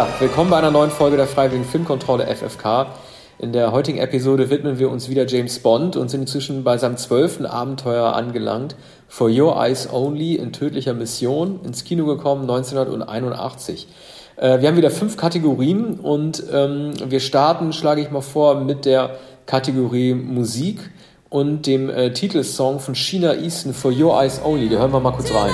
Ja, 0.00 0.08
willkommen 0.18 0.48
bei 0.48 0.56
einer 0.56 0.70
neuen 0.70 0.90
Folge 0.90 1.18
der 1.18 1.26
Freiwilligen 1.26 1.66
Filmkontrolle 1.66 2.26
FFK. 2.26 2.86
In 3.38 3.52
der 3.52 3.70
heutigen 3.70 3.98
Episode 3.98 4.48
widmen 4.48 4.78
wir 4.78 4.90
uns 4.90 5.10
wieder 5.10 5.26
James 5.26 5.58
Bond 5.58 5.94
und 5.94 6.10
sind 6.10 6.22
inzwischen 6.22 6.64
bei 6.64 6.78
seinem 6.78 6.96
zwölften 6.96 7.44
Abenteuer 7.44 8.14
angelangt. 8.14 8.76
For 9.08 9.28
Your 9.28 9.62
Eyes 9.62 9.92
Only 9.92 10.36
in 10.36 10.54
tödlicher 10.54 10.94
Mission, 10.94 11.60
ins 11.64 11.84
Kino 11.84 12.06
gekommen 12.06 12.48
1981. 12.48 13.88
Äh, 14.36 14.62
wir 14.62 14.68
haben 14.68 14.78
wieder 14.78 14.90
fünf 14.90 15.18
Kategorien 15.18 16.00
und 16.00 16.44
ähm, 16.50 16.92
wir 17.04 17.20
starten, 17.20 17.74
schlage 17.74 18.00
ich 18.00 18.10
mal 18.10 18.22
vor, 18.22 18.54
mit 18.54 18.86
der 18.86 19.16
Kategorie 19.44 20.14
Musik 20.14 20.78
und 21.28 21.66
dem 21.66 21.90
äh, 21.90 22.14
Titelsong 22.14 22.80
von 22.80 22.94
Sheena 22.94 23.34
Easton 23.34 23.74
For 23.74 23.92
Your 23.92 24.18
Eyes 24.18 24.40
Only. 24.42 24.70
Da 24.70 24.78
hören 24.78 24.94
wir 24.94 25.00
mal 25.00 25.12
kurz 25.12 25.30
rein. 25.30 25.50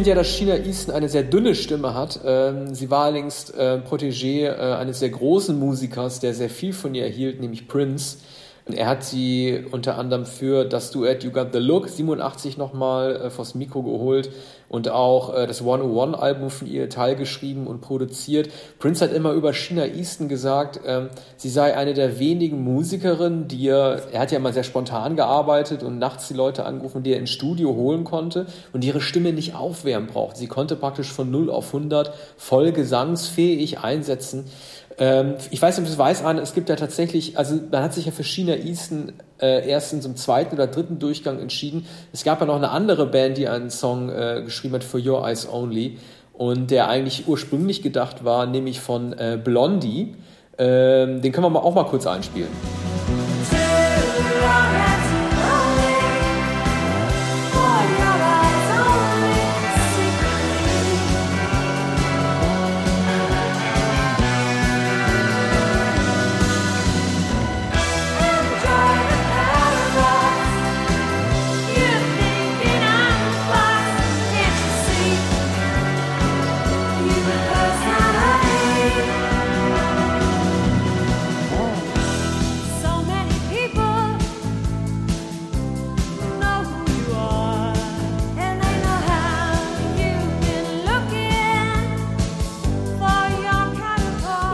Finde 0.00 0.12
ja, 0.12 0.16
dass 0.16 0.28
China 0.28 0.56
Easton 0.56 0.94
eine 0.94 1.10
sehr 1.10 1.24
dünne 1.24 1.54
Stimme 1.54 1.92
hat. 1.92 2.20
Ähm, 2.24 2.74
sie 2.74 2.90
war 2.90 3.04
allerdings 3.04 3.50
äh, 3.50 3.80
Protégé 3.86 4.46
äh, 4.46 4.74
eines 4.74 5.00
sehr 5.00 5.10
großen 5.10 5.58
Musikers, 5.58 6.20
der 6.20 6.32
sehr 6.32 6.48
viel 6.48 6.72
von 6.72 6.94
ihr 6.94 7.04
erhielt, 7.04 7.38
nämlich 7.38 7.68
Prince. 7.68 8.16
Er 8.72 8.86
hat 8.86 9.04
sie 9.04 9.62
unter 9.70 9.98
anderem 9.98 10.24
für 10.24 10.64
das 10.64 10.90
Duett 10.90 11.22
You 11.22 11.30
Got 11.30 11.48
the 11.52 11.58
Look 11.58 11.86
87 11.86 12.56
nochmal 12.56 13.16
äh, 13.16 13.28
vors 13.28 13.54
Mikro 13.54 13.82
geholt 13.82 14.30
und 14.70 14.88
auch 14.88 15.34
äh, 15.34 15.46
das 15.46 15.62
101-Album 15.62 16.48
von 16.48 16.68
ihr 16.68 16.88
teilgeschrieben 16.88 17.66
und 17.66 17.80
produziert. 17.80 18.48
Prince 18.78 19.04
hat 19.04 19.12
immer 19.12 19.32
über 19.32 19.52
China 19.52 19.84
Easton 19.84 20.28
gesagt, 20.28 20.80
ähm, 20.86 21.10
sie 21.36 21.50
sei 21.50 21.76
eine 21.76 21.92
der 21.92 22.20
wenigen 22.20 22.62
Musikerinnen, 22.62 23.48
die 23.48 23.66
er, 23.66 24.00
er 24.12 24.20
hat 24.20 24.30
ja 24.30 24.38
immer 24.38 24.52
sehr 24.52 24.62
spontan 24.62 25.16
gearbeitet 25.16 25.82
und 25.82 25.98
nachts 25.98 26.28
die 26.28 26.34
Leute 26.34 26.64
angerufen, 26.64 27.02
die 27.02 27.12
er 27.12 27.18
ins 27.18 27.30
Studio 27.30 27.74
holen 27.74 28.04
konnte 28.04 28.46
und 28.72 28.84
ihre 28.84 29.00
Stimme 29.00 29.32
nicht 29.32 29.56
aufwärmen 29.56 30.08
braucht. 30.08 30.36
Sie 30.36 30.46
konnte 30.46 30.76
praktisch 30.76 31.12
von 31.12 31.30
0 31.30 31.50
auf 31.50 31.74
100 31.74 32.14
voll 32.36 32.70
gesangsfähig 32.70 33.80
einsetzen. 33.80 34.44
Ähm, 34.98 35.34
ich 35.50 35.60
weiß 35.60 35.76
nicht, 35.76 35.82
ob 35.82 35.88
du 35.88 35.92
es 35.92 35.98
weißt, 35.98 36.24
Arne, 36.24 36.42
es 36.42 36.54
gibt 36.54 36.68
ja 36.68 36.76
tatsächlich, 36.76 37.36
also 37.36 37.58
man 37.72 37.82
hat 37.82 37.92
sich 37.92 38.06
ja 38.06 38.12
für 38.12 38.22
China 38.22 38.54
Easton 38.54 39.14
äh, 39.40 39.68
erstens 39.68 40.04
im 40.06 40.16
zweiten 40.16 40.54
oder 40.54 40.66
dritten 40.66 40.98
Durchgang 40.98 41.38
entschieden. 41.38 41.86
Es 42.12 42.24
gab 42.24 42.40
ja 42.40 42.46
noch 42.46 42.56
eine 42.56 42.70
andere 42.70 43.06
Band, 43.06 43.38
die 43.38 43.48
einen 43.48 43.70
Song 43.70 44.08
äh, 44.10 44.42
geschrieben 44.44 44.74
hat, 44.74 44.84
For 44.84 45.00
Your 45.00 45.26
Eyes 45.26 45.48
Only, 45.50 45.98
und 46.32 46.70
der 46.70 46.88
eigentlich 46.88 47.28
ursprünglich 47.28 47.82
gedacht 47.82 48.24
war, 48.24 48.46
nämlich 48.46 48.80
von 48.80 49.12
äh, 49.12 49.38
Blondie. 49.42 50.14
Ähm, 50.58 51.20
den 51.20 51.32
können 51.32 51.52
wir 51.52 51.64
auch 51.64 51.74
mal 51.74 51.84
kurz 51.84 52.06
einspielen. 52.06 52.89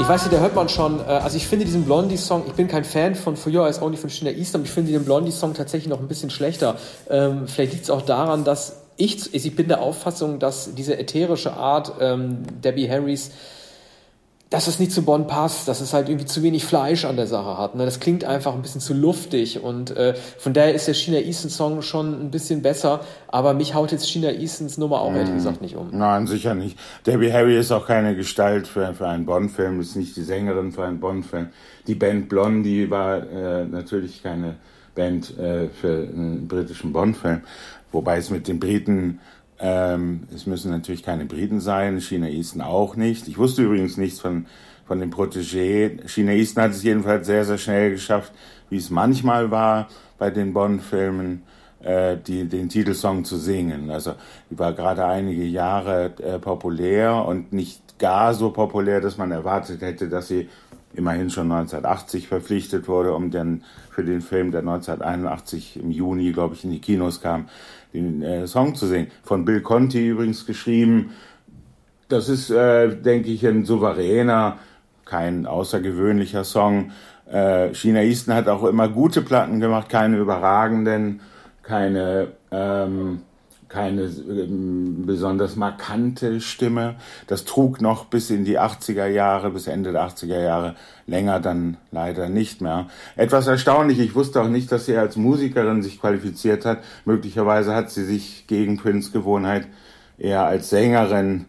Ich 0.06 0.10
weiß 0.10 0.22
nicht, 0.22 0.36
da 0.36 0.38
hört 0.38 0.54
man 0.54 0.68
schon, 0.68 1.00
äh, 1.00 1.02
also 1.02 1.36
ich 1.36 1.48
finde 1.48 1.64
diesen 1.64 1.84
Blondie-Song, 1.84 2.44
ich 2.46 2.52
bin 2.52 2.68
kein 2.68 2.84
Fan 2.84 3.16
von 3.16 3.36
For 3.36 3.52
Your 3.52 3.66
Eyes 3.66 3.82
Only 3.82 3.96
von 3.96 4.08
China 4.08 4.30
East, 4.30 4.54
aber 4.54 4.62
ich 4.62 4.70
finde 4.70 4.92
den 4.92 5.04
Blondie-Song 5.04 5.52
tatsächlich 5.54 5.88
noch 5.88 5.98
ein 5.98 6.06
bisschen 6.06 6.30
schlechter. 6.30 6.76
Ähm, 7.10 7.48
vielleicht 7.48 7.72
liegt 7.72 7.84
es 7.86 7.90
auch 7.90 8.02
daran, 8.02 8.44
dass 8.44 8.82
ich, 8.96 9.34
ich 9.34 9.56
bin 9.56 9.66
der 9.66 9.82
Auffassung, 9.82 10.38
dass 10.38 10.72
diese 10.76 10.96
ätherische 10.96 11.54
Art 11.54 11.94
ähm, 11.98 12.44
Debbie 12.62 12.88
Harrys 12.88 13.32
dass 14.50 14.68
es 14.68 14.78
nicht 14.78 14.92
zu 14.92 15.02
Bonn 15.02 15.26
passt, 15.26 15.66
dass 15.66 15.80
es 15.80 15.92
halt 15.92 16.08
irgendwie 16.08 16.26
zu 16.26 16.42
wenig 16.42 16.64
Fleisch 16.64 17.04
an 17.04 17.16
der 17.16 17.26
Sache 17.26 17.58
hat. 17.58 17.74
Ne? 17.74 17.84
Das 17.84 17.98
klingt 17.98 18.24
einfach 18.24 18.54
ein 18.54 18.62
bisschen 18.62 18.80
zu 18.80 18.94
luftig 18.94 19.62
und 19.62 19.90
äh, 19.96 20.14
von 20.38 20.52
daher 20.52 20.72
ist 20.72 20.86
der 20.86 20.94
China 20.94 21.18
Easton 21.18 21.50
Song 21.50 21.82
schon 21.82 22.12
ein 22.20 22.30
bisschen 22.30 22.62
besser, 22.62 23.00
aber 23.26 23.54
mich 23.54 23.74
haut 23.74 23.90
jetzt 23.90 24.08
China 24.08 24.30
Eastons 24.30 24.78
Nummer 24.78 25.00
auch 25.00 25.12
ehrlich 25.12 25.30
mm. 25.30 25.36
gesagt 25.36 25.62
nicht 25.62 25.74
um. 25.74 25.88
Nein, 25.90 26.28
sicher 26.28 26.54
nicht. 26.54 26.78
Debbie 27.06 27.32
Harry 27.32 27.58
ist 27.58 27.72
auch 27.72 27.86
keine 27.86 28.14
Gestalt 28.14 28.68
für, 28.68 28.94
für 28.94 29.08
einen 29.08 29.26
Bond-Film, 29.26 29.80
ist 29.80 29.96
nicht 29.96 30.16
die 30.16 30.22
Sängerin 30.22 30.70
für 30.70 30.84
einen 30.84 31.00
Bond-Film. 31.00 31.48
Die 31.88 31.96
Band 31.96 32.28
Blondie 32.28 32.88
war 32.88 33.28
äh, 33.28 33.64
natürlich 33.64 34.22
keine 34.22 34.56
Band 34.94 35.36
äh, 35.38 35.68
für 35.68 35.88
einen 35.88 36.46
britischen 36.46 36.92
Bond-Film, 36.92 37.42
wobei 37.90 38.18
es 38.18 38.30
mit 38.30 38.46
den 38.46 38.60
Briten 38.60 39.18
ähm, 39.58 40.24
es 40.34 40.46
müssen 40.46 40.70
natürlich 40.70 41.02
keine 41.02 41.24
Briten 41.24 41.60
sein, 41.60 41.98
Chinaisten 41.98 42.60
auch 42.60 42.96
nicht. 42.96 43.28
Ich 43.28 43.38
wusste 43.38 43.62
übrigens 43.62 43.96
nichts 43.96 44.20
von, 44.20 44.46
von 44.86 45.00
dem 45.00 45.10
Protégé. 45.10 46.06
Chinaisten 46.06 46.62
hat 46.62 46.72
es 46.72 46.82
jedenfalls 46.82 47.26
sehr, 47.26 47.44
sehr 47.44 47.58
schnell 47.58 47.90
geschafft, 47.92 48.32
wie 48.68 48.76
es 48.76 48.90
manchmal 48.90 49.50
war 49.50 49.88
bei 50.18 50.30
den 50.30 50.52
Bond-Filmen, 50.52 51.42
äh, 51.82 52.16
die, 52.16 52.48
den 52.48 52.68
Titelsong 52.68 53.24
zu 53.24 53.36
singen. 53.36 53.90
Also 53.90 54.14
die 54.50 54.58
war 54.58 54.72
gerade 54.72 55.06
einige 55.06 55.44
Jahre 55.44 56.12
äh, 56.22 56.38
populär 56.38 57.24
und 57.26 57.52
nicht 57.52 57.98
gar 57.98 58.34
so 58.34 58.50
populär, 58.50 59.00
dass 59.00 59.16
man 59.16 59.30
erwartet 59.30 59.80
hätte, 59.80 60.08
dass 60.08 60.28
sie 60.28 60.48
immerhin 60.96 61.30
schon 61.30 61.50
1980 61.50 62.28
verpflichtet 62.28 62.88
wurde, 62.88 63.14
um 63.14 63.30
dann 63.30 63.62
für 63.90 64.04
den 64.04 64.20
Film, 64.20 64.50
der 64.50 64.60
1981 64.60 65.78
im 65.80 65.90
Juni, 65.90 66.32
glaube 66.32 66.54
ich, 66.54 66.64
in 66.64 66.70
die 66.70 66.80
Kinos 66.80 67.20
kam, 67.20 67.48
den 67.92 68.22
äh, 68.22 68.46
Song 68.46 68.74
zu 68.74 68.86
singen. 68.86 69.08
Von 69.22 69.44
Bill 69.44 69.60
Conti 69.60 70.08
übrigens 70.08 70.46
geschrieben. 70.46 71.12
Das 72.08 72.28
ist, 72.28 72.50
äh, 72.50 72.94
denke 72.96 73.30
ich, 73.30 73.46
ein 73.46 73.64
souveräner, 73.64 74.58
kein 75.04 75.46
außergewöhnlicher 75.46 76.44
Song. 76.44 76.92
Äh, 77.30 77.74
China 77.74 78.02
Easton 78.02 78.34
hat 78.34 78.48
auch 78.48 78.64
immer 78.64 78.88
gute 78.88 79.22
Platten 79.22 79.60
gemacht, 79.60 79.88
keine 79.88 80.18
überragenden, 80.18 81.20
keine 81.62 82.28
ähm, 82.50 83.22
keine 83.68 84.02
ähm, 84.02 85.04
besonders 85.06 85.56
markante 85.56 86.40
Stimme. 86.40 86.96
Das 87.26 87.44
trug 87.44 87.80
noch 87.80 88.06
bis 88.06 88.30
in 88.30 88.44
die 88.44 88.58
80er 88.58 89.06
Jahre, 89.06 89.50
bis 89.50 89.66
Ende 89.66 89.92
der 89.92 90.06
80er 90.06 90.40
Jahre, 90.40 90.76
länger 91.06 91.40
dann 91.40 91.76
leider 91.90 92.28
nicht 92.28 92.60
mehr. 92.60 92.86
Etwas 93.16 93.46
erstaunlich, 93.46 93.98
ich 93.98 94.14
wusste 94.14 94.42
auch 94.42 94.48
nicht, 94.48 94.70
dass 94.70 94.86
sie 94.86 94.96
als 94.96 95.16
Musikerin 95.16 95.82
sich 95.82 96.00
qualifiziert 96.00 96.64
hat. 96.64 96.82
Möglicherweise 97.04 97.74
hat 97.74 97.90
sie 97.90 98.04
sich 98.04 98.46
gegen 98.46 98.76
Prince 98.76 99.10
Gewohnheit 99.10 99.66
eher 100.18 100.44
als 100.44 100.70
Sängerin 100.70 101.46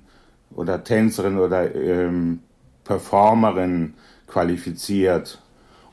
oder 0.56 0.84
Tänzerin 0.84 1.38
oder 1.38 1.74
ähm, 1.76 2.40
Performerin 2.84 3.94
qualifiziert. 4.28 5.40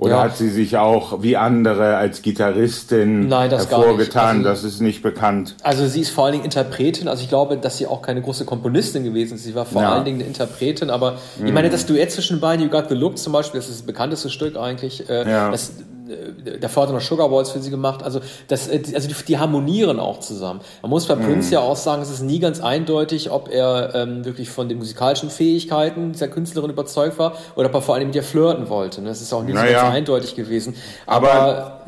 Oder 0.04 0.16
ja. 0.16 0.22
hat 0.24 0.36
sie 0.36 0.50
sich 0.50 0.76
auch 0.76 1.22
wie 1.22 1.36
andere 1.36 1.96
als 1.96 2.22
Gitarristin 2.22 3.28
Nein, 3.28 3.50
das 3.50 3.70
hervorgetan? 3.70 4.38
Also, 4.38 4.48
das 4.48 4.64
ist 4.64 4.80
nicht 4.80 5.02
bekannt. 5.02 5.56
Also 5.62 5.86
sie 5.86 6.00
ist 6.00 6.10
vor 6.10 6.24
allen 6.24 6.32
Dingen 6.32 6.44
Interpretin. 6.44 7.08
Also 7.08 7.22
ich 7.22 7.28
glaube, 7.28 7.56
dass 7.56 7.78
sie 7.78 7.86
auch 7.86 8.02
keine 8.02 8.20
große 8.20 8.44
Komponistin 8.44 9.04
gewesen 9.04 9.36
ist. 9.36 9.44
Sie 9.44 9.54
war 9.54 9.64
vor 9.64 9.82
ja. 9.82 9.92
allen 9.92 10.04
Dingen 10.04 10.20
eine 10.20 10.26
Interpretin. 10.28 10.90
Aber 10.90 11.16
mhm. 11.38 11.46
ich 11.46 11.52
meine, 11.52 11.70
das 11.70 11.86
Duett 11.86 12.10
zwischen 12.12 12.38
beiden, 12.38 12.64
You 12.64 12.70
Got 12.70 12.88
the 12.88 12.94
Look 12.94 13.18
zum 13.18 13.32
Beispiel, 13.32 13.60
das 13.60 13.68
ist 13.68 13.80
das 13.80 13.86
bekannteste 13.86 14.28
Stück 14.30 14.56
eigentlich. 14.56 15.08
Äh, 15.08 15.28
ja. 15.28 15.50
Das, 15.50 15.72
äh, 16.08 16.58
der 16.58 16.68
Vater 16.68 16.92
noch 16.92 17.00
Sugar 17.00 17.28
Balls 17.28 17.50
für 17.50 17.60
sie 17.60 17.70
gemacht. 17.70 18.02
Also, 18.02 18.20
das, 18.48 18.68
äh, 18.68 18.82
also 18.94 19.08
die, 19.08 19.14
die 19.26 19.38
harmonieren 19.38 19.98
auch 19.98 20.20
zusammen. 20.20 20.60
Man 20.82 20.90
muss 20.90 21.06
bei 21.06 21.16
mhm. 21.16 21.24
Prince 21.24 21.52
ja 21.52 21.60
auch 21.60 21.76
sagen, 21.76 22.02
es 22.02 22.10
ist 22.10 22.22
nie 22.22 22.38
ganz 22.38 22.60
eindeutig, 22.60 23.30
ob 23.30 23.48
er 23.48 23.94
ähm, 23.94 24.24
wirklich 24.24 24.50
von 24.50 24.68
den 24.68 24.78
musikalischen 24.78 25.30
Fähigkeiten 25.30 26.12
dieser 26.12 26.28
Künstlerin 26.28 26.70
überzeugt 26.70 27.18
war 27.18 27.36
oder 27.56 27.68
ob 27.68 27.74
er 27.74 27.82
vor 27.82 27.94
allem 27.94 28.08
mit 28.08 28.16
ihr 28.16 28.22
flirten 28.22 28.68
wollte. 28.68 29.02
Ne? 29.02 29.08
Das 29.08 29.20
ist 29.20 29.32
auch 29.32 29.42
nicht 29.42 29.54
naja. 29.54 29.78
so 29.78 29.84
ganz 29.84 29.96
eindeutig 29.96 30.34
gewesen. 30.34 30.74
Aber, 31.06 31.32
Aber 31.32 31.80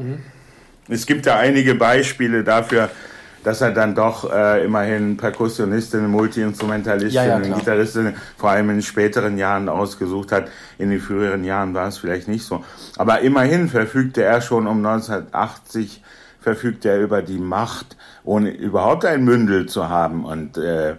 es 0.89 1.07
gibt 1.07 1.27
da 1.27 1.37
einige 1.37 1.75
Beispiele 1.75 2.45
dafür, 2.45 2.91
dass 3.45 3.61
er 3.61 3.71
dann 3.71 3.95
doch 3.95 4.31
äh, 4.33 4.65
immerhin 4.65 5.17
Perkussionistin, 5.17 6.09
Multiinstrumentalistin, 6.09 7.13
ja, 7.13 7.39
ja, 7.39 7.55
Gitarristin 7.55 8.15
vor 8.37 8.51
allem 8.51 8.71
in 8.71 8.83
späteren 8.83 9.39
Jahren 9.39 9.69
ausgesucht 9.69 10.33
hat. 10.33 10.49
In 10.79 10.91
den 10.91 11.01
früheren 11.01 11.45
Jahren 11.45 11.75
war 11.75 11.89
es 11.89 11.99
vielleicht 11.99 12.29
nicht 12.29 12.45
so. 12.45 12.65
Aber 12.97 13.21
immerhin 13.21 13.69
verfügte 13.69 14.23
er 14.23 14.41
schon 14.41 14.67
um 14.67 14.85
1980 14.85 16.03
verfügte 16.47 16.91
er 16.91 17.01
über 17.01 17.23
die 17.23 17.39
Macht, 17.39 17.97
ohne 18.23 18.51
überhaupt 18.51 19.05
ein 19.05 19.25
Mündel 19.25 19.67
zu 19.67 19.89
haben 19.89 20.25
und 20.25 20.57
äh, 20.57 20.95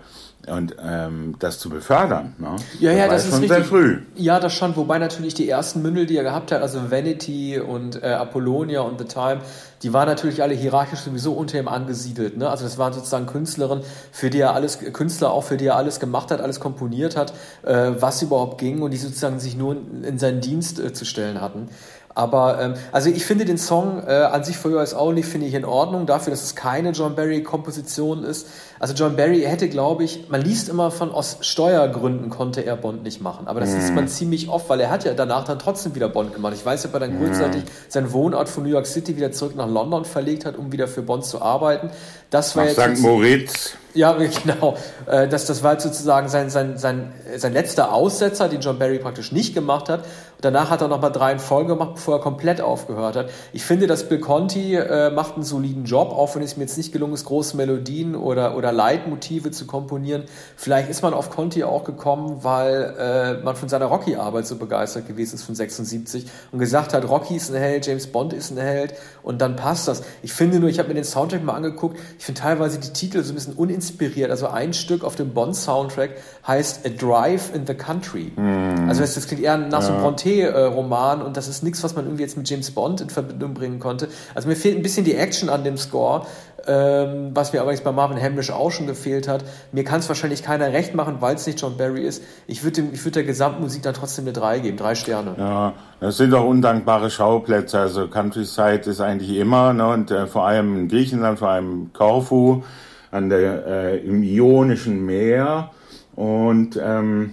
und 0.50 0.76
ähm, 0.84 1.36
das 1.40 1.60
zu 1.60 1.70
befördern. 1.70 2.36
Ne? 2.38 2.56
Ja, 2.80 2.92
ja, 2.92 3.08
das, 3.08 3.16
das 3.16 3.26
ist 3.26 3.30
schon 3.32 3.40
richtig. 3.42 3.58
sehr 3.58 3.66
früh. 3.66 4.02
Ja, 4.16 4.40
das 4.40 4.54
schon. 4.54 4.76
Wobei 4.76 4.98
natürlich 4.98 5.34
die 5.34 5.50
ersten 5.50 5.82
Mündel, 5.82 6.06
die 6.06 6.18
er 6.18 6.24
gehabt 6.24 6.52
hat, 6.52 6.62
also 6.62 6.90
Vanity 6.90 7.60
und 7.60 8.02
äh, 8.02 8.08
Apollonia 8.08 8.82
und 8.82 9.00
The 9.00 9.06
Time, 9.06 9.40
die 9.84 9.94
waren 9.94 10.08
natürlich 10.08 10.42
alle 10.42 10.54
hierarchisch 10.54 11.00
sowieso 11.00 11.34
unter 11.34 11.60
ihm 11.60 11.68
angesiedelt. 11.68 12.38
Ne? 12.38 12.50
Also 12.50 12.64
das 12.64 12.78
waren 12.78 12.94
sozusagen 12.94 13.26
Künstlerinnen, 13.26 13.84
für 14.12 14.30
die 14.30 14.40
er 14.40 14.54
alles, 14.54 14.80
Künstler 14.94 15.32
auch, 15.32 15.44
für 15.44 15.58
die 15.58 15.68
er 15.68 15.76
alles 15.76 16.00
gemacht 16.00 16.32
hat, 16.32 16.42
alles 16.42 16.60
komponiert 16.60 17.16
hat, 17.16 17.34
äh, 17.64 17.92
was 18.00 18.22
überhaupt 18.22 18.58
ging 18.58 18.82
und 18.82 18.92
die 18.92 18.98
sozusagen 18.98 19.40
sich 19.40 19.56
nur 19.56 19.74
in, 19.74 20.04
in 20.04 20.20
seinen 20.20 20.42
Dienst 20.42 20.80
äh, 20.80 20.94
zu 20.94 21.06
stellen 21.06 21.42
hatten. 21.42 21.70
Aber 22.18 22.60
ähm, 22.60 22.74
also 22.92 23.12
ich 23.12 23.28
finde 23.28 23.46
den 23.46 23.60
Song 23.60 24.02
äh, 24.08 24.12
an 24.12 24.44
sich 24.44 24.58
For 24.58 24.72
You 24.72 24.80
Eyes 24.80 24.96
Only 24.96 25.22
finde 25.22 25.46
ich 25.46 25.54
in 25.54 25.66
Ordnung, 25.66 26.08
dafür, 26.08 26.32
dass 26.32 26.42
es 26.42 26.56
keine 26.56 26.90
John 26.90 27.16
Barry-Komposition 27.16 28.24
ist. 28.24 28.48
Also 28.80 28.94
John 28.94 29.16
Barry 29.16 29.42
hätte, 29.42 29.70
glaube 29.70 30.04
ich, 30.04 30.30
man 30.30 30.42
liest 30.42 30.70
immer 30.70 30.92
von 30.92 31.12
aus 31.12 31.38
Steuergründen 31.42 32.30
konnte 32.30 32.66
er 32.66 32.76
Bond 32.76 33.04
nicht 33.04 33.22
machen. 33.22 33.48
Aber 33.48 33.60
das 33.60 33.72
mm. 33.72 33.78
ist 33.78 33.96
man 33.96 34.08
ziemlich 34.08 34.50
oft, 34.50 34.70
weil 34.70 34.80
er 34.80 34.90
hat 34.90 35.04
ja 35.04 35.14
danach 35.14 35.46
dann 35.46 35.60
trotzdem 35.60 35.96
wieder 35.96 36.10
Bond 36.10 36.34
gemacht. 36.34 36.54
Ich 36.56 36.66
weiß, 36.66 36.86
ob 36.86 36.94
er 36.94 37.00
dann 37.02 37.18
kurzzeitig 37.18 37.64
seinen 37.90 38.14
Wohnort 38.14 38.50
von 38.50 38.64
New 38.64 38.70
York 38.70 38.86
City 38.86 39.16
wieder 39.18 39.32
zurück 39.32 39.56
nach 39.56 39.68
London 39.68 40.06
verlegt 40.06 40.46
hat, 40.46 40.58
um 40.58 40.72
wieder 40.72 40.88
für 40.88 41.02
Bond 41.02 41.26
zu 41.26 41.42
arbeiten. 41.42 41.90
Das 42.30 42.56
war 42.56 42.66
Nach 42.66 42.72
jetzt 42.72 42.98
St. 42.98 43.04
Moritz. 43.04 43.74
Ja, 43.94 44.14
genau. 44.44 44.76
Äh, 45.06 45.28
das, 45.28 45.46
das 45.46 45.64
war 45.64 45.80
sozusagen 45.80 46.30
sein, 46.30 46.50
sein, 46.50 46.78
sein, 46.78 47.14
sein 47.36 47.54
letzter 47.54 47.94
Aussetzer, 47.94 48.48
den 48.48 48.62
John 48.62 48.78
Barry 48.78 49.00
praktisch 49.00 49.32
nicht 49.32 49.54
gemacht 49.54 49.90
hat. 49.90 50.04
Danach 50.40 50.70
hat 50.70 50.82
er 50.82 50.88
noch 50.88 51.02
mal 51.02 51.10
drei 51.10 51.32
in 51.32 51.40
Folge 51.40 51.74
gemacht, 51.74 51.96
bevor 51.96 52.18
er 52.18 52.22
komplett 52.22 52.62
aufgehört 52.62 53.16
hat. 53.16 53.30
Ich 53.54 53.64
finde, 53.64 53.88
dass 53.88 54.08
Bill 54.08 54.20
Conti 54.20 54.76
äh, 54.76 55.10
macht 55.10 55.34
einen 55.34 55.44
soliden 55.44 55.86
Job, 55.86 56.12
auch 56.12 56.36
wenn 56.36 56.44
es 56.44 56.58
mir 56.58 56.64
jetzt 56.64 56.78
nicht 56.78 56.92
gelungen 56.92 57.14
ist, 57.14 57.26
große 57.26 57.58
Melodien 57.58 58.16
oder, 58.16 58.56
oder 58.56 58.67
Leitmotive 58.72 59.52
zu 59.52 59.66
komponieren. 59.66 60.24
Vielleicht 60.56 60.90
ist 60.90 61.02
man 61.02 61.14
auf 61.14 61.30
Conti 61.30 61.64
auch 61.64 61.84
gekommen, 61.84 62.40
weil 62.44 62.96
äh, 63.00 63.44
man 63.44 63.56
von 63.56 63.69
seiner 63.69 63.86
Rocky-Arbeit 63.86 64.48
so 64.48 64.56
begeistert 64.56 65.08
gewesen 65.08 65.36
ist 65.36 65.44
von 65.44 65.56
76 65.56 66.25
und 66.52 66.60
gesagt 66.60 66.94
hat, 66.94 67.08
Rocky 67.08 67.36
ist 67.36 67.50
ein 67.50 67.60
Held, 67.60 67.86
James 67.86 68.08
Bond 68.08 68.34
ist 68.34 68.52
ein 68.52 68.58
Held 68.58 68.94
und 69.24 69.42
dann 69.42 69.56
passt 69.56 69.88
das. 69.88 70.04
Ich 70.22 70.34
finde 70.34 70.60
nur, 70.60 70.69
ich 70.69 70.80
habe 70.80 70.90
mir 70.90 70.96
den 70.96 71.04
Soundtrack 71.04 71.44
mal 71.44 71.54
angeguckt, 71.54 72.00
ich 72.18 72.25
finde 72.25 72.42
teilweise 72.42 72.80
die 72.80 72.94
Titel 72.94 73.24
so 73.24 73.31
ein 73.31 73.36
bisschen 73.36 73.54
uninspiriert. 73.54 74.31
Also 74.31 74.48
ein 74.48 74.74
Stück 74.74 75.04
auf 75.04 75.16
dem 75.16 75.34
Bond-Soundtrack 75.34 76.12
heißt 76.46 76.86
A 76.86 76.90
Drive 76.90 77.54
in 77.54 77.68
the 77.68 77.74
Country. 77.74 78.31
Mm. 78.36 78.88
Also 78.88 79.02
das, 79.02 79.16
das, 79.16 79.28
klingt 79.28 79.44
eher 79.44 79.58
nach 79.58 79.81
so 79.81 79.92
einem 79.92 80.02
Bronte-Roman 80.02 81.22
und 81.22 81.38
das 81.38 81.48
ist 81.48 81.64
nichts, 81.64 81.84
was 81.84 81.96
man 81.96 82.06
irgendwie 82.06 82.24
jetzt 82.24 82.38
mit 82.38 82.50
James 82.50 82.72
Bond 82.72 83.02
in 83.02 83.10
Verbindung 83.10 83.54
bringen 83.54 83.80
konnte. 83.80 84.08
Also 84.34 84.48
mir 84.48 84.56
fehlt 84.56 84.78
ein 84.78 84.84
bisschen 84.84 85.06
die 85.06 85.16
Action 85.16 85.50
an 85.50 85.64
dem 85.64 85.78
Score, 85.78 86.25
ähm, 86.68 87.31
was 87.34 87.54
mir 87.54 87.62
aber 87.62 87.72
jetzt 87.72 87.84
bei 87.84 87.92
Marvin 87.92 88.22
Hamlish 88.22 88.52
auch 88.52 88.72
schon 88.72 88.88
gefehlt 88.88 89.28
hat. 89.28 89.44
Mir 89.72 89.84
kann 89.84 90.00
es 90.00 90.10
wahrscheinlich 90.10 90.44
keiner 90.44 90.74
recht 90.74 90.96
machen, 90.96 91.18
weil 91.19 91.36
es 91.36 91.48
nicht 91.48 91.62
John 91.62 91.78
Barry 91.78 92.02
ist. 92.02 92.24
Ich 92.48 92.64
würde 92.64 92.84
würd 93.04 93.16
der 93.16 93.24
Gesamtmusik 93.24 93.81
dann 93.84 93.94
trotzdem 93.94 94.25
eine 94.25 94.34
3 94.34 94.60
geben, 94.60 94.78
drei 94.78 94.96
Sterne. 94.96 95.36
Ja, 95.38 95.74
das 96.00 96.18
sind 96.18 96.31
doch 96.31 96.46
undankbare 96.46 97.10
Schauplätze. 97.10 97.80
Also 97.80 98.08
Countryside 98.08 98.90
ist 98.90 99.02
eigentlich 99.02 99.38
immer, 99.38 99.74
ne, 99.74 99.88
und 99.88 100.12
äh, 100.12 100.28
vor 100.28 100.46
allem 100.48 100.78
in 100.78 100.88
Griechenland, 100.88 101.40
vor 101.40 101.50
allem 101.50 101.92
Korfu, 101.94 102.64
an 103.12 103.30
der, 103.30 103.66
äh, 103.66 103.98
im 104.00 104.22
Ionischen 104.24 105.06
Meer 105.06 105.72
und 106.16 106.80
ähm, 106.81 107.31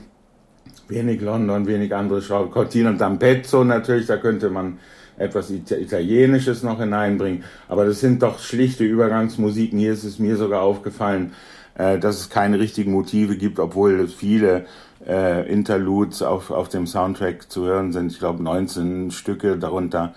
wenig 0.89 1.21
London, 1.21 1.67
wenig 1.67 1.95
andere 1.95 2.23
Schauplätze. 2.23 2.53
Cortina 2.53 2.91
d'Ampezzo 2.91 3.65
natürlich, 3.65 4.07
da 4.07 4.17
könnte 4.17 4.51
man 4.51 4.79
etwas 5.17 5.51
Italienisches 5.51 6.63
noch 6.63 6.81
hineinbringen. 6.81 7.45
Aber 7.69 7.85
das 7.85 8.01
sind 8.01 8.23
doch 8.23 8.39
schlichte 8.39 8.85
Übergangsmusiken. 8.85 9.79
Hier 9.79 9.93
ist 9.93 10.05
es 10.05 10.19
mir 10.19 10.37
sogar 10.37 10.63
aufgefallen, 10.63 11.33
äh, 11.77 11.99
dass 11.99 12.19
es 12.19 12.31
keine 12.31 12.59
richtigen 12.59 12.93
Motive 12.93 13.37
gibt, 13.37 13.59
obwohl 13.59 14.09
viele 14.09 14.67
äh, 15.07 15.51
Interludes 15.51 16.23
auf, 16.23 16.51
auf 16.51 16.69
dem 16.69 16.87
Soundtrack 16.87 17.51
zu 17.51 17.65
hören 17.65 17.93
sind. 17.93 18.13
Ich 18.13 18.19
glaube 18.19 18.43
19 18.43 19.11
Stücke, 19.11 19.59
darunter 19.59 20.15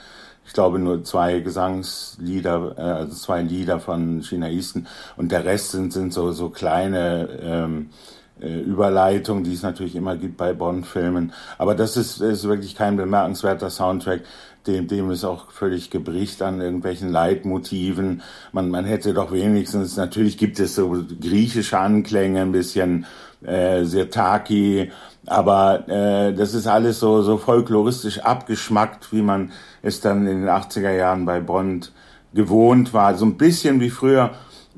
ich 0.48 0.54
glaube 0.54 0.80
nur 0.80 1.04
zwei 1.04 1.42
Gesangslieder, 1.42 2.76
äh, 2.78 2.82
also 2.82 3.14
zwei 3.14 3.42
Lieder 3.42 3.80
von 3.80 4.22
Chinaisten 4.22 4.88
und 5.18 5.32
der 5.32 5.44
Rest 5.44 5.72
sind, 5.72 5.92
sind 5.92 6.14
so, 6.14 6.32
so 6.32 6.50
kleine 6.50 7.28
ähm, 7.42 7.90
äh, 8.42 8.62
Überleitung, 8.62 9.44
die 9.44 9.54
es 9.54 9.62
natürlich 9.62 9.96
immer 9.96 10.16
gibt 10.16 10.38
bei 10.38 10.54
Bond-Filmen. 10.54 11.34
Aber 11.58 11.76
das 11.76 11.98
ist, 11.98 12.22
ist 12.22 12.48
wirklich 12.48 12.76
kein 12.76 12.96
bemerkenswerter 12.96 13.70
Soundtrack 13.70 14.22
dem, 14.68 14.88
dem 14.88 15.10
ist 15.12 15.24
auch 15.24 15.52
völlig 15.52 15.90
gebricht 15.90 16.42
an 16.42 16.62
irgendwelchen 16.62 17.10
Leitmotiven. 17.10 18.22
Man, 18.52 18.70
man 18.70 18.86
hätte 18.86 19.14
doch 19.14 19.32
wenigstens, 19.32 19.98
natürlich 19.98 20.38
gibt 20.38 20.60
es 20.60 20.76
so 20.76 21.04
griechische 21.22 21.80
Anklänge, 21.80 22.42
ein 22.42 22.52
bisschen 22.52 23.06
äh, 23.44 23.84
Sirtaki, 23.84 24.92
aber 25.26 25.88
äh, 25.90 26.34
das 26.34 26.54
ist 26.54 26.68
alles 26.68 27.00
so, 27.00 27.22
so 27.22 27.38
folkloristisch 27.38 28.20
abgeschmackt, 28.20 29.12
wie 29.12 29.22
man 29.22 29.52
es 29.82 30.02
dann 30.02 30.28
in 30.28 30.42
den 30.42 30.50
80er 30.50 30.92
Jahren 30.92 31.26
bei 31.26 31.40
Bond 31.40 31.92
gewohnt 32.34 32.94
war. 32.94 33.16
So 33.16 33.26
ein 33.26 33.38
bisschen 33.38 33.80
wie 33.80 33.90
früher 33.90 34.32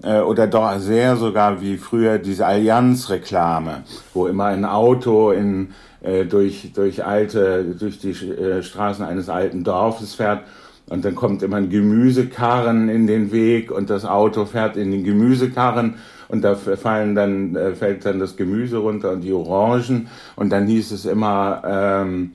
äh, 0.03 0.19
oder 0.19 0.47
doch 0.47 0.77
sehr 0.79 1.17
sogar 1.17 1.61
wie 1.61 1.77
früher 1.77 2.17
diese 2.17 2.45
Allianz-Reklame, 2.45 3.83
wo 4.13 4.27
immer 4.27 4.45
ein 4.45 4.65
Auto 4.65 5.31
in 5.31 5.73
äh, 6.01 6.25
durch, 6.25 6.71
durch 6.73 7.05
alte, 7.05 7.75
durch 7.77 7.99
die 7.99 8.11
äh, 8.11 8.63
Straßen 8.63 9.03
eines 9.05 9.29
alten 9.29 9.63
Dorfes 9.63 10.15
fährt 10.15 10.41
und 10.89 11.05
dann 11.05 11.15
kommt 11.15 11.43
immer 11.43 11.57
ein 11.57 11.69
Gemüsekarren 11.69 12.89
in 12.89 13.07
den 13.07 13.31
Weg 13.31 13.71
und 13.71 13.89
das 13.89 14.05
Auto 14.05 14.45
fährt 14.45 14.75
in 14.75 14.91
den 14.91 15.03
Gemüsekarren 15.03 15.95
und 16.27 16.43
da 16.43 16.55
fallen 16.55 17.15
dann, 17.15 17.55
äh, 17.55 17.75
fällt 17.75 18.05
dann 18.05 18.19
das 18.19 18.37
Gemüse 18.37 18.77
runter 18.77 19.11
und 19.11 19.21
die 19.21 19.33
Orangen 19.33 20.07
und 20.35 20.51
dann 20.51 20.67
hieß 20.67 20.91
es 20.91 21.05
immer, 21.05 21.61
ähm, 21.65 22.31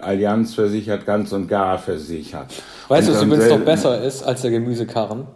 Allianz 0.00 0.54
versichert, 0.54 1.04
ganz 1.04 1.32
und 1.32 1.46
gar 1.48 1.78
versichert. 1.78 2.46
Weißt 2.88 3.08
du, 3.08 3.12
was 3.12 3.22
übrigens 3.22 3.50
noch 3.50 3.60
besser 3.60 4.02
ist 4.02 4.22
als 4.22 4.42
der 4.42 4.50
Gemüsekarren? 4.50 5.26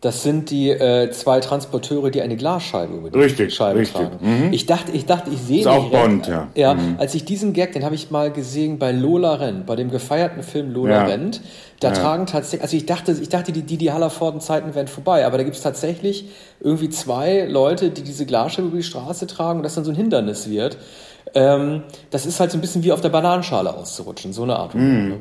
Das 0.00 0.22
sind 0.22 0.48
die 0.48 0.70
äh, 0.70 1.10
zwei 1.10 1.40
Transporteure, 1.40 2.10
die 2.10 2.22
eine 2.22 2.36
Glasscheibe 2.36 2.94
über 2.94 3.10
die 3.10 3.18
richtig, 3.18 3.54
Scheibe 3.54 3.80
richtig. 3.80 4.00
tragen. 4.00 4.46
Mhm. 4.46 4.52
Ich 4.52 4.64
dachte, 4.64 4.92
ich 4.92 5.04
dachte, 5.04 5.30
ich 5.30 5.40
sehe 5.42 5.60
ist 5.60 5.66
auch 5.66 5.90
Bond, 5.90 6.26
ja. 6.26 6.48
Ja, 6.54 6.72
mhm. 6.72 6.96
als 6.98 7.14
ich 7.14 7.26
diesen 7.26 7.52
Gag, 7.52 7.72
den 7.72 7.84
habe 7.84 7.94
ich 7.94 8.10
mal 8.10 8.32
gesehen 8.32 8.78
bei 8.78 8.92
Lola 8.92 9.34
Rent, 9.34 9.66
bei 9.66 9.76
dem 9.76 9.90
gefeierten 9.90 10.42
Film 10.42 10.72
Lola 10.72 11.02
ja. 11.02 11.04
Rent. 11.04 11.42
Da 11.80 11.88
ja. 11.88 11.94
tragen 11.94 12.24
tatsächlich, 12.24 12.62
also 12.62 12.76
ich 12.78 12.86
dachte, 12.86 13.12
ich 13.12 13.28
dachte, 13.28 13.52
die 13.52 13.62
Didi 13.62 13.86
Hallervorden 13.86 14.40
Zeiten 14.40 14.74
wären 14.74 14.88
vorbei, 14.88 15.26
aber 15.26 15.36
da 15.36 15.44
gibt 15.44 15.56
es 15.56 15.62
tatsächlich 15.62 16.26
irgendwie 16.60 16.88
zwei 16.88 17.44
Leute, 17.44 17.90
die 17.90 18.02
diese 18.02 18.24
Glasscheibe 18.24 18.68
über 18.68 18.78
die 18.78 18.82
Straße 18.82 19.26
tragen 19.26 19.58
und 19.58 19.64
das 19.64 19.74
dann 19.74 19.84
so 19.84 19.90
ein 19.90 19.96
Hindernis 19.96 20.48
wird. 20.48 20.78
Ähm, 21.34 21.82
das 22.10 22.24
ist 22.24 22.40
halt 22.40 22.50
so 22.50 22.58
ein 22.58 22.62
bisschen 22.62 22.82
wie 22.84 22.92
auf 22.92 23.02
der 23.02 23.10
Bananenschale 23.10 23.74
auszurutschen, 23.74 24.32
so 24.32 24.44
eine 24.44 24.56
Art. 24.56 24.74
Mhm. 24.74 25.08
Ne? 25.08 25.16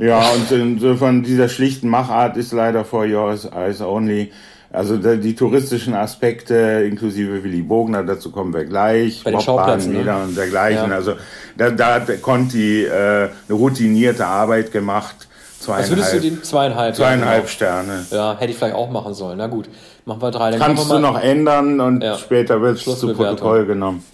Ja, 0.00 0.30
und 0.30 0.50
insofern 0.50 1.22
dieser 1.22 1.48
schlichten 1.48 1.88
Machart 1.88 2.36
ist 2.36 2.52
leider 2.52 2.84
for 2.84 3.04
your 3.06 3.36
eyes 3.54 3.80
only. 3.82 4.32
Also 4.72 4.96
die 4.96 5.34
touristischen 5.34 5.94
Aspekte 5.94 6.86
inklusive 6.88 7.42
Willy 7.42 7.60
Bogner, 7.60 8.04
dazu 8.04 8.30
kommen 8.30 8.54
wir 8.54 8.64
gleich, 8.64 9.22
Bei 9.24 9.32
den 9.32 9.40
Schauplätzen, 9.40 9.92
ne? 9.92 10.16
und 10.16 10.36
dergleichen. 10.36 10.90
Ja. 10.90 10.96
Also 10.96 11.14
da, 11.58 11.70
da 11.70 11.94
hat 11.94 12.22
Conti 12.22 12.84
äh, 12.84 12.90
eine 12.90 13.30
routinierte 13.50 14.24
Arbeit 14.24 14.70
gemacht. 14.70 15.28
Zweieinhalb, 15.58 15.90
Was 15.90 15.90
würdest 15.90 16.12
du 16.14 16.20
den 16.20 16.42
zweieinhalb? 16.44 16.94
Zweieinhalb 16.94 17.26
ja, 17.30 17.36
genau. 17.40 17.48
Sterne. 17.48 18.06
Ja, 18.10 18.38
hätte 18.38 18.52
ich 18.52 18.56
vielleicht 18.56 18.76
auch 18.76 18.90
machen 18.90 19.12
sollen. 19.12 19.36
Na 19.38 19.48
gut, 19.48 19.68
machen 20.06 20.22
wir 20.22 20.30
drei. 20.30 20.52
Dann 20.52 20.60
Kannst 20.60 20.88
wir 20.88 20.94
du 20.94 21.00
noch 21.00 21.20
ändern 21.20 21.80
und 21.80 22.02
ja. 22.02 22.16
später 22.16 22.62
wird 22.62 22.78
es 22.78 22.98
zu 22.98 23.12
Protokoll 23.12 23.66
genommen. 23.66 24.04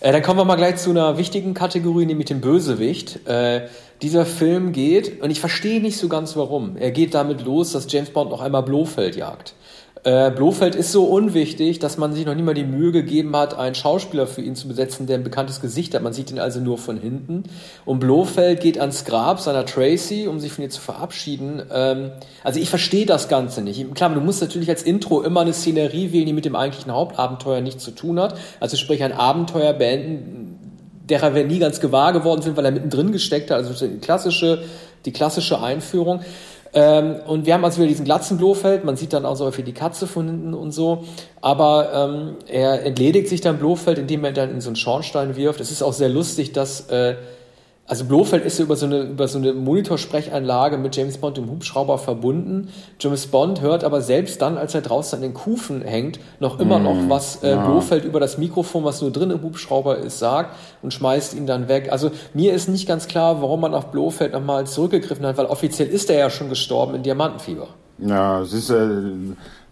Äh, 0.00 0.12
dann 0.12 0.22
kommen 0.22 0.38
wir 0.38 0.44
mal 0.44 0.56
gleich 0.56 0.76
zu 0.76 0.90
einer 0.90 1.16
wichtigen 1.16 1.54
Kategorie, 1.54 2.04
nämlich 2.04 2.26
dem 2.26 2.42
Bösewicht. 2.42 3.26
Äh, 3.26 3.68
dieser 4.04 4.26
Film 4.26 4.72
geht, 4.72 5.22
und 5.22 5.30
ich 5.30 5.40
verstehe 5.40 5.80
nicht 5.80 5.96
so 5.96 6.08
ganz 6.08 6.36
warum, 6.36 6.76
er 6.76 6.90
geht 6.90 7.14
damit 7.14 7.42
los, 7.42 7.72
dass 7.72 7.90
James 7.90 8.10
Bond 8.10 8.30
noch 8.30 8.42
einmal 8.42 8.62
Blofeld 8.62 9.16
jagt. 9.16 9.54
Äh, 10.04 10.30
Blofeld 10.32 10.74
ist 10.74 10.92
so 10.92 11.04
unwichtig, 11.04 11.78
dass 11.78 11.96
man 11.96 12.12
sich 12.12 12.26
noch 12.26 12.34
nie 12.34 12.42
mal 12.42 12.52
die 12.52 12.64
Mühe 12.64 12.92
gegeben 12.92 13.34
hat, 13.34 13.56
einen 13.56 13.74
Schauspieler 13.74 14.26
für 14.26 14.42
ihn 14.42 14.54
zu 14.54 14.68
besetzen, 14.68 15.06
der 15.06 15.16
ein 15.16 15.24
bekanntes 15.24 15.62
Gesicht 15.62 15.94
hat. 15.94 16.02
Man 16.02 16.12
sieht 16.12 16.30
ihn 16.30 16.38
also 16.38 16.60
nur 16.60 16.76
von 16.76 16.98
hinten. 16.98 17.44
Und 17.86 18.00
Blofeld 18.00 18.60
geht 18.60 18.78
ans 18.78 19.06
Grab 19.06 19.40
seiner 19.40 19.64
Tracy, 19.64 20.26
um 20.28 20.40
sich 20.40 20.52
von 20.52 20.62
ihr 20.62 20.68
zu 20.68 20.82
verabschieden. 20.82 21.62
Ähm, 21.72 22.10
also 22.42 22.60
ich 22.60 22.68
verstehe 22.68 23.06
das 23.06 23.28
Ganze 23.28 23.62
nicht. 23.62 23.94
Klar, 23.94 24.12
du 24.12 24.20
musst 24.20 24.42
natürlich 24.42 24.68
als 24.68 24.82
Intro 24.82 25.22
immer 25.22 25.40
eine 25.40 25.54
Szenerie 25.54 26.12
wählen, 26.12 26.26
die 26.26 26.34
mit 26.34 26.44
dem 26.44 26.54
eigentlichen 26.54 26.92
Hauptabenteuer 26.92 27.62
nichts 27.62 27.82
zu 27.82 27.92
tun 27.92 28.20
hat. 28.20 28.36
Also 28.60 28.76
sprich 28.76 29.02
ein 29.02 29.12
Abenteuer 29.12 29.72
beenden, 29.72 30.43
derer 31.08 31.34
wir 31.34 31.44
nie 31.44 31.58
ganz 31.58 31.80
gewahr 31.80 32.12
geworden 32.12 32.42
sind, 32.42 32.56
weil 32.56 32.64
er 32.64 32.72
mittendrin 32.72 33.12
gesteckt 33.12 33.50
hat. 33.50 33.58
Also 33.58 33.86
die 33.86 33.98
klassische, 33.98 34.64
die 35.04 35.12
klassische 35.12 35.60
Einführung. 35.60 36.20
Ähm, 36.72 37.16
und 37.26 37.46
wir 37.46 37.54
haben 37.54 37.64
also 37.64 37.78
wieder 37.78 37.88
diesen 37.88 38.04
glatzen 38.04 38.36
Blofeld, 38.36 38.84
man 38.84 38.96
sieht 38.96 39.12
dann 39.12 39.24
auch 39.24 39.36
so 39.36 39.44
häufig 39.44 39.64
die 39.64 39.72
Katze 39.72 40.08
von 40.08 40.26
hinten 40.26 40.54
und 40.54 40.72
so, 40.72 41.04
aber 41.40 41.92
ähm, 41.94 42.36
er 42.48 42.84
entledigt 42.84 43.28
sich 43.28 43.40
dann 43.40 43.58
Blofeld, 43.58 43.96
indem 43.96 44.24
er 44.24 44.32
dann 44.32 44.50
in 44.50 44.60
so 44.60 44.70
einen 44.70 44.76
Schornstein 44.76 45.36
wirft. 45.36 45.60
Es 45.60 45.70
ist 45.70 45.82
auch 45.82 45.92
sehr 45.92 46.08
lustig, 46.08 46.52
dass 46.52 46.88
äh, 46.90 47.14
also 47.86 48.06
Blofeld 48.06 48.46
ist 48.46 48.58
ja 48.58 48.64
über 48.64 48.76
so 48.76 48.86
eine, 48.86 49.02
über 49.02 49.28
so 49.28 49.38
eine 49.38 49.52
Monitorsprecheinlage 49.52 50.78
mit 50.78 50.96
James 50.96 51.18
Bond 51.18 51.36
im 51.36 51.50
Hubschrauber 51.50 51.98
verbunden. 51.98 52.68
James 52.98 53.26
Bond 53.26 53.60
hört 53.60 53.84
aber 53.84 54.00
selbst 54.00 54.40
dann, 54.40 54.56
als 54.56 54.74
er 54.74 54.80
draußen 54.80 55.16
an 55.16 55.22
den 55.22 55.34
Kufen 55.34 55.82
hängt, 55.82 56.18
noch 56.40 56.60
immer 56.60 56.78
mm, 56.78 56.82
noch, 56.82 56.96
was 57.08 57.42
äh, 57.42 57.50
ja. 57.50 57.66
Blofeld 57.66 58.06
über 58.06 58.20
das 58.20 58.38
Mikrofon, 58.38 58.84
was 58.84 59.02
nur 59.02 59.10
drin 59.10 59.30
im 59.30 59.42
Hubschrauber 59.42 59.98
ist, 59.98 60.18
sagt 60.18 60.56
und 60.80 60.94
schmeißt 60.94 61.34
ihn 61.34 61.46
dann 61.46 61.68
weg. 61.68 61.92
Also 61.92 62.10
mir 62.32 62.54
ist 62.54 62.68
nicht 62.68 62.88
ganz 62.88 63.06
klar, 63.06 63.42
warum 63.42 63.60
man 63.60 63.74
auf 63.74 63.90
Blofeld 63.90 64.32
nochmal 64.32 64.66
zurückgegriffen 64.66 65.26
hat, 65.26 65.36
weil 65.36 65.46
offiziell 65.46 65.88
ist 65.88 66.08
er 66.08 66.18
ja 66.18 66.30
schon 66.30 66.48
gestorben 66.48 66.94
in 66.94 67.02
Diamantenfieber. 67.02 67.68
Ja, 67.98 68.40
es 68.40 68.54
ist 68.54 68.70
äh, 68.70 68.86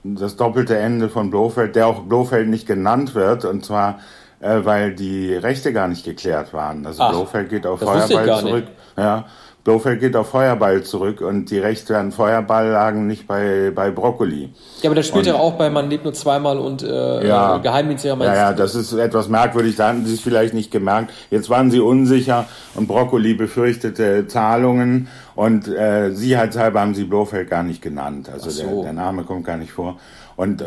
das 0.04 0.36
doppelte 0.36 0.76
Ende 0.76 1.08
von 1.08 1.30
Blofeld, 1.30 1.76
der 1.76 1.86
auch 1.86 2.02
Blofeld 2.02 2.48
nicht 2.48 2.66
genannt 2.66 3.14
wird, 3.14 3.46
und 3.46 3.64
zwar 3.64 4.00
äh, 4.42 4.64
weil 4.64 4.94
die 4.94 5.34
Rechte 5.34 5.72
gar 5.72 5.88
nicht 5.88 6.04
geklärt 6.04 6.52
waren. 6.52 6.84
Also 6.84 7.02
Ach, 7.02 7.10
Blofeld 7.10 7.48
geht 7.48 7.66
auf 7.66 7.80
Feuerball 7.80 8.40
zurück. 8.40 8.64
Ja, 8.96 9.24
Blofeld 9.64 10.00
geht 10.00 10.16
auf 10.16 10.30
Feuerball 10.30 10.82
zurück 10.82 11.20
und 11.20 11.48
die 11.50 11.60
Rechte 11.60 11.96
an 11.96 12.10
Feuerball 12.10 12.70
lagen 12.70 13.06
nicht 13.06 13.28
bei, 13.28 13.70
bei 13.72 13.92
Brokkoli. 13.92 14.52
Ja, 14.80 14.90
aber 14.90 14.96
das 14.96 15.06
spielt 15.06 15.26
ja 15.26 15.34
auch 15.34 15.52
bei 15.52 15.70
Man 15.70 15.88
lebt 15.88 16.02
nur 16.02 16.14
zweimal 16.14 16.58
und 16.58 16.82
äh, 16.82 17.26
ja, 17.26 17.58
Geheimdienst 17.58 18.04
ja, 18.04 18.16
ja, 18.16 18.52
das 18.52 18.74
ist 18.74 18.92
etwas 18.92 19.28
merkwürdig, 19.28 19.76
da 19.76 19.88
hatten 19.88 20.04
sie 20.04 20.14
es 20.14 20.20
vielleicht 20.20 20.52
nicht 20.52 20.72
gemerkt. 20.72 21.12
Jetzt 21.30 21.48
waren 21.48 21.70
sie 21.70 21.78
unsicher 21.78 22.46
und 22.74 22.88
Brokkoli 22.88 23.34
befürchtete 23.34 24.26
Zahlungen 24.26 25.06
und 25.36 25.68
äh, 25.68 26.10
sicherheitshalber 26.10 26.80
haben 26.80 26.94
sie 26.96 27.04
Blofeld 27.04 27.48
gar 27.48 27.62
nicht 27.62 27.82
genannt. 27.82 28.28
Also 28.32 28.50
so. 28.50 28.62
der, 28.64 28.82
der 28.82 28.92
Name 28.94 29.22
kommt 29.22 29.44
gar 29.44 29.58
nicht 29.58 29.70
vor. 29.70 29.98
Und 30.42 30.60
äh, 30.60 30.66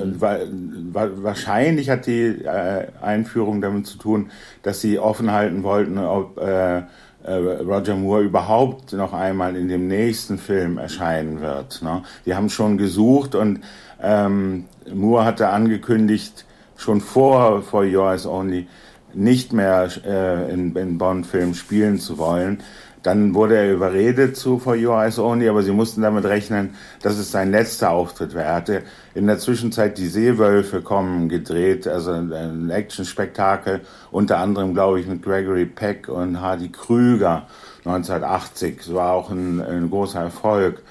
wahrscheinlich 0.94 1.90
hat 1.90 2.06
die 2.06 2.28
äh, 2.46 2.88
Einführung 3.02 3.60
damit 3.60 3.86
zu 3.88 3.98
tun, 3.98 4.32
dass 4.64 4.80
sie 4.80 5.00
offen 5.00 5.34
halten 5.34 5.64
wollten, 5.64 5.98
ob 5.98 6.38
äh, 6.38 6.78
äh, 6.78 7.34
Roger 7.34 7.98
Moore 7.98 8.22
überhaupt 8.22 8.94
noch 8.94 9.12
einmal 9.12 9.58
in 9.58 9.68
dem 9.68 9.90
nächsten 9.90 10.38
Film 10.38 10.78
erscheinen 10.78 11.42
wird. 11.42 11.82
Ne? 11.82 12.04
Die 12.26 12.36
haben 12.36 12.50
schon 12.50 12.78
gesucht 12.78 13.36
und 13.36 13.60
ähm, 14.02 14.64
Moore 14.94 15.26
hatte 15.26 15.50
angekündigt, 15.50 16.46
schon 16.78 17.02
vor 17.02 17.62
For 17.62 17.84
Your 17.84 18.12
Eyes 18.12 18.26
Only 18.26 18.68
nicht 19.14 19.52
mehr 19.52 19.90
äh, 20.06 20.54
in, 20.54 20.74
in 20.74 20.98
Bond-Filmen 20.98 21.54
spielen 21.54 22.00
zu 22.00 22.18
wollen. 22.18 22.60
Dann 23.06 23.36
wurde 23.36 23.56
er 23.56 23.72
überredet 23.72 24.36
zu 24.36 24.58
For 24.58 24.76
Your 24.76 25.00
Eyes 25.00 25.20
Only, 25.20 25.48
aber 25.48 25.62
sie 25.62 25.72
mussten 25.72 26.02
damit 26.02 26.26
rechnen, 26.26 26.72
dass 27.04 27.20
es 27.20 27.32
sein 27.32 27.52
letzter 27.52 27.92
Auftritt 27.92 28.34
wäre. 28.34 28.46
Er 28.46 28.56
hatte 28.56 28.82
in 29.14 29.28
der 29.28 29.38
Zwischenzeit 29.38 30.00
die 30.00 30.08
Seewölfe 30.08 30.82
kommen 30.82 31.30
gedreht, 31.30 31.88
also 31.88 32.14
ein 32.14 32.72
Action-Spektakel, 32.72 33.82
unter 34.10 34.40
anderem, 34.40 34.74
glaube 34.74 35.00
ich, 35.00 35.06
mit 35.06 35.22
Gregory 35.22 35.68
Peck 35.68 36.10
und 36.10 36.42
Hardy 36.42 36.70
Krüger 36.70 37.46
1980. 37.86 38.78
Das 38.78 38.94
war 38.96 39.14
auch 39.14 39.30
ein, 39.30 39.62
ein 39.62 39.92
großer 39.92 40.22
Erfolg. 40.22 40.82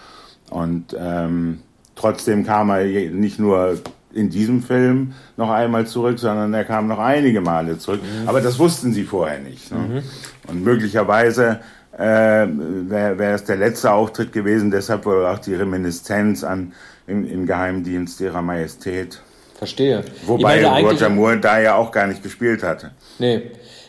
Und 0.50 0.96
ähm, 0.96 1.62
trotzdem 1.96 2.46
kam 2.46 2.70
er 2.70 2.84
nicht 2.84 3.40
nur 3.40 3.78
in 4.12 4.30
diesem 4.30 4.62
Film 4.62 5.14
noch 5.36 5.50
einmal 5.50 5.86
zurück, 5.88 6.20
sondern 6.20 6.54
er 6.54 6.64
kam 6.64 6.86
noch 6.86 7.00
einige 7.00 7.40
Male 7.40 7.78
zurück. 7.78 8.02
Mhm. 8.02 8.28
Aber 8.28 8.40
das 8.40 8.60
wussten 8.60 8.92
sie 8.92 9.02
vorher 9.02 9.40
nicht. 9.40 9.72
Ne? 9.72 9.78
Mhm. 9.78 10.02
Und 10.46 10.62
möglicherweise 10.64 11.60
äh, 11.98 12.46
wäre 12.48 13.18
wär 13.18 13.34
es 13.34 13.44
der 13.44 13.56
letzte 13.56 13.92
Auftritt 13.92 14.32
gewesen, 14.32 14.70
deshalb 14.70 15.06
wohl 15.06 15.26
auch 15.26 15.38
die 15.38 15.54
Reminiszenz 15.54 16.44
an 16.44 16.72
im, 17.06 17.26
im 17.26 17.46
Geheimdienst 17.46 18.20
ihrer 18.20 18.42
Majestät. 18.42 19.20
Verstehe. 19.56 20.04
Wobei 20.26 20.66
Roger 20.82 21.08
Moore 21.08 21.38
da 21.38 21.60
ja 21.60 21.76
auch 21.76 21.92
gar 21.92 22.06
nicht 22.06 22.22
gespielt 22.22 22.62
hatte. 22.62 22.90
Nee. 23.18 23.42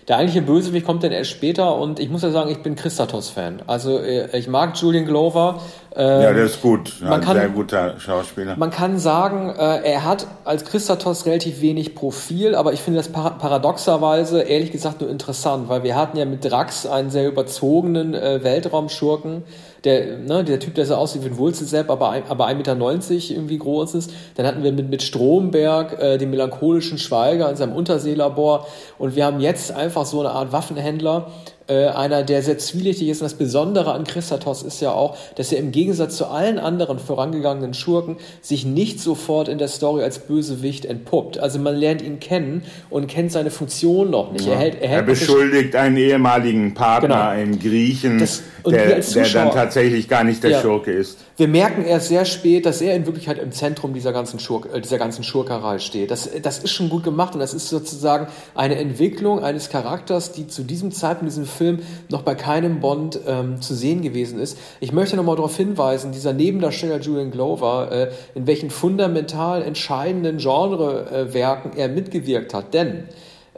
Der 0.08 0.18
eigentliche 0.18 0.44
Bösewicht 0.44 0.86
kommt 0.86 1.04
dann 1.04 1.12
erst 1.12 1.32
später 1.32 1.76
und 1.78 2.00
ich 2.00 2.10
muss 2.10 2.22
ja 2.22 2.30
sagen, 2.30 2.52
ich 2.52 2.60
bin 2.60 2.76
Christatos-Fan. 2.76 3.64
Also 3.66 3.98
äh, 4.00 4.38
ich 4.38 4.48
mag 4.48 4.78
Julian 4.78 5.06
Glover. 5.06 5.62
Ähm, 5.98 6.22
ja, 6.22 6.34
der 6.34 6.46
ist 6.46 6.62
gut. 6.62 6.94
Ja, 7.02 7.10
man 7.10 7.22
kann, 7.22 7.38
sehr 7.38 7.48
guter 7.48 8.00
Schauspieler. 8.00 8.58
Man 8.58 8.70
kann 8.70 9.00
sagen, 9.00 9.50
äh, 9.50 9.82
er 9.90 10.04
hat 10.04 10.28
als 10.44 10.66
Christatos 10.66 11.26
relativ 11.26 11.62
wenig 11.62 11.96
Profil, 11.96 12.54
aber 12.56 12.74
ich 12.74 12.82
finde 12.82 13.00
das 13.00 13.10
paradoxerweise 13.10 14.42
ehrlich 14.42 14.72
gesagt 14.72 15.00
nur 15.00 15.10
interessant, 15.10 15.70
weil 15.70 15.84
wir 15.84 15.96
hatten 15.96 16.18
ja 16.18 16.26
mit 16.26 16.44
Drax 16.44 16.86
einen 16.86 17.12
sehr 17.12 17.28
überzogenen 17.28 18.14
äh, 18.14 18.44
Weltraumschurken, 18.44 19.44
der, 19.86 20.18
ne, 20.18 20.44
der 20.44 20.60
Typ, 20.60 20.76
der 20.76 20.86
so 20.86 20.96
aussieht 20.96 21.24
wie 21.24 21.28
ein 21.28 21.38
Wurzelsepp, 21.38 21.90
aber, 21.90 22.14
aber 22.28 22.48
1,90 22.48 22.56
Meter 22.56 23.34
irgendwie 23.34 23.58
groß 23.58 23.96
ist. 23.96 24.12
Dann 24.36 24.46
hatten 24.46 24.64
wir 24.64 24.74
mit, 24.74 24.90
mit 24.90 25.02
Stromberg 25.02 26.02
äh, 26.02 26.18
den 26.18 26.32
melancholischen 26.32 26.98
Schweiger 26.98 27.50
in 27.50 27.56
seinem 27.56 27.74
Unterseelabor. 27.74 28.68
Und 28.98 29.16
wir 29.16 29.26
haben 29.26 29.40
jetzt 29.40 29.72
einfach 29.72 30.06
so 30.06 30.20
eine 30.20 30.32
Art 30.32 30.52
Waffenhändler, 30.52 31.28
äh, 31.68 31.88
einer, 31.88 32.24
der 32.24 32.44
sehr 32.44 32.58
zwielichtig 32.58 33.10
ist. 33.10 33.22
Und 33.22 33.26
das 33.26 33.34
Besondere 33.34 33.94
an 33.94 34.04
Christatos 34.04 34.62
ist 34.62 34.82
ja 34.82 34.92
auch, 34.92 35.18
dass 35.36 35.52
er 35.52 35.60
im 35.60 35.72
Gegensatz 35.72 36.16
zu 36.16 36.28
allen 36.28 36.60
anderen 36.60 37.00
vorangegangenen 37.00 37.74
Schurken 37.74 38.18
sich 38.42 38.66
nicht 38.66 39.00
sofort 39.00 39.48
in 39.48 39.58
der 39.58 39.68
Story 39.68 40.04
als 40.04 40.20
Bösewicht 40.20 40.86
entpuppt. 40.86 41.40
Also 41.40 41.58
man 41.60 41.76
lernt 41.76 42.02
ihn 42.02 42.20
kennen 42.20 42.64
und 42.90 43.08
kennt 43.08 43.32
seine 43.32 43.50
Funktion 43.50 44.12
noch 44.12 44.32
nicht. 44.32 44.46
Ja. 44.46 44.54
Er, 44.54 44.60
hält, 44.60 44.82
er, 44.82 44.90
hält 44.90 45.00
er 45.00 45.06
beschuldigt 45.06 45.76
einen 45.76 45.98
ehemaligen 45.98 46.74
Partner, 46.74 47.08
genau. 47.08 47.28
einen 47.30 47.60
Griechen, 47.60 48.20
das, 48.20 48.44
der, 48.66 49.00
der, 49.00 49.28
dann 49.30 49.52
tatsächlich 49.52 50.08
gar 50.08 50.24
nicht 50.24 50.44
der 50.44 50.52
ja. 50.52 50.62
Schurke 50.62 50.92
ist. 50.92 51.18
Wir 51.38 51.48
merken 51.48 51.84
erst 51.84 52.08
sehr 52.08 52.26
spät, 52.26 52.66
dass 52.66 52.80
er 52.82 52.96
in 52.96 53.06
Wirklichkeit 53.06 53.40
im 53.40 53.52
Zentrum 53.52 53.94
dieser 53.94 54.14
ganzen, 54.14 54.40
Schurk, 54.40 54.70
äh, 54.74 54.80
dieser 54.80 54.98
ganzen 54.98 55.24
Schurkerei 55.24 55.80
steht. 55.80 56.12
Das, 56.12 56.30
das 56.42 56.60
ist 56.60 56.72
schon 56.72 56.90
gut 56.90 57.04
gemacht 57.04 57.34
und 57.34 57.40
das 57.40 57.54
ist 57.54 57.70
sozusagen 57.70 58.28
eine 58.54 58.76
Entwicklung 58.76 59.44
eines 59.44 59.70
Charakters, 59.70 60.32
die 60.32 60.48
zu 60.48 60.64
diesem 60.64 60.92
Zeitpunkt, 60.92 61.32
diesem 61.32 61.46
Film 61.56 61.80
noch 62.10 62.22
bei 62.22 62.36
keinem 62.36 62.80
Bond 62.80 63.20
ähm, 63.28 63.62
zu 63.62 63.74
sehen 63.74 64.02
gewesen 64.02 64.40
ist. 64.40 64.58
Ich 64.80 64.92
möchte 64.92 65.16
nochmal 65.16 65.36
darauf 65.36 65.56
hinweisen, 65.58 66.12
dieser 66.12 66.34
Nebendarsteller 66.34 67.00
Julian 67.00 67.32
Glover, 67.32 67.92
äh, 67.92 68.12
in 68.36 68.48
welchen 68.48 68.70
fundamental 68.70 69.62
entscheidenden 69.62 70.38
Genrewerken 70.38 71.74
äh, 71.74 71.82
er 71.82 71.90
mitgewirkt 71.90 72.54
hat. 72.54 72.74
Denn 72.74 73.06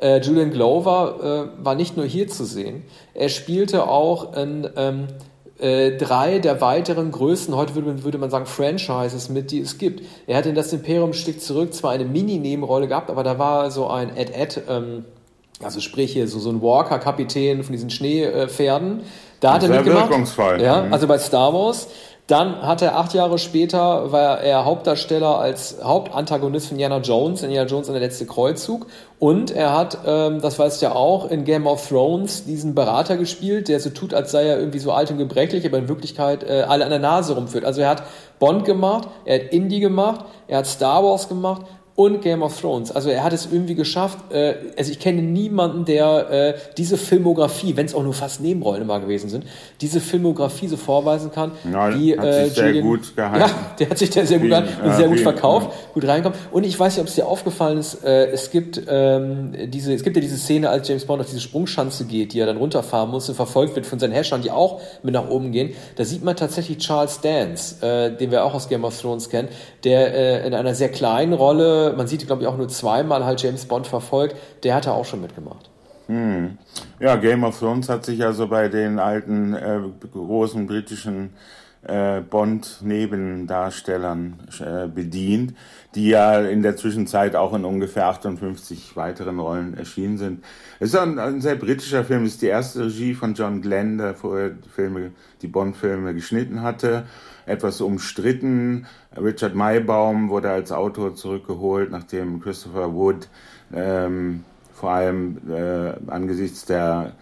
äh, 0.01 0.19
Julian 0.19 0.51
Glover 0.51 1.51
äh, 1.59 1.65
war 1.65 1.75
nicht 1.75 1.97
nur 1.97 2.05
hier 2.05 2.27
zu 2.27 2.45
sehen, 2.45 2.83
er 3.13 3.29
spielte 3.29 3.87
auch 3.87 4.35
in 4.37 4.69
ähm, 4.75 5.07
äh, 5.59 5.97
drei 5.97 6.39
der 6.39 6.61
weiteren 6.61 7.11
größten, 7.11 7.55
heute 7.55 7.73
würde, 7.73 8.03
würde, 8.03 8.17
man 8.17 8.29
sagen, 8.29 8.45
Franchises 8.45 9.29
mit, 9.29 9.51
die 9.51 9.59
es 9.59 9.77
gibt. 9.77 10.03
Er 10.27 10.37
hat 10.37 10.45
in 10.45 10.53
das 10.53 10.71
Imperium 10.71 11.13
Stück 11.13 11.41
zurück 11.41 11.73
zwar 11.73 11.91
eine 11.91 12.05
Mini-Nebenrolle 12.05 12.87
gehabt, 12.87 13.09
aber 13.09 13.23
da 13.23 13.39
war 13.39 13.71
so 13.71 13.87
ein 13.87 14.15
Ed-Ed, 14.15 14.61
ähm, 14.69 15.05
also 15.63 15.79
sprich 15.79 16.13
hier 16.13 16.27
so, 16.27 16.39
so 16.39 16.49
ein 16.49 16.61
Walker-Kapitän 16.61 17.63
von 17.63 17.71
diesen 17.71 17.89
Schneepferden. 17.89 19.01
Da 19.39 19.53
hat 19.53 19.63
er 19.63 19.69
mitgemacht. 19.69 20.09
Wirkungsvoll. 20.09 20.61
Ja, 20.61 20.83
mhm. 20.83 20.93
also 20.93 21.07
bei 21.07 21.17
Star 21.17 21.53
Wars. 21.53 21.87
Dann 22.27 22.61
hat 22.61 22.81
er 22.81 22.97
acht 22.97 23.13
Jahre 23.13 23.37
später, 23.37 24.11
war 24.11 24.41
er 24.41 24.65
Hauptdarsteller 24.65 25.39
als 25.39 25.77
Hauptantagonist 25.81 26.67
von 26.67 26.75
Indiana 26.75 26.97
Jones, 26.97 27.41
Indiana 27.41 27.69
Jones 27.69 27.87
und 27.87 27.93
der 27.93 28.01
letzte 28.01 28.25
Kreuzzug. 28.25 28.87
Und 29.17 29.49
er 29.49 29.73
hat, 29.73 29.99
ähm, 30.05 30.41
das 30.41 30.59
weißt 30.59 30.81
du 30.81 30.87
ja 30.87 30.91
auch, 30.93 31.31
in 31.31 31.45
Game 31.45 31.65
of 31.65 31.87
Thrones 31.87 32.43
diesen 32.43 32.75
Berater 32.75 33.15
gespielt, 33.15 33.69
der 33.69 33.79
so 33.79 33.91
tut, 33.91 34.13
als 34.13 34.31
sei 34.31 34.45
er 34.45 34.59
irgendwie 34.59 34.79
so 34.79 34.91
alt 34.91 35.09
und 35.09 35.19
gebrechlich, 35.19 35.65
aber 35.65 35.77
in 35.77 35.87
Wirklichkeit 35.87 36.43
äh, 36.43 36.65
alle 36.67 36.83
an 36.83 36.89
der 36.89 36.99
Nase 36.99 37.33
rumführt. 37.33 37.63
Also 37.63 37.79
er 37.79 37.89
hat 37.89 38.03
Bond 38.39 38.65
gemacht, 38.65 39.07
er 39.23 39.39
hat 39.39 39.53
Indie 39.53 39.79
gemacht, 39.79 40.25
er 40.49 40.57
hat 40.57 40.67
Star 40.67 41.05
Wars 41.05 41.29
gemacht 41.29 41.61
und 41.97 42.21
Game 42.21 42.43
of 42.43 42.61
Thrones. 42.61 42.91
Also 42.91 43.09
er 43.09 43.23
hat 43.23 43.33
es 43.33 43.49
irgendwie 43.51 43.73
geschafft. 43.73 44.31
Äh, 44.31 44.53
also 44.77 44.91
ich 44.91 44.99
kenne 44.99 45.23
niemanden, 45.23 45.83
der 45.83 46.29
äh, 46.29 46.53
diese 46.77 46.95
Filmografie, 46.95 47.75
wenn 47.75 47.87
es 47.87 47.95
auch 47.95 48.03
nur 48.03 48.13
fast 48.13 48.39
Nebenrollen 48.39 48.83
immer 48.83 48.99
gewesen 48.99 49.29
sind, 49.29 49.45
diese 49.81 49.99
Filmografie 49.99 50.67
so 50.67 50.77
vorweisen 50.77 51.31
kann. 51.31 51.53
Ja, 51.73 51.99
wie, 51.99 52.15
hat 52.15 52.23
äh, 52.23 52.45
sich 52.45 52.53
sehr 52.53 52.67
Julian, 52.67 52.85
gut 52.85 52.99
gehalten. 53.15 53.49
Ja, 53.49 53.75
der 53.79 53.89
hat 53.89 53.97
sich 53.97 54.11
da 54.11 54.23
sehr 54.27 54.37
gut 54.37 54.49
gehalten 54.49 54.69
und 54.85 54.93
sehr 54.93 55.07
gut 55.07 55.19
verkauft, 55.21 55.71
gut 55.95 56.07
reinkommt. 56.07 56.35
Und 56.51 56.65
ich 56.65 56.79
weiß 56.79 56.93
nicht, 56.93 57.01
ob 57.01 57.07
es 57.07 57.15
dir 57.15 57.25
aufgefallen 57.25 57.79
ist. 57.79 58.03
Äh, 58.03 58.27
es 58.27 58.51
gibt 58.51 58.79
ähm, 58.87 59.53
diese, 59.65 59.91
es 59.91 60.03
gibt 60.03 60.15
ja 60.15 60.21
diese 60.21 60.37
Szene, 60.37 60.69
als 60.69 60.87
James 60.87 61.05
Bond 61.05 61.21
auf 61.21 61.27
diese 61.27 61.41
Sprungschanze 61.41 62.05
geht, 62.05 62.33
die 62.33 62.39
er 62.39 62.45
dann 62.45 62.57
runterfahren 62.57 63.09
muss 63.09 63.27
und 63.27 63.33
verfolgt 63.33 63.75
wird 63.75 63.87
von 63.87 63.97
seinen 63.97 64.13
Herrschern, 64.13 64.43
die 64.43 64.51
auch 64.51 64.81
mit 65.01 65.15
nach 65.15 65.27
oben 65.31 65.51
gehen. 65.51 65.73
Da 65.95 66.05
sieht 66.05 66.23
man 66.23 66.35
tatsächlich 66.35 66.77
Charles 66.77 67.21
Dance, 67.21 67.83
äh, 67.83 68.15
den 68.15 68.29
wir 68.29 68.45
auch 68.45 68.53
aus 68.53 68.69
Game 68.69 68.83
of 68.83 69.01
Thrones 69.01 69.29
kennen, 69.29 69.47
der 69.83 70.13
äh, 70.13 70.45
in 70.45 70.53
einer 70.53 70.75
sehr 70.75 70.89
kleinen 70.89 71.33
Rolle 71.33 71.86
man 71.95 72.07
sieht, 72.07 72.25
glaube 72.25 72.41
ich, 72.41 72.47
auch 72.47 72.57
nur 72.57 72.67
zweimal 72.67 73.25
halt 73.25 73.41
James 73.41 73.65
Bond 73.65 73.87
verfolgt, 73.87 74.35
der 74.63 74.75
hat 74.75 74.85
da 74.85 74.91
auch 74.91 75.05
schon 75.05 75.21
mitgemacht. 75.21 75.69
Hm. 76.07 76.57
Ja, 76.99 77.15
Game 77.17 77.43
of 77.43 77.59
Thrones 77.59 77.89
hat 77.89 78.05
sich 78.05 78.23
also 78.23 78.47
bei 78.47 78.69
den 78.69 78.99
alten 78.99 79.53
äh, 79.53 79.79
großen 80.13 80.65
britischen 80.65 81.31
äh, 81.83 82.21
Bond-Nebendarstellern 82.21 84.39
äh, 84.59 84.87
bedient, 84.87 85.53
die 85.95 86.09
ja 86.09 86.41
in 86.41 86.61
der 86.61 86.75
Zwischenzeit 86.75 87.35
auch 87.35 87.53
in 87.53 87.65
ungefähr 87.65 88.07
58 88.07 88.95
weiteren 88.95 89.39
Rollen 89.39 89.77
erschienen 89.77 90.17
sind. 90.17 90.43
Es 90.79 90.89
ist 90.89 90.99
ein, 90.99 91.19
ein 91.19 91.41
sehr 91.41 91.55
britischer 91.55 92.03
Film, 92.03 92.23
es 92.23 92.33
ist 92.33 92.41
die 92.41 92.47
erste 92.47 92.85
Regie 92.85 93.13
von 93.13 93.33
John 93.33 93.61
Glenn, 93.61 93.97
der 93.97 94.15
vorher 94.15 94.49
die, 94.49 94.69
Filme, 94.69 95.11
die 95.41 95.47
Bond-Filme 95.47 96.13
geschnitten 96.13 96.61
hatte. 96.61 97.05
Etwas 97.47 97.81
umstritten. 97.81 98.85
Richard 99.15 99.55
Maybaum 99.55 100.29
wurde 100.29 100.51
als 100.51 100.71
Autor 100.71 101.15
zurückgeholt, 101.15 101.89
nachdem 101.89 102.39
Christopher 102.41 102.93
Wood 102.93 103.27
ähm, 103.73 104.43
vor 104.73 104.91
allem 104.91 105.37
äh, 105.49 105.93
angesichts 106.11 106.65
der 106.65 107.13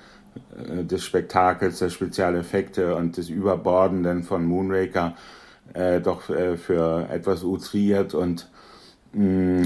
äh, 0.58 0.84
des 0.84 1.04
Spektakels, 1.04 1.80
der 1.80 1.90
Spezialeffekte 1.90 2.96
und 2.96 3.18
des 3.18 3.30
Überbordenden 3.30 4.24
von 4.24 4.46
Moonraker 4.46 5.16
äh, 5.74 6.02
doch 6.02 6.30
äh, 6.30 6.58
für 6.58 7.08
etwas 7.10 7.44
outriert 7.44 8.14
und 8.14 8.50
mm, 9.14 9.64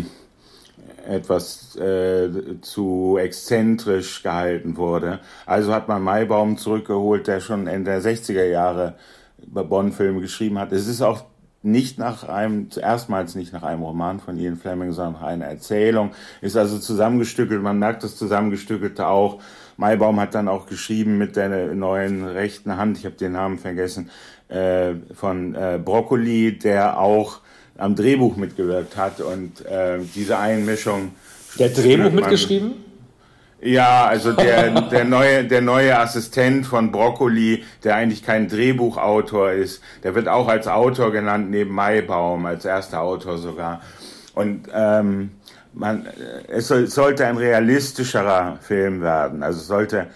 etwas 1.07 1.75
äh, 1.77 2.29
zu 2.61 3.17
exzentrisch 3.19 4.23
gehalten 4.23 4.77
wurde. 4.77 5.19
Also 5.45 5.73
hat 5.73 5.87
man 5.87 6.03
Maibaum 6.03 6.57
zurückgeholt, 6.57 7.27
der 7.27 7.39
schon 7.39 7.67
Ende 7.67 7.91
der 7.91 8.01
60er 8.01 8.45
Jahre 8.45 8.95
über 9.51 9.63
Bond-Filme 9.63 10.21
geschrieben 10.21 10.59
hat. 10.59 10.71
Es 10.71 10.87
ist 10.87 11.01
auch 11.01 11.23
nicht 11.61 11.97
nach 11.97 12.23
einem, 12.23 12.67
erstmals 12.81 13.35
nicht 13.35 13.51
nach 13.51 13.63
einem 13.63 13.83
Roman 13.83 14.19
von 14.19 14.37
Ian 14.37 14.55
Fleming, 14.55 14.93
sondern 14.93 15.13
nach 15.13 15.27
einer 15.27 15.45
Erzählung, 15.45 16.11
ist 16.41 16.55
also 16.55 16.79
zusammengestückelt, 16.79 17.61
man 17.61 17.79
merkt 17.79 18.03
das 18.03 18.15
Zusammengestückelte 18.15 19.07
auch, 19.07 19.41
Maibaum 19.75 20.19
hat 20.19 20.35
dann 20.35 20.47
auch 20.47 20.67
geschrieben 20.67 21.17
mit 21.17 21.35
der 21.35 21.73
neuen 21.75 22.25
rechten 22.25 22.77
Hand, 22.77 22.97
ich 22.97 23.05
habe 23.05 23.15
den 23.15 23.33
Namen 23.33 23.59
vergessen, 23.59 24.09
äh, 24.47 24.93
von 25.13 25.53
äh, 25.55 25.79
Broccoli, 25.83 26.57
der 26.57 26.97
auch 26.99 27.39
am 27.77 27.95
Drehbuch 27.95 28.35
mitgewirkt 28.35 28.97
hat 28.97 29.21
und 29.21 29.65
äh, 29.65 29.99
diese 30.15 30.37
Einmischung. 30.37 31.11
Der 31.57 31.69
Drehbuch 31.69 32.11
mitgeschrieben? 32.11 32.88
Ja, 33.61 34.07
also 34.07 34.31
der, 34.31 34.81
der, 34.89 35.03
neue, 35.03 35.43
der 35.43 35.61
neue 35.61 35.97
Assistent 35.99 36.65
von 36.65 36.91
Broccoli, 36.93 37.65
der 37.83 37.95
eigentlich 37.95 38.23
kein 38.23 38.47
Drehbuchautor 38.47 39.51
ist, 39.51 39.81
der 40.03 40.15
wird 40.15 40.29
auch 40.29 40.47
als 40.47 40.67
Autor 40.67 41.11
genannt, 41.11 41.49
neben 41.49 41.73
Maibaum, 41.75 42.45
als 42.45 42.63
erster 42.63 43.01
Autor 43.01 43.37
sogar. 43.37 43.81
Und 44.33 44.69
ähm, 44.73 45.31
man, 45.73 46.07
es 46.47 46.69
soll, 46.69 46.87
sollte 46.87 47.25
ein 47.27 47.35
realistischerer 47.35 48.59
Film 48.61 49.01
werden. 49.01 49.43
Also 49.43 49.59
sollte 49.59 50.07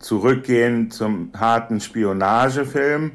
zurückgehen 0.00 0.90
zum 0.90 1.30
harten 1.38 1.80
Spionagefilm, 1.80 3.12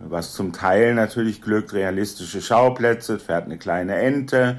was 0.00 0.32
zum 0.32 0.52
Teil 0.52 0.94
natürlich 0.94 1.42
glückt, 1.42 1.72
realistische 1.72 2.42
Schauplätze, 2.42 3.20
fährt 3.20 3.44
eine 3.44 3.58
kleine 3.58 3.96
Ente, 3.96 4.56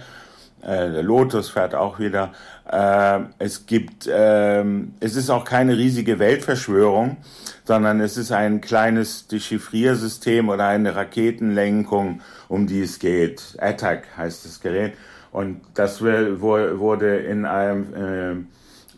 äh, 0.67 0.91
der 0.91 1.01
Lotus 1.01 1.49
fährt 1.49 1.73
auch 1.73 1.97
wieder. 1.97 2.33
Äh, 2.69 3.21
es 3.39 3.65
gibt, 3.65 4.05
äh, 4.05 4.63
es 4.99 5.15
ist 5.15 5.29
auch 5.29 5.45
keine 5.45 5.77
riesige 5.77 6.19
Weltverschwörung, 6.19 7.17
sondern 7.63 8.01
es 8.01 8.17
ist 8.17 8.31
ein 8.31 8.61
kleines 8.61 9.27
Dechiffriersystem 9.27 10.49
oder 10.49 10.67
eine 10.67 10.95
Raketenlenkung, 10.95 12.21
um 12.49 12.67
die 12.67 12.81
es 12.81 12.99
geht. 12.99 13.57
Attack 13.59 14.03
heißt 14.17 14.45
das 14.45 14.59
Gerät. 14.59 14.93
Und 15.31 15.61
das 15.73 16.01
wurde 16.01 17.17
in 17.17 17.45
einem, 17.45 18.45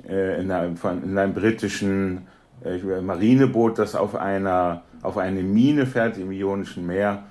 äh, 0.08 0.12
äh, 0.12 0.42
in 0.42 0.52
einem, 0.52 0.76
von, 0.76 1.04
in 1.04 1.18
einem 1.18 1.34
britischen 1.34 2.28
äh, 2.66 3.02
Marineboot, 3.02 3.80
das 3.80 3.96
auf 3.96 4.16
einer 4.16 4.84
auf 5.02 5.18
eine 5.18 5.42
Mine 5.44 5.86
fährt 5.86 6.18
im 6.18 6.32
Ionischen 6.32 6.86
Meer. 6.86 7.24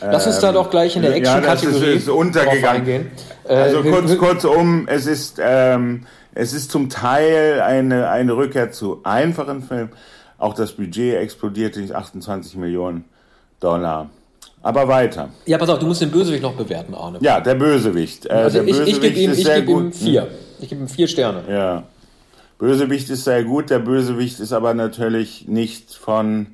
Lass 0.00 0.26
uns 0.26 0.38
da 0.40 0.52
doch 0.52 0.70
gleich 0.70 0.96
in 0.96 1.02
der 1.02 1.14
Action-Kategorie 1.14 1.86
ja, 1.86 1.92
ist, 1.92 2.02
ist 2.02 2.08
untergegangen. 2.08 3.10
Also 3.46 3.82
äh, 3.82 3.90
kurz, 3.90 4.18
kurzum, 4.18 4.86
es 4.88 5.06
ist, 5.06 5.40
ähm, 5.40 6.06
es 6.34 6.52
ist 6.52 6.70
zum 6.70 6.88
Teil 6.90 7.60
eine, 7.60 8.10
eine 8.10 8.36
Rückkehr 8.36 8.72
zu 8.72 9.00
einfachen 9.04 9.62
Filmen. 9.62 9.90
Auch 10.38 10.54
das 10.54 10.72
Budget 10.72 11.16
explodierte 11.16 11.80
nicht 11.80 11.94
28 11.94 12.56
Millionen 12.56 13.04
Dollar. 13.60 14.10
Aber 14.62 14.88
weiter. 14.88 15.28
Ja, 15.44 15.58
pass 15.58 15.68
auf, 15.68 15.78
du 15.78 15.86
musst 15.86 16.00
den 16.00 16.10
Bösewicht 16.10 16.42
noch 16.42 16.54
bewerten, 16.54 16.94
Arne. 16.94 17.18
Ja, 17.20 17.40
der 17.40 17.54
Bösewicht. 17.54 18.26
Äh, 18.26 18.30
also 18.30 18.62
der 18.62 18.68
ich, 18.68 18.80
ich 18.80 19.00
gebe 19.00 19.18
ihm, 19.18 19.32
ich 19.32 19.44
geb 19.44 19.68
ihm 19.68 19.92
vier. 19.92 20.28
Ich 20.60 20.68
gebe 20.70 20.80
ihm 20.80 20.88
vier 20.88 21.06
Sterne. 21.06 21.42
Ja. 21.48 21.82
Bösewicht 22.58 23.10
ist 23.10 23.24
sehr 23.24 23.44
gut. 23.44 23.68
Der 23.68 23.78
Bösewicht 23.78 24.40
ist 24.40 24.52
aber 24.52 24.72
natürlich 24.72 25.46
nicht 25.48 25.94
von, 25.94 26.46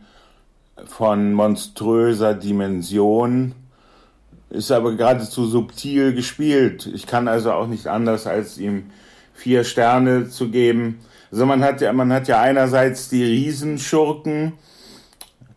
von 0.86 1.32
monströser 1.32 2.34
Dimension. 2.34 3.54
Ist 4.50 4.72
aber 4.72 4.96
geradezu 4.96 5.46
subtil 5.46 6.12
gespielt. 6.12 6.90
Ich 6.92 7.06
kann 7.06 7.28
also 7.28 7.52
auch 7.52 7.68
nicht 7.68 7.86
anders, 7.86 8.26
als 8.26 8.58
ihm 8.58 8.90
vier 9.32 9.64
Sterne 9.64 10.28
zu 10.28 10.50
geben. 10.50 10.98
Also 11.30 11.46
man 11.46 11.62
hat 11.62 11.80
ja, 11.80 11.92
man 11.92 12.12
hat 12.12 12.26
ja 12.26 12.40
einerseits 12.40 13.08
die 13.08 13.22
Riesenschurken, 13.22 14.54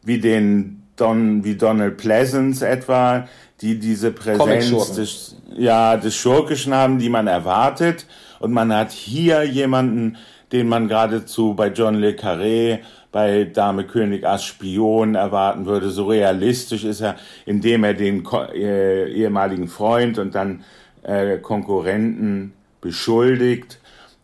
wie 0.03 0.19
den 0.19 0.83
Don, 0.95 1.43
wie 1.43 1.55
Donald 1.55 1.97
Pleasance 1.97 2.67
etwa, 2.67 3.27
die 3.61 3.79
diese 3.79 4.11
Präsenz 4.11 4.91
des, 4.93 5.35
ja, 5.55 5.97
des 5.97 6.15
Schurkischen 6.15 6.73
haben, 6.73 6.99
die 6.99 7.09
man 7.09 7.27
erwartet. 7.27 8.05
Und 8.39 8.51
man 8.51 8.73
hat 8.73 8.91
hier 8.91 9.43
jemanden, 9.43 10.17
den 10.51 10.67
man 10.67 10.87
geradezu 10.87 11.55
bei 11.55 11.69
John 11.69 11.95
Le 11.95 12.11
Carré, 12.11 12.79
bei 13.13 13.45
Dame 13.45 13.85
König 13.85 14.25
als 14.25 14.43
Spion 14.43 15.15
erwarten 15.15 15.65
würde. 15.65 15.91
So 15.91 16.07
realistisch 16.07 16.83
ist 16.83 16.99
er, 16.99 17.15
indem 17.45 17.85
er 17.85 17.93
den 17.93 18.27
äh, 18.53 19.07
ehemaligen 19.09 19.69
Freund 19.69 20.17
und 20.17 20.35
dann 20.35 20.65
äh, 21.03 21.37
Konkurrenten 21.37 22.53
beschuldigt 22.81 23.79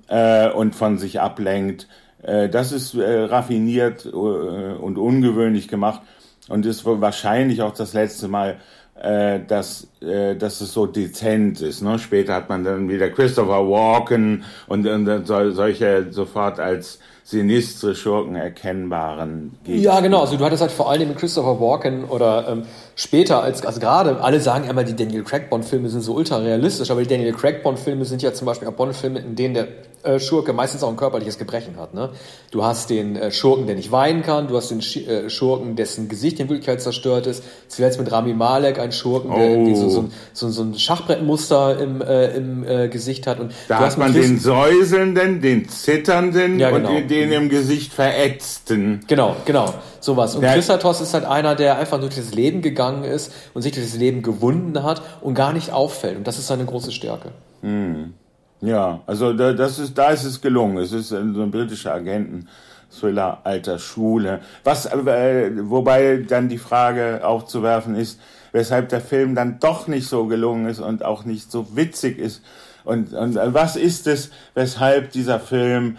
äh, 0.08 0.50
und 0.50 0.76
von 0.76 0.98
sich 0.98 1.22
ablenkt. 1.22 1.88
Das 2.22 2.74
ist 2.74 2.98
raffiniert 2.98 4.06
und 4.06 4.98
ungewöhnlich 4.98 5.70
gemacht 5.70 6.02
und 6.50 6.66
ist 6.66 6.84
wahrscheinlich 6.84 7.62
auch 7.62 7.74
das 7.74 7.94
letzte 7.94 8.28
Mal, 8.28 8.58
dass, 8.94 9.88
dass 10.02 10.60
es 10.60 10.74
so 10.74 10.86
dezent 10.86 11.62
ist. 11.62 11.82
Ne? 11.82 11.98
Später 11.98 12.34
hat 12.34 12.50
man 12.50 12.66
dann 12.66 12.90
wieder 12.90 13.10
Christopher 13.10 13.70
Walken 13.70 14.44
und 14.68 14.86
solche 15.24 16.08
sofort 16.12 16.60
als 16.60 17.00
sinistre 17.24 17.96
Schurken 17.96 18.36
erkennbaren 18.36 19.58
Gegner. 19.64 19.82
Ja, 19.82 20.00
genau. 20.00 20.22
Also 20.22 20.38
du 20.38 20.46
hattest 20.46 20.62
halt 20.62 20.72
vor 20.72 20.90
allem 20.90 21.16
Christopher 21.16 21.60
Walken 21.60 22.06
oder 22.06 22.48
ähm, 22.50 22.64
später 23.00 23.42
als, 23.42 23.66
also 23.66 23.80
gerade, 23.80 24.22
alle 24.22 24.42
sagen 24.42 24.70
immer, 24.70 24.84
die 24.84 24.94
Daniel 24.94 25.24
Craig 25.24 25.50
Bond-Filme 25.50 25.88
sind 25.88 26.02
so 26.02 26.14
ultra 26.14 26.38
realistisch, 26.38 26.92
aber 26.92 27.02
die 27.02 27.08
Daniel 27.08 27.32
Craig 27.32 27.64
Bond-Filme 27.64 28.04
sind 28.04 28.22
ja 28.22 28.34
zum 28.34 28.46
Beispiel 28.46 28.68
auch 28.68 28.74
Bond-Filme, 28.74 29.20
in 29.20 29.38
denen 29.38 29.54
der 29.54 29.68
äh, 30.04 30.20
Schurke 30.20 30.54
meistens 30.54 30.84
auch 30.84 30.90
ein 30.90 30.98
körperliches 30.98 31.38
Gebrechen 31.38 31.78
hat. 31.78 31.94
Ne? 31.94 32.10
Du 32.52 32.64
hast 32.64 32.90
den 32.90 33.16
äh, 33.16 33.32
Schurken, 33.32 33.68
der 33.68 33.76
nicht 33.76 33.92
weinen 33.92 34.22
kann, 34.22 34.48
du 34.48 34.58
hast 34.58 34.70
den 34.72 34.82
Sch 34.82 34.98
äh, 34.98 35.30
Schurken, 35.30 35.76
dessen 35.76 36.10
Gesicht 36.10 36.40
in 36.40 36.50
Wirklichkeit 36.50 36.82
zerstört 36.82 37.28
ist. 37.28 37.44
Zuletzt 37.68 38.00
mit 38.00 38.12
Rami 38.12 38.34
Malek, 38.34 38.80
ein 38.80 38.92
Schurken, 38.92 39.32
der 39.32 39.58
oh. 39.58 39.76
so, 39.76 39.90
so, 39.90 40.10
so, 40.34 40.50
so, 40.50 40.64
ein 40.64 40.78
Schachbrettmuster 40.78 41.80
im, 41.80 42.02
äh, 42.02 42.36
im 42.36 42.64
äh, 42.66 42.88
Gesicht 42.90 43.28
hat. 43.28 43.40
Und 43.40 43.54
da 43.68 43.80
hat 43.80 43.98
man 43.98 44.14
den 44.14 44.40
säuselnden, 44.40 45.42
den 45.42 45.70
zitternden 45.70 46.60
ja, 46.60 46.72
genau. 46.72 46.96
und 46.96 47.10
den 47.10 47.32
im 47.32 47.50
Gesicht 47.50 47.94
verätzten. 47.94 49.02
Genau, 49.08 49.36
genau. 49.46 49.74
Sowas. 50.02 50.36
Und 50.36 50.44
Christatos 50.44 51.02
ist 51.02 51.14
halt 51.14 51.26
einer, 51.26 51.56
der 51.56 51.78
einfach 51.78 52.00
durch 52.00 52.16
das 52.16 52.34
Leben 52.34 52.62
gegangen 52.62 52.89
ist 53.04 53.32
und 53.54 53.62
sich 53.62 53.72
durch 53.72 53.86
das 53.86 53.98
Leben 53.98 54.22
gewunden 54.22 54.84
hat 54.84 55.02
und 55.22 55.34
gar 55.34 55.54
nicht 55.54 55.72
auffällt. 55.72 56.18
Und 56.18 56.28
das 56.28 56.40
ist 56.40 56.48
seine 56.48 56.66
große 56.66 56.92
Stärke. 56.92 57.30
Hm. 57.62 58.14
Ja, 58.62 59.02
also 59.06 59.34
da, 59.34 59.54
das 59.54 59.80
ist, 59.80 59.98
da 59.98 60.10
ist 60.10 60.26
es 60.26 60.42
gelungen. 60.42 60.78
Es 60.78 60.92
ist 60.92 61.10
so 61.10 61.18
ein 61.18 61.52
britischer 61.52 61.94
Agenten. 61.94 62.48
Thriller 62.92 63.42
alter 63.44 63.80
Schule. 63.80 64.40
Was, 64.64 64.86
äh, 64.88 65.52
wobei 65.70 66.26
dann 66.28 66.50
die 66.50 66.58
Frage 66.58 67.22
aufzuwerfen 67.24 67.96
ist, 67.96 68.20
weshalb 68.52 68.90
der 68.90 69.02
Film 69.02 69.36
dann 69.36 69.60
doch 69.60 69.88
nicht 69.88 70.08
so 70.08 70.26
gelungen 70.26 70.68
ist 70.68 70.80
und 70.80 71.06
auch 71.06 71.24
nicht 71.24 71.52
so 71.52 71.76
witzig 71.76 72.18
ist. 72.18 72.42
Und, 72.84 73.14
und 73.14 73.36
was 73.36 73.76
ist 73.76 74.08
es, 74.08 74.32
weshalb 74.56 75.12
dieser 75.12 75.40
Film 75.40 75.98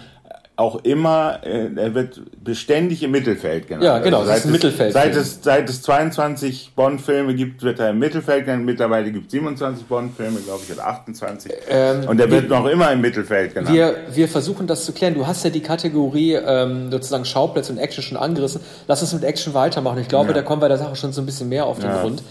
auch 0.60 0.84
immer, 0.84 1.40
äh, 1.42 1.74
er 1.74 1.94
wird 1.94 2.20
beständig 2.44 3.02
im 3.02 3.12
Mittelfeld 3.12 3.66
genannt. 3.66 3.84
Ja, 3.84 3.98
genau, 3.98 4.18
also 4.18 4.30
das 4.30 4.40
ist 4.40 4.44
ein 4.44 4.52
Mittelfeld. 4.52 4.92
Seit 4.92 5.16
es, 5.16 5.38
seit 5.42 5.70
es 5.70 5.80
22 5.80 6.72
Bond-Filme 6.76 7.34
gibt, 7.34 7.62
wird 7.62 7.78
er 7.78 7.90
im 7.90 7.98
Mittelfeld 7.98 8.44
genannt. 8.44 8.66
Mittlerweile 8.66 9.10
gibt 9.10 9.26
es 9.26 9.32
27 9.32 9.86
Bond-Filme, 9.86 10.38
glaube 10.40 10.60
ich, 10.62 10.72
oder 10.72 10.86
28. 10.86 11.50
Ähm, 11.68 12.06
Und 12.06 12.20
er 12.20 12.30
wird 12.30 12.50
noch 12.50 12.66
immer 12.66 12.92
im 12.92 13.00
Mittelfeld 13.00 13.54
genannt. 13.54 13.74
Wir, 13.74 13.96
wir 14.12 14.28
versuchen 14.28 14.66
das 14.66 14.84
zu 14.84 14.92
klären. 14.92 15.14
Du 15.14 15.26
hast 15.26 15.42
ja 15.44 15.50
die 15.50 15.62
Kategorie 15.62 16.34
ähm, 16.34 16.90
sozusagen 16.90 17.24
Schauplätze 17.24 17.72
und 17.72 17.78
Action 17.78 18.04
schon 18.04 18.18
angerissen. 18.18 18.60
Lass 18.86 19.00
uns 19.00 19.14
mit 19.14 19.24
Action 19.24 19.54
weitermachen. 19.54 19.98
Ich 20.00 20.08
glaube, 20.08 20.28
ja. 20.28 20.34
da 20.34 20.42
kommen 20.42 20.60
wir 20.60 20.68
der 20.68 20.78
Sache 20.78 20.94
schon 20.94 21.12
so 21.12 21.22
ein 21.22 21.26
bisschen 21.26 21.48
mehr 21.48 21.64
auf 21.64 21.78
den 21.78 21.88
ja. 21.88 22.02
Grund. 22.02 22.22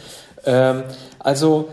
Ähm, 0.46 0.84
also 1.18 1.70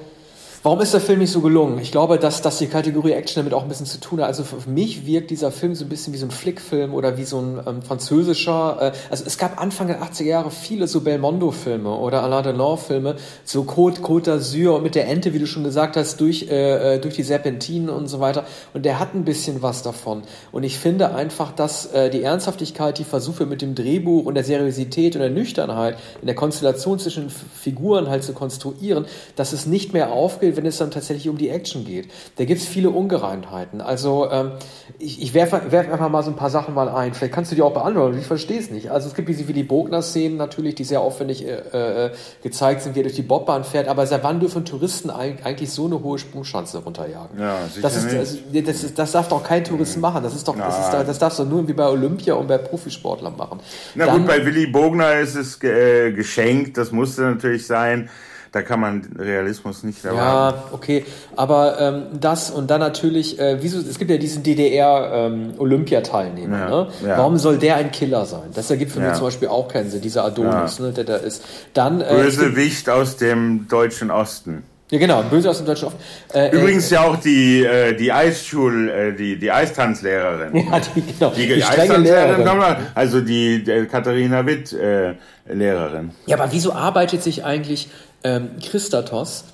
Warum 0.67 0.81
ist 0.81 0.93
der 0.93 1.01
Film 1.01 1.21
nicht 1.21 1.31
so 1.31 1.43
gelungen? 1.43 1.79
Ich 1.79 1.93
glaube, 1.93 2.19
dass, 2.19 2.43
dass 2.43 2.59
die 2.59 2.67
Kategorie 2.67 3.13
Action 3.13 3.41
damit 3.41 3.55
auch 3.55 3.63
ein 3.63 3.69
bisschen 3.69 3.87
zu 3.87 4.01
tun 4.01 4.21
hat. 4.21 4.27
Also 4.27 4.43
für 4.43 4.69
mich 4.69 5.07
wirkt 5.07 5.31
dieser 5.31 5.53
Film 5.53 5.77
so 5.77 5.85
ein 5.85 5.89
bisschen 5.89 6.13
wie 6.13 6.17
so 6.17 6.27
ein 6.27 6.33
Flickfilm 6.33 6.93
oder 6.93 7.17
wie 7.17 7.23
so 7.23 7.39
ein 7.39 7.61
ähm, 7.65 7.83
französischer. 7.83 8.77
Äh, 8.81 8.93
also 9.09 9.23
es 9.25 9.39
gab 9.39 9.63
Anfang 9.63 9.87
der 9.87 10.03
80er 10.03 10.25
Jahre 10.25 10.51
viele 10.51 10.89
so 10.89 11.03
Belmondo-Filme 11.03 11.89
oder 11.89 12.25
Alain 12.25 12.43
Delon-Filme, 12.43 13.15
so 13.45 13.63
Côte, 13.63 14.01
Côte 14.01 14.25
d'Azur 14.25 14.75
und 14.75 14.83
mit 14.83 14.97
der 14.97 15.07
Ente, 15.07 15.33
wie 15.35 15.39
du 15.39 15.47
schon 15.47 15.63
gesagt 15.63 15.97
hast, 15.97 16.21
durch, 16.21 16.49
äh, 16.51 16.97
äh, 16.97 16.99
durch 16.99 17.15
die 17.15 17.23
Serpentinen 17.23 17.89
und 17.89 18.09
so 18.09 18.19
weiter. 18.19 18.45
Und 18.75 18.85
der 18.85 18.99
hat 18.99 19.15
ein 19.15 19.25
bisschen 19.25 19.63
was 19.63 19.85
davon. 19.85 20.23
Und 20.51 20.65
ich 20.65 20.81
finde 20.81 21.15
einfach, 21.15 21.53
dass 21.53 21.87
äh, 21.93 22.11
die 22.11 22.25
Ernsthaftigkeit, 22.25 22.99
die 22.99 23.05
Versuche 23.05 23.47
mit 23.47 23.63
dem 23.63 23.77
Drehbuch 23.77 24.27
und 24.27 24.35
der 24.35 24.43
Seriosität 24.43 25.15
und 25.15 25.21
der 25.21 25.31
Nüchternheit 25.31 25.97
in 26.21 26.27
der 26.27 26.35
Konstellation 26.35 26.99
zwischen 26.99 27.31
Figuren 27.31 28.09
halt 28.09 28.25
zu 28.25 28.33
konstruieren, 28.33 29.07
dass 29.37 29.53
es 29.53 29.67
nicht 29.67 29.93
mehr 29.93 30.11
aufgeht, 30.11 30.56
wenn 30.57 30.67
es 30.67 30.79
dann 30.79 30.91
tatsächlich 30.91 31.29
um 31.29 31.39
die 31.39 31.49
Action 31.49 31.85
geht. 31.85 32.09
Da 32.37 32.45
gibt 32.45 32.61
es 32.61 32.67
viele 32.67 32.91
Ungereimtheiten. 32.91 33.81
Also 33.81 34.31
ähm, 34.31 34.53
ich, 34.99 35.23
ich 35.23 35.35
werfe 35.35 35.71
werf 35.71 35.91
einfach 35.91 36.09
mal 36.09 36.23
so 36.23 36.31
ein 36.31 36.37
paar 36.37 36.51
Sachen 36.51 36.75
mal 36.75 36.89
ein. 36.89 37.15
Vielleicht 37.15 37.35
kannst 37.35 37.51
du 37.51 37.57
die 37.57 37.63
auch 37.63 37.73
beantworten. 37.73 38.19
Ich 38.19 38.27
verstehe 38.27 38.59
es 38.59 38.71
nicht. 38.71 38.91
Also 38.91 39.09
es 39.09 39.15
gibt 39.15 39.29
diese 39.29 39.47
Willy 39.49 39.63
Bogner-Szenen 39.63 40.37
natürlich, 40.37 40.75
die 40.75 40.85
sehr 40.85 41.01
aufwendig 41.01 41.47
äh, 41.47 42.07
äh, 42.07 42.11
gezeigt 42.43 42.83
sind, 42.83 42.95
wie 42.95 43.01
er 43.01 43.05
durch 43.05 43.17
die 43.17 43.23
Bobbahn 43.23 43.65
fährt. 43.65 43.89
Aber 43.89 44.07
seit 44.07 44.23
wann 44.23 44.41
dürfen 44.41 44.65
Touristen 44.65 45.11
eigentlich 45.11 45.71
so 45.71 45.87
eine 45.87 46.03
hohe 46.03 46.19
Sprungschanze 46.19 46.79
runterjagen? 46.79 47.39
Ja, 47.39 47.59
das, 47.81 47.97
ist, 47.97 48.15
also, 48.15 48.39
das, 48.53 48.85
ist, 48.85 48.99
das 48.99 49.13
darf 49.13 49.29
doch 49.29 49.43
kein 49.43 49.65
Tourist 49.65 49.99
machen. 49.99 50.23
Das 50.23 50.35
ist 50.35 50.47
doch, 50.47 50.57
das, 50.57 50.79
ist, 50.79 50.93
das 50.93 51.19
darfst 51.19 51.39
du 51.39 51.45
nur 51.45 51.67
wie 51.69 51.73
bei 51.73 51.89
Olympia 51.89 52.35
und 52.35 52.47
bei 52.47 52.59
Profisportlern 52.59 53.37
machen. 53.37 53.61
Na 53.95 54.07
Dann, 54.07 54.19
gut, 54.19 54.27
bei 54.27 54.45
Willy 54.45 54.67
Bogner 54.67 55.21
ist 55.21 55.35
es 55.35 55.63
äh, 55.63 56.13
geschenkt. 56.13 56.77
Das 56.77 56.93
musste 56.93 57.23
natürlich 57.23 57.67
sein 57.67 58.09
da 58.57 58.63
kann 58.63 58.81
man 58.81 59.03
Realismus 59.19 59.83
nicht 59.83 60.03
erwarten. 60.03 60.59
Ja, 60.59 60.65
okay, 60.73 61.05
aber 61.37 61.79
ähm, 61.79 62.05
das 62.19 62.51
und 62.51 62.71
dann 62.71 62.81
natürlich, 62.81 63.39
äh, 63.39 63.59
wieso, 63.61 63.81
es 63.81 63.99
gibt 63.99 64.11
ja 64.11 64.17
diesen 64.17 64.43
DDR-Olympiateilnehmer, 64.43 66.57
ähm, 66.57 66.63
ja, 66.63 66.71
ne? 66.71 66.89
Ja. 67.07 67.19
Warum 67.19 67.37
soll 67.37 67.59
der 67.59 67.77
ein 67.77 67.91
Killer 67.91 68.25
sein? 68.25 68.49
Das 68.55 68.71
ergibt 68.71 68.93
für 68.93 69.01
ja. 69.01 69.09
mich 69.09 69.17
zum 69.17 69.27
Beispiel 69.27 69.49
auch 69.49 69.69
keinen 69.69 69.91
Sinn, 69.91 70.01
dieser 70.01 70.25
Adonis, 70.25 70.79
ne, 70.79 70.93
der 70.93 71.05
da 71.05 71.17
ist. 71.17 71.45
Dann, 71.75 72.01
äh, 72.01 72.07
Bösewicht 72.09 72.89
aus 72.89 73.19
dem 73.19 73.69
deutschen 73.69 74.11
Osten. 74.11 74.63
Ja, 74.91 74.99
genau, 74.99 75.23
böse 75.25 75.51
aus 75.51 75.59
dem 75.59 75.67
deutschen 75.67 75.89
Osten. 75.89 76.01
Äh, 76.33 76.47
äh 76.47 76.57
Übrigens 76.57 76.91
äh, 76.91 76.95
ja 76.95 77.03
auch 77.03 77.17
die, 77.17 77.63
äh, 77.63 77.95
die 77.95 78.11
Eisschul, 78.11 78.89
äh, 78.89 79.13
die, 79.13 79.39
die 79.39 79.53
Eistanzlehrerin. 79.53 80.57
Ja, 80.71 80.81
die, 80.81 81.03
genau. 81.03 81.29
Die, 81.31 81.47
die, 81.47 81.57
die 81.57 81.65
Eistanzlehrerin, 81.65 82.49
also 82.95 83.21
die, 83.21 83.63
die 83.65 83.85
Katharina 83.85 84.47
Witt, 84.47 84.73
äh, 84.73 85.13
Lehrerin. 85.49 86.11
Ja, 86.27 86.39
aber 86.39 86.53
wieso 86.53 86.73
arbeitet 86.73 87.23
sich 87.23 87.45
eigentlich 87.45 87.89
ähm, 88.27 88.51
Christatos, 88.61 89.45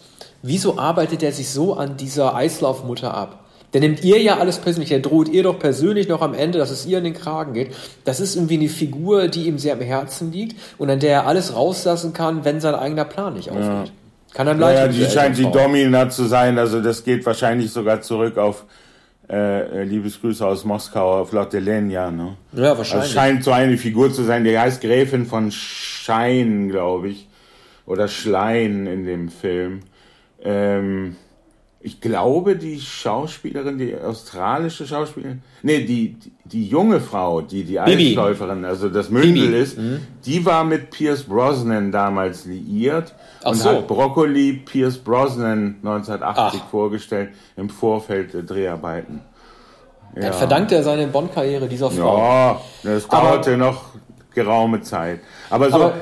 wieso 0.43 0.79
arbeitet 0.79 1.23
er 1.23 1.33
sich 1.33 1.51
so 1.51 1.75
an 1.75 1.97
dieser 1.99 2.35
Eislaufmutter 2.35 3.13
ab? 3.13 3.41
Der 3.75 3.81
nimmt 3.81 4.05
ihr 4.05 4.21
ja 4.21 4.39
alles 4.39 4.59
persönlich, 4.59 4.91
der 4.91 5.01
droht 5.01 5.29
ihr 5.29 5.43
doch 5.43 5.59
persönlich 5.59 6.09
noch 6.09 6.21
am 6.21 6.35
Ende, 6.35 6.59
dass 6.59 6.71
es 6.71 6.85
ihr 6.85 6.99
in 6.99 7.05
den 7.05 7.15
Kragen 7.15 7.55
geht. 7.55 7.75
Das 8.05 8.21
ist 8.21 8.37
irgendwie 8.37 8.59
eine 8.59 8.69
Figur, 8.69 9.29
die 9.29 9.47
ihm 9.47 9.59
sehr 9.59 9.75
am 9.75 9.81
Herzen 9.81 10.31
liegt 10.31 10.57
und 10.79 10.91
an 10.91 11.01
der 11.01 11.13
er 11.13 11.27
alles 11.27 11.55
rauslassen 11.55 12.13
kann, 12.13 12.45
wenn 12.45 12.61
sein 12.61 12.75
eigener 12.75 13.05
Plan 13.05 13.35
nicht 13.35 13.51
aufgeht. 13.51 13.67
Ja. 13.67 13.85
Kann 14.35 14.47
er 14.47 14.55
leid 14.55 14.77
ja, 14.79 14.89
die 14.89 15.05
scheint 15.11 15.37
die 15.37 15.51
Domina 15.51 16.09
zu 16.09 16.25
sein, 16.25 16.59
also 16.59 16.81
das 16.81 17.05
geht 17.05 17.25
wahrscheinlich 17.27 17.71
sogar 17.71 18.01
zurück 18.01 18.39
auf 18.39 18.65
äh, 19.29 19.81
äh 19.81 19.85
Liebesgrüße 19.85 20.47
aus 20.47 20.65
Moskau 20.65 21.21
auf 21.21 21.33
Lotte 21.33 21.59
Lenja. 21.59 22.11
Ne? 22.11 22.37
Ja, 22.53 22.77
wahrscheinlich. 22.77 22.95
Also 22.95 23.15
scheint 23.15 23.45
so 23.45 23.53
eine 23.53 23.77
Figur 23.77 24.13
zu 24.13 24.23
sein, 24.23 24.45
die 24.45 24.59
heißt 24.59 24.81
Gräfin 24.81 25.27
von 25.27 25.51
Schein, 25.51 26.69
glaube 26.71 27.11
ich 27.11 27.29
oder 27.87 28.09
Schlein 28.09 28.87
in 28.87 29.05
dem 29.05 29.29
Film. 29.29 29.81
Ähm, 30.42 31.16
ich 31.85 32.01
glaube, 32.01 32.55
die 32.55 32.81
Schauspielerin, 32.81 33.77
die 33.77 33.97
australische 33.97 34.87
Schauspielerin, 34.87 35.42
nee, 35.62 35.85
die, 35.85 36.16
die 36.45 36.68
junge 36.68 37.01
Frau, 37.01 37.40
die 37.40 37.64
die 37.64 37.81
Eisläuferin, 37.81 38.64
also 38.64 38.88
das 38.88 39.11
Mündel 39.11 39.49
Bibi. 39.49 39.57
ist, 39.57 39.79
mhm. 39.79 40.07
die 40.25 40.47
war 40.47 40.62
mit 40.62 40.90
Pierce 40.90 41.25
Brosnan 41.25 41.90
damals 41.90 42.45
liiert 42.45 43.14
Ach 43.42 43.51
und 43.51 43.57
so. 43.57 43.71
hat 43.71 43.88
Broccoli 43.88 44.53
Pierce 44.64 44.99
Brosnan 44.99 45.77
1980 45.83 46.61
Ach. 46.62 46.71
vorgestellt 46.71 47.31
im 47.57 47.68
Vorfeld 47.68 48.33
der 48.33 48.42
Dreharbeiten. 48.42 49.21
Ja. 50.14 50.23
Dann 50.23 50.33
verdankt 50.35 50.73
er 50.73 50.85
seine 50.85 51.09
Bond-Karriere 51.09 51.66
dieser 51.68 51.90
Frau. 51.90 52.18
Ja, 52.18 52.61
das 52.85 53.09
dauerte 53.09 53.55
Aber 53.55 53.57
noch 53.57 53.85
geraume 54.35 54.81
Zeit. 54.83 55.21
Aber 55.51 55.71
so. 55.71 55.77
Aber, 55.77 55.95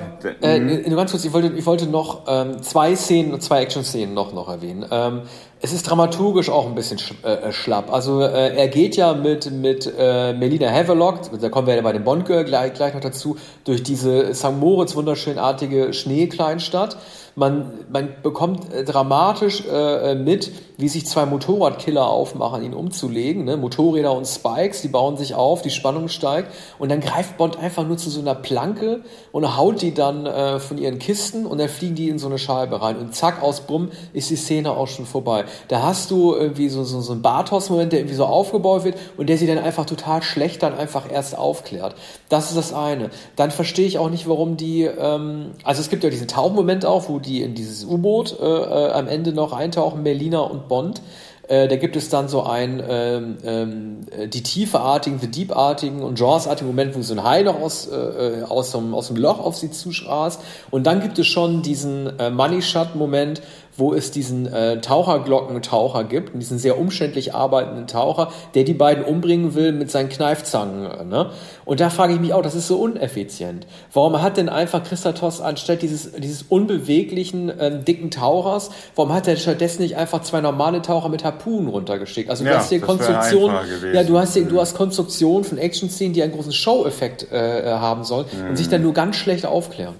äh, 0.43 0.61
mhm. 0.61 0.97
ganz 0.97 1.11
kurz, 1.11 1.25
ich 1.25 1.33
wollte, 1.33 1.53
ich 1.57 1.66
wollte 1.66 1.87
noch 1.87 2.23
ähm, 2.29 2.62
zwei 2.62 2.95
Szenen, 2.95 3.40
zwei 3.40 3.62
Action-Szenen 3.62 4.14
noch, 4.14 4.33
noch 4.33 4.49
erwähnen. 4.49 4.87
Ähm, 4.90 5.23
es 5.62 5.73
ist 5.73 5.83
dramaturgisch 5.83 6.49
auch 6.49 6.66
ein 6.66 6.75
bisschen 6.75 6.99
sch 6.99 7.14
äh, 7.23 7.33
äh, 7.33 7.53
schlapp. 7.53 7.93
Also 7.93 8.23
äh, 8.23 8.57
er 8.57 8.69
geht 8.69 8.97
ja 8.97 9.12
mit, 9.12 9.51
mit 9.51 9.93
äh, 9.99 10.33
Melina 10.33 10.71
Havelock, 10.71 11.38
da 11.38 11.49
kommen 11.51 11.66
wir 11.66 11.75
ja 11.75 11.83
bei 11.83 11.93
dem 11.93 12.05
Bond 12.05 12.25
Girl 12.27 12.45
gleich, 12.45 12.73
gleich 12.73 12.95
noch 12.95 13.01
dazu, 13.01 13.37
durch 13.64 13.83
diese 13.83 14.35
St. 14.35 14.53
Moritz 14.59 14.97
wunderschönartige 14.97 15.93
Schneekleinstadt. 15.93 16.97
Man, 17.35 17.71
man 17.90 18.09
bekommt 18.23 18.73
äh, 18.73 18.85
dramatisch 18.85 19.64
äh, 19.71 20.14
mit, 20.14 20.53
wie 20.79 20.88
sich 20.88 21.07
zwei 21.07 21.27
Motorradkiller 21.27 22.09
aufmachen, 22.09 22.62
ihn 22.62 22.75
umzulegen. 22.75 23.45
Ne? 23.45 23.57
Motorräder 23.57 24.12
und 24.12 24.27
Spikes, 24.27 24.83
die 24.83 24.88
bauen 24.88 25.16
sich 25.16 25.35
auf, 25.35 25.62
die 25.62 25.71
Spannung 25.71 26.09
steigt 26.09 26.53
und 26.79 26.90
dann 26.90 27.01
greift 27.01 27.37
Bond 27.37 27.59
einfach 27.59 27.87
nur 27.87 27.97
zu 27.97 28.11
so 28.11 28.21
einer 28.21 28.35
Planke 28.35 29.03
und 29.33 29.57
haut 29.57 29.83
die 29.83 29.95
dann 29.95 30.27
äh, 30.27 30.59
von 30.59 30.79
ihren 30.79 30.99
Kisten 30.99 31.47
und 31.47 31.59
dann 31.59 31.69
fliegen 31.69 31.95
die 31.95 32.09
in 32.09 32.19
so 32.19 32.27
eine 32.27 32.38
Scheibe 32.38 32.81
rein 32.81 32.97
und 32.97 33.14
zack, 33.14 33.43
aus 33.43 33.61
Bumm 33.61 33.90
ist 34.12 34.31
die 34.31 34.37
Szene 34.37 34.73
auch 34.73 34.88
schon 34.88 35.07
vorbei. 35.07 35.45
Da 35.69 35.83
hast 35.83 36.11
du 36.11 36.35
irgendwie 36.35 36.69
so, 36.69 36.85
so, 36.85 37.01
so 37.01 37.12
einen 37.12 37.23
Bartos-Moment, 37.23 37.93
der 37.93 38.01
irgendwie 38.01 38.16
so 38.16 38.25
aufgebaut 38.25 38.85
wird 38.85 38.97
und 39.16 39.29
der 39.29 39.38
sie 39.38 39.47
dann 39.47 39.59
einfach 39.59 39.87
total 39.87 40.23
schlecht 40.23 40.62
dann 40.62 40.75
einfach 40.75 41.11
erst 41.11 41.37
aufklärt. 41.37 41.95
Das 42.29 42.49
ist 42.49 42.57
das 42.57 42.73
eine. 42.73 43.11
Dann 43.37 43.51
verstehe 43.51 43.87
ich 43.87 43.99
auch 43.99 44.11
nicht, 44.11 44.29
warum 44.29 44.57
die, 44.57 44.85
ähm, 44.85 45.53
also 45.64 45.81
es 45.81 45.90
gibt 45.90 46.05
ja 46.05 46.11
diesen 46.11 46.29
Taubenmoment 46.29 46.85
auch, 46.87 47.09
wo 47.09 47.19
die 47.21 47.43
in 47.43 47.55
dieses 47.55 47.85
U-Boot 47.85 48.39
äh, 48.41 48.45
äh, 48.45 48.93
am 48.93 49.09
Ende 49.09 49.33
noch 49.33 49.53
eintauchen, 49.53 50.03
Melina 50.03 50.41
und 50.41 50.69
Bond. 50.69 51.03
Äh, 51.51 51.67
da 51.67 51.75
gibt 51.75 51.97
es 51.97 52.09
dann 52.09 52.29
so 52.29 52.45
ein, 52.45 52.81
ähm, 52.89 53.39
ähm, 53.45 54.07
die 54.29 54.41
tieferartigen, 54.41 55.19
the 55.19 55.27
deepartigen 55.29 56.01
und 56.01 56.17
Jaws-artigen 56.17 56.69
Moment, 56.69 56.97
wo 56.97 57.03
so 57.03 57.13
ein 57.13 57.25
Hai 57.25 57.43
noch 57.43 57.61
aus, 57.61 57.89
äh, 57.89 57.97
äh, 57.97 58.43
aus, 58.45 58.71
dem, 58.71 58.95
aus 58.95 59.09
dem 59.09 59.17
Loch 59.17 59.41
auf 59.41 59.57
sie 59.57 59.73
zuschrast. 59.73 60.41
Und 60.71 60.87
dann 60.87 61.01
gibt 61.01 61.19
es 61.19 61.27
schon 61.27 61.63
diesen 61.63 62.19
äh, 62.21 62.31
Money 62.31 62.63
Shot-Moment, 62.63 63.43
wo 63.77 63.95
es 63.95 64.11
diesen 64.11 64.47
äh, 64.47 64.81
Taucherglockentaucher 64.81 66.05
gibt, 66.05 66.35
diesen 66.41 66.59
sehr 66.59 66.79
umständlich 66.79 67.35
arbeitenden 67.35 67.87
Taucher, 67.87 68.31
der 68.55 68.65
die 68.65 68.75
beiden 68.75 69.05
umbringen 69.05 69.55
will 69.55 69.73
mit 69.73 69.91
seinen 69.91 70.09
Kneifzangen. 70.09 71.09
Ne? 71.09 71.31
Und 71.65 71.81
da 71.81 71.91
frage 71.91 72.13
ich 72.13 72.21
mich 72.21 72.35
auch, 72.35 72.43
das 72.43 72.55
ist 72.55 72.69
so 72.69 72.79
uneffizient. 72.79 73.67
Warum 73.93 74.21
hat 74.21 74.37
denn 74.37 74.49
einfach 74.49 74.85
Christatos 74.85 75.41
anstatt 75.41 75.83
dieses, 75.83 76.13
dieses 76.13 76.43
unbeweglichen, 76.43 77.53
ähm, 77.59 77.85
dicken 77.85 78.11
Tauchers, 78.11 78.71
warum 78.97 79.13
hat 79.13 79.29
er 79.29 79.37
stattdessen 79.37 79.83
nicht 79.83 79.97
einfach 79.97 80.23
zwei 80.23 80.41
normale 80.41 80.83
Taucher 80.83 81.09
mit 81.09 81.25
Harpunen 81.25 81.69
runtergeschickt? 81.69 82.29
Also 82.29 82.45
du 82.45 82.51
ja, 82.51 82.59
hast 82.59 82.69
hier 82.69 82.81
Konstruktion, 82.81 83.53
ja, 83.93 84.03
du 84.05 84.19
hast 84.19 84.35
hier, 84.35 84.45
du 84.45 84.61
hast 84.61 84.75
Konstruktion 84.75 85.45
von 85.45 85.59
Action-Szenen, 85.59 86.13
die 86.13 86.23
einen 86.23 86.33
großen 86.33 86.53
Show-Effekt 86.53 87.31
äh, 87.33 87.61
äh 87.61 87.71
haben 87.81 88.05
sollen 88.05 88.27
mhm. 88.33 88.51
und 88.51 88.57
sich 88.57 88.69
dann 88.69 88.83
nur 88.83 88.93
ganz 88.93 89.17
schlecht 89.17 89.47
aufklären. 89.47 89.95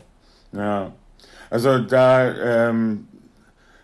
Ja. 0.53 0.93
Also 1.51 1.79
da 1.79 2.69
ähm, 2.69 3.09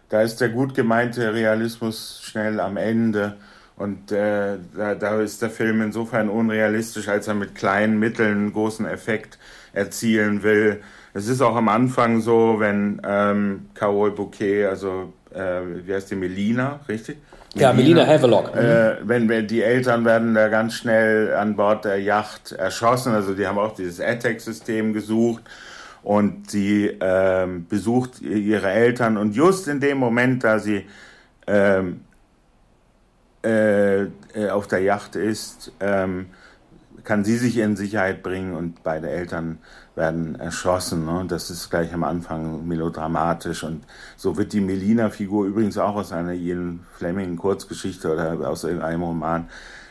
da 0.08 0.22
ist 0.22 0.40
der 0.40 0.48
gut 0.48 0.74
gemeinte 0.74 1.34
Realismus 1.34 2.20
schnell 2.22 2.60
am 2.60 2.76
Ende. 2.76 3.36
Und 3.76 4.10
äh, 4.10 4.56
da, 4.76 4.94
da 4.94 5.20
ist 5.20 5.42
der 5.42 5.50
Film 5.50 5.82
insofern 5.82 6.28
unrealistisch, 6.28 7.08
als 7.08 7.28
er 7.28 7.34
mit 7.34 7.54
kleinen 7.54 7.98
Mitteln 7.98 8.38
einen 8.38 8.52
großen 8.52 8.86
Effekt 8.86 9.38
erzielen 9.72 10.42
will. 10.42 10.80
Es 11.12 11.28
ist 11.28 11.42
auch 11.42 11.56
am 11.56 11.68
Anfang 11.68 12.20
so, 12.20 12.56
wenn 12.58 13.00
ähm, 13.06 13.66
Carol 13.74 14.12
Bouquet, 14.12 14.66
also 14.66 15.12
äh, 15.34 15.60
wie 15.84 15.92
heißt 15.92 16.10
die, 16.10 16.16
Melina, 16.16 16.80
richtig? 16.88 17.18
Ja, 17.54 17.72
Melina 17.72 18.06
Havelock. 18.06 18.54
Äh, 18.54 18.96
wenn, 19.02 19.28
wenn 19.28 19.46
die 19.46 19.62
Eltern 19.62 20.04
werden 20.04 20.34
da 20.34 20.48
ganz 20.48 20.74
schnell 20.74 21.34
an 21.34 21.56
Bord 21.56 21.84
der 21.84 22.00
Yacht 22.00 22.52
erschossen, 22.52 23.14
also 23.14 23.34
die 23.34 23.46
haben 23.46 23.58
auch 23.58 23.74
dieses 23.74 24.00
ATAC-System 24.00 24.92
gesucht 24.92 25.42
und 26.06 26.52
sie 26.52 26.86
ähm, 27.00 27.66
besucht 27.68 28.20
ihre 28.20 28.70
Eltern 28.70 29.16
und 29.16 29.34
just 29.34 29.66
in 29.66 29.80
dem 29.80 29.98
Moment, 29.98 30.44
da 30.44 30.60
sie 30.60 30.86
ähm, 31.48 32.02
äh, 33.42 34.02
äh, 34.02 34.50
auf 34.52 34.68
der 34.68 34.82
Yacht 34.82 35.16
ist, 35.16 35.72
ähm, 35.80 36.26
kann 37.02 37.24
sie 37.24 37.36
sich 37.36 37.58
in 37.58 37.74
Sicherheit 37.74 38.22
bringen 38.22 38.54
und 38.54 38.84
beide 38.84 39.10
Eltern 39.10 39.58
werden 39.96 40.36
erschossen. 40.36 41.06
Ne? 41.06 41.24
Das 41.26 41.50
ist 41.50 41.70
gleich 41.70 41.92
am 41.92 42.04
Anfang 42.04 42.68
melodramatisch 42.68 43.64
und 43.64 43.82
so 44.16 44.36
wird 44.36 44.52
die 44.52 44.60
Melina-Figur 44.60 45.46
übrigens 45.46 45.76
auch 45.76 45.96
aus 45.96 46.12
einer 46.12 46.34
Ian 46.34 46.86
Fleming-Kurzgeschichte 46.98 48.12
oder 48.12 48.48
aus 48.48 48.62
irgendeinem 48.62 49.02
Roman 49.02 49.48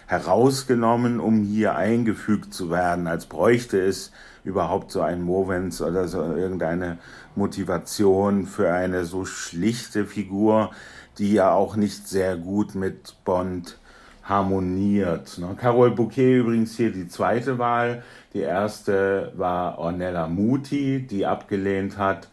herausgenommen, 0.08 1.20
um 1.20 1.44
hier 1.44 1.76
eingefügt 1.76 2.54
zu 2.54 2.70
werden, 2.70 3.06
als 3.08 3.26
bräuchte 3.26 3.82
es 3.82 4.14
überhaupt 4.46 4.92
so 4.92 5.02
ein 5.02 5.22
Movens 5.22 5.82
oder 5.82 6.08
so 6.08 6.22
irgendeine 6.22 6.98
Motivation 7.36 8.46
für 8.46 8.72
eine 8.72 9.06
so 9.06 9.26
schlichte 9.26 10.06
Figur, 10.06 10.72
die 11.18 11.34
ja 11.34 11.52
auch 11.52 11.76
nicht 11.76 12.08
sehr 12.08 12.38
gut 12.38 12.76
mit 12.76 13.16
Bond 13.26 13.78
harmoniert. 14.24 15.38
Ne? 15.38 15.56
Carol 15.60 15.92
Bouquet 15.92 16.40
übrigens 16.40 16.76
hier 16.76 16.92
die 16.92 17.08
zweite 17.08 17.58
Wahl. 17.60 18.04
Die 18.34 18.40
erste 18.40 19.32
war 19.36 19.78
Ornella 19.78 20.28
Muti, 20.28 21.06
die 21.06 21.26
abgelehnt 21.26 21.98
hat 21.98 22.28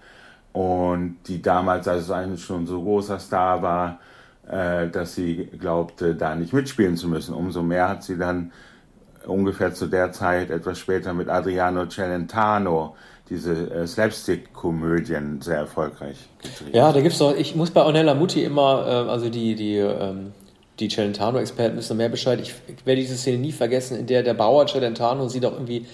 und 0.53 1.17
die 1.27 1.43
damals, 1.43 1.89
als 1.89 2.05
es 2.05 2.11
eigentlich 2.11 2.45
schon 2.45 2.67
so 2.67 2.83
großer 2.83 3.19
Star 3.19 3.63
war, 3.63 4.01
äh, 4.49 4.89
dass 4.89 5.15
sie 5.15 5.49
glaubte, 5.59 6.15
da 6.15 6.35
nicht 6.35 6.53
mitspielen 6.53 6.97
zu 6.97 7.09
müssen. 7.09 7.35
Umso 7.35 7.63
mehr 7.63 7.89
hat 7.89 8.03
sie 8.03 8.19
dann 8.19 8.53
ungefähr 9.27 9.75
zu 9.75 9.87
der 9.87 10.13
Zeit, 10.13 10.51
etwas 10.51 10.79
später 10.79 11.15
mit 11.15 11.29
Adriano 11.29 11.87
Celentano, 11.87 12.95
diese 13.31 13.53
äh, 13.53 13.87
Slapstick-Komödien 13.87 15.41
sehr 15.41 15.59
erfolgreich 15.59 16.17
gedreht. 16.43 16.75
Ja, 16.75 16.93
da 16.93 17.01
gibt's 17.01 17.19
doch, 17.19 17.35
ich 17.35 17.55
muss 17.55 17.71
bei 17.71 17.83
Ornella 17.83 18.15
Muti 18.15 18.45
immer, 18.45 18.85
äh, 18.87 19.11
also 19.11 19.29
die, 19.29 19.55
die, 19.55 19.77
ähm, 19.77 20.33
die 20.81 20.89
Celentano-Experten 20.89 21.77
wissen 21.77 21.97
mehr 21.97 22.09
Bescheid. 22.09 22.41
Ich, 22.41 22.55
ich 22.67 22.85
werde 22.85 23.01
diese 23.01 23.17
Szene 23.17 23.39
nie 23.39 23.53
vergessen, 23.53 23.99
in 23.99 24.07
der 24.07 24.23
der 24.23 24.35
Bauer 24.35 24.67
Celentano 24.67 25.29
sie 25.29 25.41
doch 25.41 25.53
irgendwie 25.53 25.87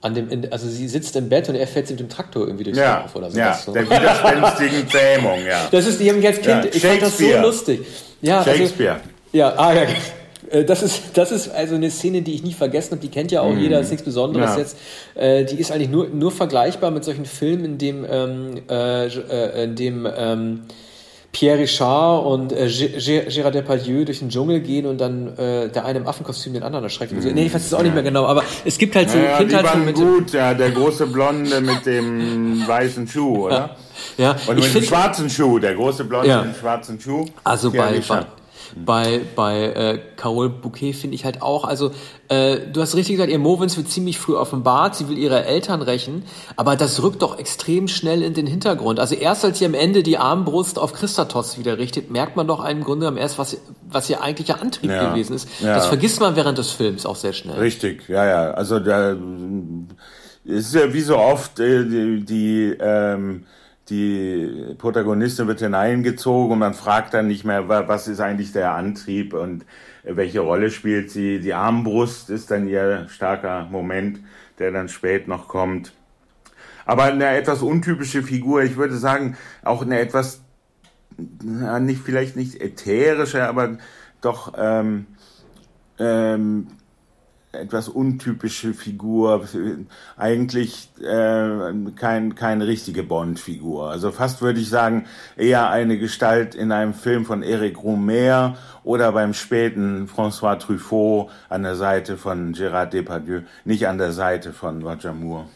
an 0.00 0.14
dem, 0.14 0.28
in, 0.28 0.52
also 0.52 0.68
sie 0.68 0.88
sitzt 0.88 1.16
im 1.16 1.28
Bett 1.28 1.48
und 1.48 1.56
er 1.56 1.66
fährt 1.66 1.88
sie 1.88 1.94
mit 1.94 2.00
dem 2.00 2.08
Traktor 2.08 2.46
irgendwie 2.46 2.64
durchs 2.64 2.78
ja, 2.78 3.00
Dorf 3.00 3.16
oder 3.16 3.30
so. 3.30 3.38
Ja, 3.38 3.54
so. 3.54 3.72
der 3.72 3.84
widerspenstigen 3.84 4.88
Zähmung, 4.90 5.44
ja. 5.44 5.66
Das 5.70 5.86
ist, 5.86 6.00
die 6.00 6.08
haben 6.08 6.20
ich 6.20 6.26
als 6.26 6.36
Kind, 6.36 6.64
ja, 6.64 6.70
ich 6.72 6.86
fand 6.86 7.02
das 7.02 7.18
so 7.18 7.36
lustig. 7.40 7.86
Ja, 8.22 8.38
also 8.38 8.50
Shakespeare. 8.52 8.92
Also, 8.92 9.08
ja, 9.32 9.54
ah, 9.56 9.74
ja, 9.74 9.82
das 10.66 10.82
ist, 10.82 11.02
das 11.14 11.32
ist 11.32 11.48
also 11.50 11.74
eine 11.74 11.90
Szene, 11.90 12.22
die 12.22 12.34
ich 12.34 12.42
nie 12.42 12.52
vergessen 12.52 12.92
habe. 12.92 13.00
Die 13.00 13.08
kennt 13.08 13.30
ja 13.32 13.42
auch 13.42 13.52
mm. 13.52 13.58
jeder, 13.58 13.80
ist 13.80 13.90
nichts 13.90 14.04
Besonderes 14.04 14.50
ja. 14.50 14.58
jetzt. 14.58 14.76
Äh, 15.14 15.44
die 15.44 15.56
ist 15.56 15.72
eigentlich 15.72 15.90
nur, 15.90 16.08
nur 16.08 16.32
vergleichbar 16.32 16.90
mit 16.90 17.04
solchen 17.04 17.24
Filmen, 17.24 17.64
in 17.64 17.78
dem, 17.78 18.06
ähm, 18.08 18.60
äh, 18.68 19.06
äh 19.06 19.64
in 19.64 19.76
dem 19.76 20.08
ähm, 20.16 20.60
Pierre 21.32 21.58
Richard 21.58 22.24
und 22.24 22.52
äh, 22.52 22.66
Gérard 22.66 23.50
Depardieu 23.50 24.04
durch 24.04 24.20
den 24.20 24.30
Dschungel 24.30 24.60
gehen 24.60 24.86
und 24.86 24.98
dann 24.98 25.36
äh, 25.36 25.68
der 25.68 25.84
eine 25.84 25.98
im 25.98 26.06
Affenkostüm 26.06 26.54
den 26.54 26.62
anderen 26.62 26.84
erschreckt. 26.84 27.12
Mhm. 27.12 27.34
Nee, 27.34 27.46
ich 27.46 27.54
weiß 27.54 27.66
es 27.66 27.74
auch 27.74 27.82
nicht 27.82 27.94
mehr 27.94 28.02
genau, 28.02 28.24
aber 28.24 28.42
es 28.64 28.78
gibt 28.78 28.96
halt 28.96 29.10
so 29.10 29.18
ja, 29.18 29.36
Kindheitsmomente. 29.36 30.00
gut, 30.00 30.32
ja, 30.32 30.54
der 30.54 30.70
große 30.70 31.06
Blonde 31.06 31.60
mit 31.60 31.84
dem 31.84 32.66
weißen 32.66 33.06
Schuh, 33.06 33.46
oder? 33.46 33.76
Ja. 34.16 34.36
Und 34.46 34.56
mit 34.56 34.72
dem 34.72 34.82
schwarzen 34.84 35.28
Schuh, 35.28 35.58
der 35.58 35.74
große 35.74 36.04
Blonde 36.04 36.28
ja. 36.28 36.42
mit 36.42 36.54
dem 36.54 36.60
schwarzen 36.60 37.00
Schuh. 37.00 37.26
Also 37.42 37.72
bei, 37.72 38.00
bei, 38.08 38.24
bei, 38.76 39.20
bei 39.36 39.62
äh, 39.64 39.98
Carole 40.16 40.48
Bouquet 40.48 40.92
finde 40.92 41.14
ich 41.14 41.24
halt 41.24 41.42
auch, 41.42 41.64
also 41.64 41.90
äh, 42.28 42.58
du 42.72 42.80
hast 42.80 42.94
richtig 42.94 43.16
gesagt, 43.16 43.30
ihr 43.30 43.38
Movens 43.38 43.76
wird 43.76 43.88
ziemlich 43.88 44.18
früh 44.18 44.34
offenbart, 44.34 44.96
sie 44.96 45.08
will 45.08 45.18
ihre 45.18 45.44
Eltern 45.44 45.82
rächen, 45.82 46.24
aber 46.56 46.76
das 46.76 47.02
rückt 47.02 47.22
doch 47.22 47.38
extrem 47.38 47.88
schnell 47.88 48.22
in 48.22 48.34
den 48.34 48.46
Hintergrund. 48.46 49.00
Also 49.00 49.14
erst 49.14 49.44
als 49.44 49.58
sie 49.58 49.66
am 49.66 49.74
Ende 49.74 50.02
die 50.02 50.18
Armbrust 50.18 50.78
auf 50.78 50.92
Christatos 50.92 51.58
wieder 51.58 51.78
richtet, 51.78 52.10
merkt 52.10 52.36
man 52.36 52.46
doch 52.46 52.64
im 52.64 52.84
Grunde 52.84 53.06
genommen 53.06 53.18
erst, 53.18 53.38
was, 53.38 53.56
was 53.88 54.10
ihr 54.10 54.22
eigentlicher 54.22 54.60
Antrieb 54.60 54.90
ja, 54.90 55.10
gewesen 55.10 55.34
ist. 55.34 55.48
Ja. 55.60 55.74
Das 55.74 55.86
vergisst 55.86 56.20
man 56.20 56.36
während 56.36 56.58
des 56.58 56.70
Films 56.70 57.06
auch 57.06 57.16
sehr 57.16 57.32
schnell. 57.32 57.58
Richtig, 57.58 58.08
ja, 58.08 58.26
ja. 58.26 58.50
Also 58.50 58.78
da 58.78 59.16
ist 60.44 60.74
ja 60.74 60.92
wie 60.92 61.00
so 61.00 61.16
oft 61.16 61.60
äh, 61.60 61.84
die, 61.84 62.24
die 62.24 62.76
ähm, 62.80 63.44
die 63.90 64.74
Protagonistin 64.78 65.46
wird 65.46 65.60
hineingezogen 65.60 66.52
und 66.52 66.58
man 66.58 66.74
fragt 66.74 67.14
dann 67.14 67.26
nicht 67.26 67.44
mehr, 67.44 67.68
was 67.68 68.08
ist 68.08 68.20
eigentlich 68.20 68.52
der 68.52 68.72
Antrieb 68.72 69.34
und 69.34 69.64
welche 70.04 70.40
Rolle 70.40 70.70
spielt 70.70 71.10
sie. 71.10 71.40
Die 71.40 71.54
Armbrust 71.54 72.30
ist 72.30 72.50
dann 72.50 72.68
ihr 72.68 73.06
starker 73.08 73.66
Moment, 73.70 74.20
der 74.58 74.70
dann 74.70 74.88
spät 74.88 75.28
noch 75.28 75.48
kommt. 75.48 75.92
Aber 76.84 77.04
eine 77.04 77.28
etwas 77.36 77.62
untypische 77.62 78.22
Figur, 78.22 78.62
ich 78.62 78.76
würde 78.76 78.96
sagen, 78.96 79.36
auch 79.62 79.82
eine 79.82 79.98
etwas, 79.98 80.40
nicht 81.18 82.02
vielleicht 82.02 82.36
nicht 82.36 82.60
ätherische, 82.60 83.46
aber 83.46 83.78
doch 84.20 84.54
ähm, 84.56 85.06
ähm, 85.98 86.68
etwas 87.52 87.88
untypische 87.88 88.74
Figur, 88.74 89.48
eigentlich 90.16 90.90
äh, 91.00 91.72
kein, 91.96 92.34
keine 92.34 92.66
richtige 92.66 93.02
Bond-Figur. 93.02 93.90
Also 93.90 94.10
fast 94.12 94.42
würde 94.42 94.60
ich 94.60 94.68
sagen, 94.68 95.06
eher 95.36 95.70
eine 95.70 95.98
Gestalt 95.98 96.54
in 96.54 96.72
einem 96.72 96.94
Film 96.94 97.24
von 97.24 97.42
Eric 97.42 97.82
Romer 97.82 98.56
oder 98.84 99.12
beim 99.12 99.32
späten 99.32 100.08
François 100.08 100.58
Truffaut 100.58 101.30
an 101.48 101.62
der 101.62 101.76
Seite 101.76 102.16
von 102.16 102.54
Gérard 102.54 102.90
Depardieu, 102.90 103.42
nicht 103.64 103.86
an 103.88 103.98
der 103.98 104.12
Seite 104.12 104.52
von 104.52 104.82
Roger 104.82 105.14
Moore. 105.14 105.46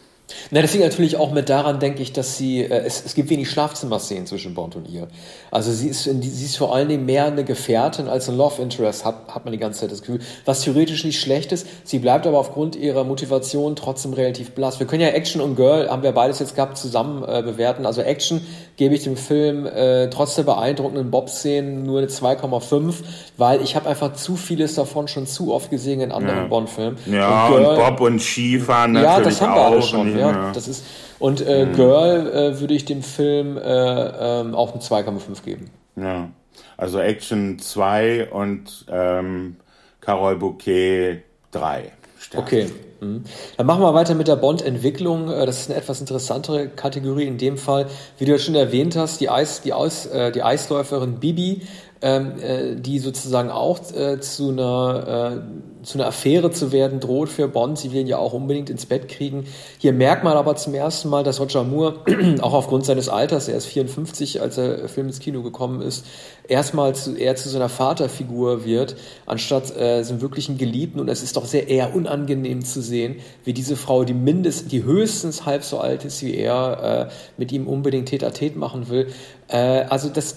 Na, 0.50 0.62
das 0.62 0.72
liegt 0.72 0.84
natürlich 0.84 1.16
auch 1.16 1.32
mit 1.32 1.48
daran, 1.48 1.80
denke 1.80 2.02
ich, 2.02 2.12
dass 2.12 2.36
sie, 2.36 2.62
äh, 2.62 2.84
es, 2.84 3.04
es 3.04 3.14
gibt 3.14 3.30
wenig 3.30 3.50
Schlafzimmerszenen 3.50 4.26
zwischen 4.26 4.54
Bond 4.54 4.76
und 4.76 4.88
ihr. 4.88 5.08
Also 5.50 5.72
sie 5.72 5.88
ist, 5.88 6.04
sie 6.04 6.44
ist 6.44 6.56
vor 6.56 6.74
allen 6.74 6.88
Dingen 6.88 7.06
mehr 7.06 7.26
eine 7.26 7.44
Gefährtin 7.44 8.08
als 8.08 8.28
ein 8.28 8.36
Love 8.36 8.60
Interest, 8.62 9.04
hat, 9.04 9.28
hat 9.28 9.44
man 9.44 9.52
die 9.52 9.58
ganze 9.58 9.80
Zeit 9.80 9.92
das 9.92 10.00
Gefühl. 10.00 10.20
Was 10.44 10.62
theoretisch 10.62 11.04
nicht 11.04 11.20
schlecht 11.20 11.52
ist, 11.52 11.66
sie 11.84 11.98
bleibt 11.98 12.26
aber 12.26 12.38
aufgrund 12.38 12.76
ihrer 12.76 13.04
Motivation 13.04 13.76
trotzdem 13.76 14.12
relativ 14.12 14.52
blass. 14.52 14.78
Wir 14.78 14.86
können 14.86 15.02
ja 15.02 15.08
Action 15.08 15.40
und 15.40 15.56
Girl, 15.56 15.90
haben 15.90 16.02
wir 16.02 16.12
beides 16.12 16.38
jetzt 16.38 16.54
gehabt, 16.54 16.78
zusammen 16.78 17.22
äh, 17.22 17.42
bewerten. 17.42 17.86
Also 17.86 18.02
Action 18.02 18.40
gebe 18.76 18.94
ich 18.94 19.04
dem 19.04 19.16
Film 19.16 19.66
äh, 19.66 20.08
trotz 20.10 20.36
der 20.36 20.44
beeindruckenden 20.44 21.10
Bob-Szenen 21.10 21.84
nur 21.84 21.98
eine 21.98 22.08
2,5, 22.08 22.94
weil 23.36 23.62
ich 23.62 23.76
habe 23.76 23.88
einfach 23.88 24.14
zu 24.14 24.36
vieles 24.36 24.74
davon 24.74 25.08
schon 25.08 25.26
zu 25.26 25.52
oft 25.52 25.70
gesehen 25.70 26.00
in 26.00 26.12
anderen 26.12 26.38
ja. 26.38 26.46
Bond-Filmen. 26.46 26.96
Ja, 27.06 27.46
und, 27.46 27.52
Girl, 27.52 27.66
und, 27.66 27.76
Bob 27.76 28.00
und 28.00 28.20
Skifahren 28.20 28.92
natürlich 28.92 29.16
Ja, 29.16 29.22
das 29.22 29.40
haben 29.40 29.54
wir 29.54 29.62
alle 29.62 29.82
schon. 29.82 30.18
Ja, 30.18 30.21
ja. 30.30 30.52
Das 30.52 30.68
ist, 30.68 30.84
und 31.18 31.40
äh, 31.46 31.66
mhm. 31.66 31.72
Girl 31.74 32.26
äh, 32.28 32.60
würde 32.60 32.74
ich 32.74 32.84
dem 32.84 33.02
Film 33.02 33.56
äh, 33.56 33.60
ähm, 33.60 34.54
auch 34.54 34.72
eine 34.72 34.82
2,5 34.82 35.42
geben. 35.44 35.70
Ja, 35.96 36.30
also 36.76 36.98
Action 36.98 37.58
2 37.58 38.30
und 38.30 38.86
ähm, 38.90 39.56
Carol 40.00 40.36
Bouquet 40.36 41.22
3. 41.52 41.92
Sterne. 42.18 42.46
Okay. 42.46 42.66
Mhm. 43.00 43.24
Dann 43.56 43.66
machen 43.66 43.82
wir 43.82 43.94
weiter 43.94 44.14
mit 44.14 44.28
der 44.28 44.36
Bond-Entwicklung. 44.36 45.30
Äh, 45.30 45.44
das 45.46 45.62
ist 45.62 45.70
eine 45.70 45.78
etwas 45.78 46.00
interessantere 46.00 46.68
Kategorie 46.68 47.26
in 47.26 47.38
dem 47.38 47.58
Fall. 47.58 47.86
Wie 48.18 48.24
du 48.24 48.32
ja 48.32 48.38
schon 48.38 48.54
erwähnt 48.54 48.96
hast, 48.96 49.20
die, 49.20 49.28
Eis, 49.28 49.60
die, 49.62 49.72
Aus, 49.72 50.06
äh, 50.06 50.30
die 50.30 50.42
Eisläuferin 50.42 51.18
Bibi, 51.20 51.62
ähm, 52.00 52.40
äh, 52.40 52.76
die 52.76 52.98
sozusagen 52.98 53.50
auch 53.50 53.80
zu 53.80 54.50
einer 54.50 55.42
zu 55.82 55.98
einer 55.98 56.06
Affäre 56.06 56.50
zu 56.50 56.72
werden 56.72 57.00
droht 57.00 57.28
für 57.28 57.48
Bond. 57.48 57.78
Sie 57.78 57.92
will 57.92 58.00
ihn 58.00 58.06
ja 58.06 58.18
auch 58.18 58.32
unbedingt 58.32 58.70
ins 58.70 58.86
Bett 58.86 59.08
kriegen. 59.08 59.46
Hier 59.78 59.92
merkt 59.92 60.24
man 60.24 60.36
aber 60.36 60.56
zum 60.56 60.74
ersten 60.74 61.08
Mal, 61.08 61.24
dass 61.24 61.40
Roger 61.40 61.64
Moore, 61.64 62.00
auch 62.40 62.52
aufgrund 62.52 62.84
seines 62.86 63.08
Alters, 63.08 63.48
er 63.48 63.56
ist 63.56 63.66
54, 63.66 64.40
als 64.40 64.56
der 64.56 64.88
Film 64.88 65.08
ins 65.08 65.18
Kino 65.18 65.42
gekommen 65.42 65.82
ist, 65.82 66.06
erstmal 66.48 66.94
zu, 66.94 67.14
eher 67.16 67.36
zu 67.36 67.48
so 67.48 67.56
einer 67.56 67.68
Vaterfigur 67.68 68.64
wird, 68.64 68.96
anstatt 69.26 69.76
äh, 69.76 70.02
so 70.02 70.12
einen 70.12 70.22
wirklichen 70.22 70.58
Geliebten. 70.58 71.00
Und 71.00 71.08
es 71.08 71.22
ist 71.22 71.36
doch 71.36 71.46
sehr 71.46 71.68
eher 71.68 71.94
unangenehm 71.94 72.64
zu 72.64 72.80
sehen, 72.82 73.16
wie 73.44 73.52
diese 73.52 73.76
Frau, 73.76 74.04
die 74.04 74.14
mindestens, 74.14 74.68
die 74.68 74.84
höchstens 74.84 75.46
halb 75.46 75.64
so 75.64 75.78
alt 75.78 76.04
ist 76.04 76.22
wie 76.22 76.34
er, 76.34 77.08
äh, 77.08 77.12
mit 77.36 77.52
ihm 77.52 77.66
unbedingt 77.66 78.08
Tete-a-Tete 78.08 78.58
machen 78.58 78.88
will. 78.88 79.08
Äh, 79.52 79.84
also 79.88 80.08
das, 80.08 80.36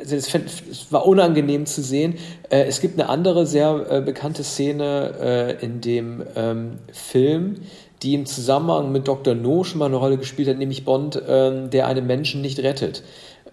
also 0.00 0.16
das, 0.16 0.32
das, 0.32 0.92
war 0.92 1.06
unangenehm 1.06 1.66
zu 1.66 1.82
sehen. 1.82 2.14
Äh, 2.48 2.64
es 2.64 2.80
gibt 2.80 2.98
eine 2.98 3.08
andere 3.08 3.46
sehr 3.46 3.86
äh, 3.90 4.00
bekannte 4.00 4.42
Szene, 4.42 4.83
Szene 4.84 5.56
äh, 5.60 5.64
in 5.64 5.80
dem 5.80 6.22
ähm, 6.36 6.78
Film, 6.92 7.56
die 8.02 8.14
im 8.14 8.26
Zusammenhang 8.26 8.92
mit 8.92 9.08
Dr. 9.08 9.34
No 9.34 9.64
schon 9.64 9.78
mal 9.78 9.86
eine 9.86 9.96
Rolle 9.96 10.18
gespielt 10.18 10.48
hat, 10.48 10.58
nämlich 10.58 10.84
Bond, 10.84 11.20
ähm, 11.26 11.70
der 11.70 11.86
einen 11.86 12.06
Menschen 12.06 12.42
nicht 12.42 12.58
rettet. 12.58 13.02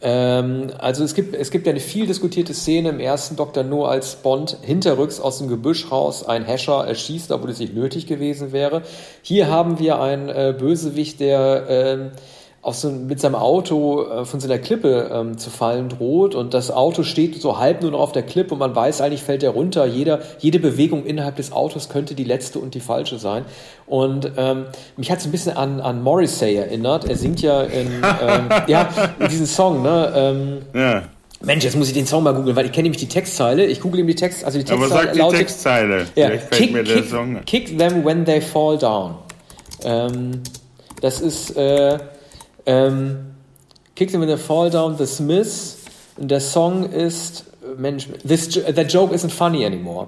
Ähm, 0.02 0.68
also 0.80 1.04
es 1.04 1.14
gibt, 1.14 1.36
es 1.36 1.52
gibt 1.52 1.68
eine 1.68 1.80
viel 1.80 2.08
diskutierte 2.08 2.54
Szene 2.54 2.90
im 2.90 3.00
ersten 3.00 3.36
Dr. 3.36 3.64
No, 3.64 3.86
als 3.86 4.16
Bond 4.16 4.58
hinterrücks 4.62 5.20
aus 5.20 5.38
dem 5.38 5.48
Gebüsch 5.48 5.92
raus 5.92 6.26
einen 6.26 6.46
Hescher 6.46 6.86
erschießt, 6.86 7.32
obwohl 7.32 7.52
es 7.52 7.60
nicht 7.60 7.76
nötig 7.76 8.08
gewesen 8.08 8.52
wäre. 8.52 8.82
Hier 9.22 9.48
haben 9.48 9.80
wir 9.80 10.02
einen 10.02 10.30
äh, 10.30 10.56
Bösewicht, 10.58 11.20
der 11.20 11.70
äh, 11.70 11.98
auf 12.64 12.76
so, 12.76 12.92
mit 12.92 13.20
seinem 13.20 13.36
Auto 13.36 14.04
äh, 14.04 14.26
von 14.26 14.40
so 14.40 14.48
einer 14.48 14.60
Klippe 14.60 15.10
ähm, 15.12 15.38
zu 15.38 15.50
fallen 15.50 15.90
droht 15.90 16.36
und 16.36 16.54
das 16.54 16.70
Auto 16.70 17.02
steht 17.02 17.42
so 17.42 17.58
halb 17.58 17.82
nur 17.82 17.92
noch 17.92 18.00
auf 18.00 18.12
der 18.12 18.22
Klippe 18.22 18.54
und 18.54 18.60
man 18.60 18.76
weiß 18.76 19.02
eigentlich 19.02 19.24
fällt 19.24 19.42
er 19.42 19.52
runter. 19.52 19.86
Jeder, 19.86 20.20
jede 20.38 20.60
Bewegung 20.60 21.06
innerhalb 21.06 21.38
des 21.38 21.52
Autos 21.52 21.90
könnte 21.90 22.14
die 22.14 22.24
letzte 22.24 22.60
und 22.60 22.76
die 22.76 22.80
falsche 22.80 23.18
sein. 23.18 23.46
Und 23.88 24.32
ähm, 24.38 24.66
mich 24.96 25.10
hat 25.12 25.20
es 25.20 25.26
ein 25.26 25.32
bisschen 25.32 25.58
an, 25.58 25.82
an 25.82 26.04
Morrissey 26.04 26.56
erinnert. 26.56 27.06
Er 27.10 27.16
singt 27.16 27.42
ja 27.42 27.64
in, 27.64 27.88
ähm, 28.22 28.50
ja, 28.68 28.90
in 29.20 29.28
diesen 29.28 29.48
Song, 29.48 29.82
ne? 29.82 30.14
Ähm, 30.16 30.58
ja. 30.80 31.04
Mensch, 31.44 31.64
jetzt 31.64 31.76
muss 31.76 31.88
ich 31.88 31.96
den 31.96 32.06
Song 32.06 32.22
mal 32.22 32.36
googeln, 32.36 32.56
weil 32.56 32.68
ich 32.68 32.72
kenne 32.72 32.84
nämlich 32.84 33.00
die 33.00 33.08
Textzeile. 33.08 33.66
Ich 33.66 33.82
google 33.82 34.02
ihm 34.02 34.08
die 34.08 34.14
Text, 34.14 34.46
also 34.46 34.60
die 34.60 34.64
Textzeile. 34.64 34.94
Aber 34.94 35.04
sag 35.04 35.14
die 35.14 35.20
lautet, 35.20 35.40
Textzeile. 35.40 36.06
Ja, 36.16 36.30
kick, 36.30 36.86
kick, 36.86 37.46
kick, 37.48 37.78
them 37.80 38.06
when 38.06 38.24
they 38.24 38.40
fall 38.40 38.78
down. 38.78 39.16
Ähm, 39.84 40.44
das 41.02 41.20
ist 41.20 41.58
äh, 41.58 41.98
ähm, 42.66 43.36
Kick 43.96 44.12
Them 44.12 44.24
in 44.24 44.30
the 44.30 44.38
Fall 44.38 44.70
Down, 44.70 44.98
The 44.98 45.06
Smiths. 45.06 45.78
Der 46.18 46.40
Song 46.40 46.92
ist, 46.92 47.46
Mensch, 47.78 48.08
this, 48.28 48.50
That 48.50 48.92
Joke 48.92 49.14
Isn't 49.14 49.32
Funny 49.32 49.66
Anymore. 49.66 50.08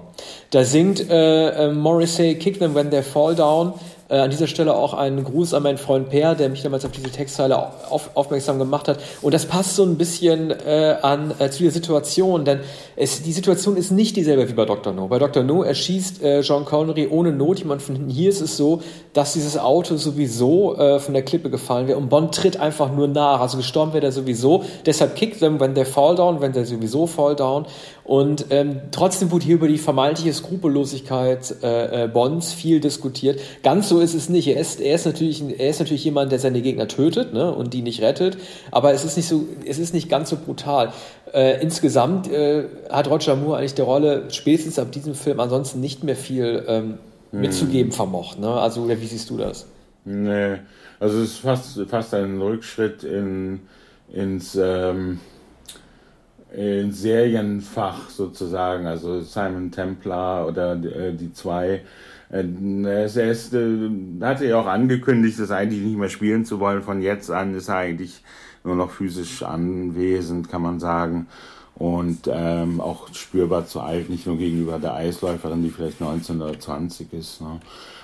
Da 0.50 0.64
singt 0.64 1.08
äh, 1.08 1.48
äh, 1.48 1.72
Morrissey 1.72 2.34
Kick 2.36 2.58
Them 2.58 2.74
When 2.74 2.90
They 2.90 3.02
Fall 3.02 3.34
Down. 3.34 3.74
Äh, 4.14 4.18
an 4.18 4.30
dieser 4.30 4.46
Stelle 4.46 4.76
auch 4.76 4.94
einen 4.94 5.24
Gruß 5.24 5.54
an 5.54 5.64
meinen 5.64 5.76
Freund 5.76 6.08
Per, 6.08 6.36
der 6.36 6.48
mich 6.48 6.62
damals 6.62 6.84
auf 6.84 6.92
diese 6.92 7.10
Textzeile 7.10 7.58
auf, 7.90 8.10
aufmerksam 8.14 8.60
gemacht 8.60 8.86
hat. 8.86 9.00
Und 9.22 9.34
das 9.34 9.46
passt 9.46 9.74
so 9.74 9.82
ein 9.82 9.96
bisschen 9.96 10.52
äh, 10.52 10.94
an 11.02 11.34
äh, 11.40 11.50
zu 11.50 11.64
der 11.64 11.72
Situation, 11.72 12.44
denn 12.44 12.60
es, 12.94 13.22
die 13.22 13.32
Situation 13.32 13.76
ist 13.76 13.90
nicht 13.90 14.14
dieselbe 14.14 14.48
wie 14.48 14.52
bei 14.52 14.66
Dr. 14.66 14.92
No. 14.92 15.08
Bei 15.08 15.18
Dr. 15.18 15.42
No 15.42 15.64
erschießt 15.64 16.22
äh, 16.22 16.40
John 16.42 16.64
Connery 16.64 17.08
ohne 17.10 17.32
Not 17.32 17.58
jemand 17.58 17.82
von 17.82 17.96
hinten. 17.96 18.10
Hier 18.10 18.30
ist 18.30 18.40
es 18.40 18.56
so, 18.56 18.82
dass 19.14 19.32
dieses 19.32 19.58
Auto 19.58 19.96
sowieso 19.96 20.76
äh, 20.76 21.00
von 21.00 21.12
der 21.12 21.24
Klippe 21.24 21.50
gefallen 21.50 21.88
wäre 21.88 21.98
und 21.98 22.08
Bond 22.08 22.36
tritt 22.36 22.60
einfach 22.60 22.92
nur 22.92 23.08
nach. 23.08 23.40
Also 23.40 23.56
gestorben 23.56 23.94
wäre 23.94 24.02
der 24.02 24.12
sowieso. 24.12 24.62
Deshalb 24.86 25.16
kickt 25.16 25.40
them 25.40 25.58
when 25.58 25.74
they 25.74 25.84
fall 25.84 26.14
down, 26.14 26.40
wenn 26.40 26.52
der 26.52 26.66
sowieso 26.66 27.08
fall 27.08 27.34
down. 27.34 27.66
Und 28.04 28.46
ähm, 28.50 28.80
trotzdem 28.90 29.30
wurde 29.30 29.46
hier 29.46 29.54
über 29.54 29.66
die 29.66 29.78
vermeintliche 29.78 30.34
Skrupellosigkeit 30.34 31.56
äh, 31.62 32.04
äh, 32.04 32.08
Bonds 32.08 32.52
viel 32.52 32.78
diskutiert. 32.78 33.40
Ganz 33.62 33.88
so 33.88 34.00
ist 34.00 34.12
es 34.14 34.28
nicht. 34.28 34.46
Er 34.46 34.60
ist, 34.60 34.78
er 34.78 34.94
ist 34.94 35.06
natürlich, 35.06 35.42
er 35.58 35.70
ist 35.70 35.80
natürlich 35.80 36.04
jemand, 36.04 36.30
der 36.30 36.38
seine 36.38 36.60
Gegner 36.60 36.86
tötet 36.86 37.32
ne, 37.32 37.52
und 37.52 37.72
die 37.72 37.80
nicht 37.80 38.02
rettet. 38.02 38.36
Aber 38.70 38.92
es 38.92 39.06
ist 39.06 39.16
nicht 39.16 39.26
so, 39.26 39.46
es 39.66 39.78
ist 39.78 39.94
nicht 39.94 40.10
ganz 40.10 40.28
so 40.28 40.36
brutal. 40.36 40.92
Äh, 41.32 41.62
insgesamt 41.62 42.30
äh, 42.30 42.64
hat 42.90 43.08
Roger 43.08 43.36
Moore 43.36 43.58
eigentlich 43.58 43.74
der 43.74 43.86
Rolle 43.86 44.24
spätestens 44.28 44.78
ab 44.78 44.92
diesem 44.92 45.14
Film 45.14 45.40
ansonsten 45.40 45.80
nicht 45.80 46.04
mehr 46.04 46.16
viel 46.16 46.62
ähm, 46.68 46.98
hm. 47.30 47.40
mitzugeben 47.40 47.90
vermocht. 47.90 48.38
Ne? 48.38 48.50
Also 48.50 48.86
wie 48.86 49.06
siehst 49.06 49.30
du 49.30 49.38
das? 49.38 49.66
Nee, 50.04 50.58
also 51.00 51.22
es 51.22 51.30
ist 51.30 51.38
fast, 51.38 51.80
fast 51.88 52.12
ein 52.12 52.38
Rückschritt 52.42 53.02
in, 53.02 53.60
ins 54.12 54.56
ähm 54.56 55.20
in 56.56 56.92
Serienfach 56.92 58.10
sozusagen, 58.10 58.86
also 58.86 59.20
Simon 59.20 59.70
Templar 59.70 60.46
oder 60.46 60.72
äh, 60.72 61.12
die 61.12 61.32
zwei. 61.32 61.82
Äh, 62.30 62.44
er 62.84 63.30
ist, 63.30 63.54
äh, 63.54 63.90
hatte 64.20 64.46
ja 64.46 64.60
auch 64.60 64.66
angekündigt, 64.66 65.38
das 65.38 65.50
eigentlich 65.50 65.82
nicht 65.82 65.98
mehr 65.98 66.08
spielen 66.08 66.44
zu 66.44 66.60
wollen. 66.60 66.82
Von 66.82 67.02
jetzt 67.02 67.30
an 67.30 67.54
ist 67.54 67.68
er 67.68 67.76
eigentlich 67.76 68.22
nur 68.62 68.76
noch 68.76 68.90
physisch 68.90 69.42
anwesend, 69.42 70.48
kann 70.48 70.62
man 70.62 70.80
sagen. 70.80 71.26
Und 71.74 72.30
ähm, 72.32 72.80
auch 72.80 73.12
spürbar 73.12 73.66
zu 73.66 73.80
alt, 73.80 74.08
nicht 74.08 74.26
nur 74.26 74.38
gegenüber 74.38 74.78
der 74.78 74.94
Eisläuferin, 74.94 75.64
die 75.64 75.70
vielleicht 75.70 76.00
19 76.00 76.40
oder 76.40 76.58
20 76.58 77.12
ist. 77.12 77.40
Ne? 77.40 77.60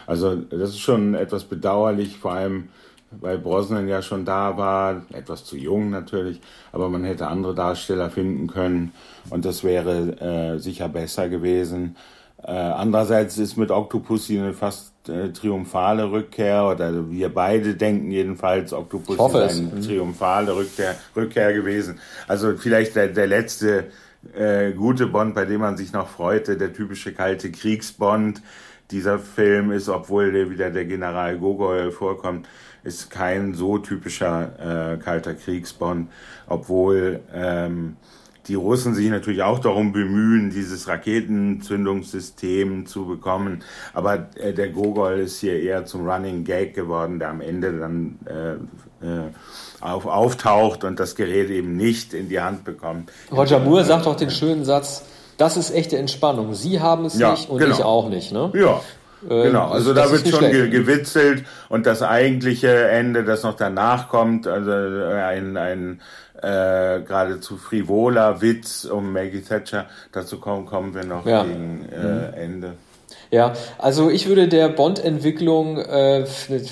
Also 0.08 0.34
das 0.34 0.70
ist 0.70 0.80
schon 0.80 1.14
etwas 1.14 1.44
bedauerlich, 1.44 2.18
vor 2.18 2.32
allem 2.32 2.68
weil 3.10 3.38
Brosnan 3.38 3.88
ja 3.88 4.02
schon 4.02 4.24
da 4.24 4.56
war, 4.56 5.02
etwas 5.12 5.44
zu 5.44 5.56
jung 5.56 5.90
natürlich, 5.90 6.40
aber 6.72 6.88
man 6.88 7.04
hätte 7.04 7.26
andere 7.26 7.54
Darsteller 7.54 8.10
finden 8.10 8.46
können 8.46 8.92
und 9.30 9.44
das 9.44 9.64
wäre 9.64 10.20
äh, 10.20 10.58
sicher 10.58 10.88
besser 10.88 11.28
gewesen. 11.28 11.96
Äh, 12.42 12.52
andererseits 12.52 13.36
ist 13.36 13.56
mit 13.56 13.70
Octopussy 13.70 14.38
eine 14.38 14.54
fast 14.54 14.92
äh, 15.08 15.30
triumphale 15.30 16.10
Rückkehr, 16.10 16.64
oder 16.66 17.10
wir 17.10 17.28
beide 17.28 17.74
denken 17.74 18.10
jedenfalls, 18.10 18.72
Octopussy 18.72 19.38
ist 19.38 19.58
eine 19.58 19.74
mhm. 19.74 19.82
triumphale 19.82 20.56
Rückkehr, 20.56 20.94
Rückkehr 21.14 21.52
gewesen. 21.52 22.00
Also 22.28 22.56
vielleicht 22.56 22.96
der, 22.96 23.08
der 23.08 23.26
letzte 23.26 23.88
äh, 24.34 24.72
gute 24.72 25.06
Bond, 25.06 25.34
bei 25.34 25.44
dem 25.44 25.60
man 25.60 25.76
sich 25.76 25.92
noch 25.92 26.08
freute, 26.08 26.56
der 26.56 26.72
typische 26.72 27.12
kalte 27.12 27.50
Kriegsbond. 27.50 28.42
Dieser 28.90 29.18
Film 29.18 29.70
ist, 29.70 29.88
obwohl 29.88 30.32
der 30.32 30.50
wieder 30.50 30.70
der 30.70 30.84
General 30.84 31.38
Gogol 31.38 31.92
vorkommt, 31.92 32.48
ist 32.82 33.10
kein 33.10 33.54
so 33.54 33.78
typischer 33.78 34.94
äh, 34.94 34.96
kalter 34.98 35.34
Kriegsbond, 35.34 36.08
obwohl 36.46 37.20
ähm, 37.34 37.96
die 38.46 38.54
Russen 38.54 38.94
sich 38.94 39.08
natürlich 39.10 39.42
auch 39.42 39.58
darum 39.58 39.92
bemühen, 39.92 40.50
dieses 40.50 40.88
Raketenzündungssystem 40.88 42.86
zu 42.86 43.06
bekommen. 43.06 43.62
Aber 43.92 44.28
äh, 44.36 44.52
der 44.52 44.70
Gogol 44.70 45.20
ist 45.20 45.40
hier 45.40 45.60
eher 45.60 45.84
zum 45.84 46.08
Running 46.08 46.44
Gag 46.44 46.74
geworden, 46.74 47.18
der 47.18 47.28
am 47.28 47.40
Ende 47.40 47.78
dann 47.78 48.18
äh, 48.26 48.52
äh, 49.06 49.30
auf, 49.80 50.06
auftaucht 50.06 50.84
und 50.84 50.98
das 50.98 51.14
Gerät 51.14 51.50
eben 51.50 51.76
nicht 51.76 52.14
in 52.14 52.28
die 52.28 52.40
Hand 52.40 52.64
bekommt. 52.64 53.10
Roger 53.30 53.60
Moore 53.60 53.84
sagt 53.84 54.06
auch 54.06 54.16
den 54.16 54.30
schönen 54.30 54.64
Satz, 54.64 55.04
das 55.36 55.56
ist 55.56 55.70
echte 55.70 55.96
Entspannung. 55.96 56.54
Sie 56.54 56.80
haben 56.80 57.04
es 57.04 57.18
ja, 57.18 57.30
nicht 57.30 57.48
und 57.48 57.58
genau. 57.58 57.74
ich 57.74 57.82
auch 57.82 58.08
nicht. 58.08 58.32
Ne? 58.32 58.50
Ja, 58.54 58.80
genau, 59.28 59.70
also 59.70 59.94
da 59.94 60.10
wird 60.10 60.28
schon 60.28 60.50
ge 60.50 60.68
gewitzelt 60.68 61.44
und 61.68 61.86
das 61.86 62.02
eigentliche 62.02 62.88
Ende, 62.88 63.24
das 63.24 63.42
noch 63.42 63.56
danach 63.56 64.08
kommt, 64.08 64.46
also 64.46 64.70
äh, 64.70 65.22
ein, 65.22 65.56
ein 65.56 66.00
äh, 66.42 67.00
geradezu 67.02 67.56
frivoler 67.56 68.40
Witz 68.40 68.84
um 68.84 69.12
Maggie 69.12 69.42
Thatcher, 69.42 69.86
dazu 70.12 70.38
kommen, 70.38 70.66
kommen 70.66 70.94
wir 70.94 71.04
noch 71.04 71.26
ja. 71.26 71.42
gegen 71.42 71.88
äh, 71.92 71.96
mhm. 71.98 72.34
Ende. 72.34 72.72
Ja, 73.30 73.52
also 73.78 74.10
ich 74.10 74.26
würde 74.26 74.48
der 74.48 74.68
Bond-Entwicklung, 74.68 75.78
äh, 75.78 76.24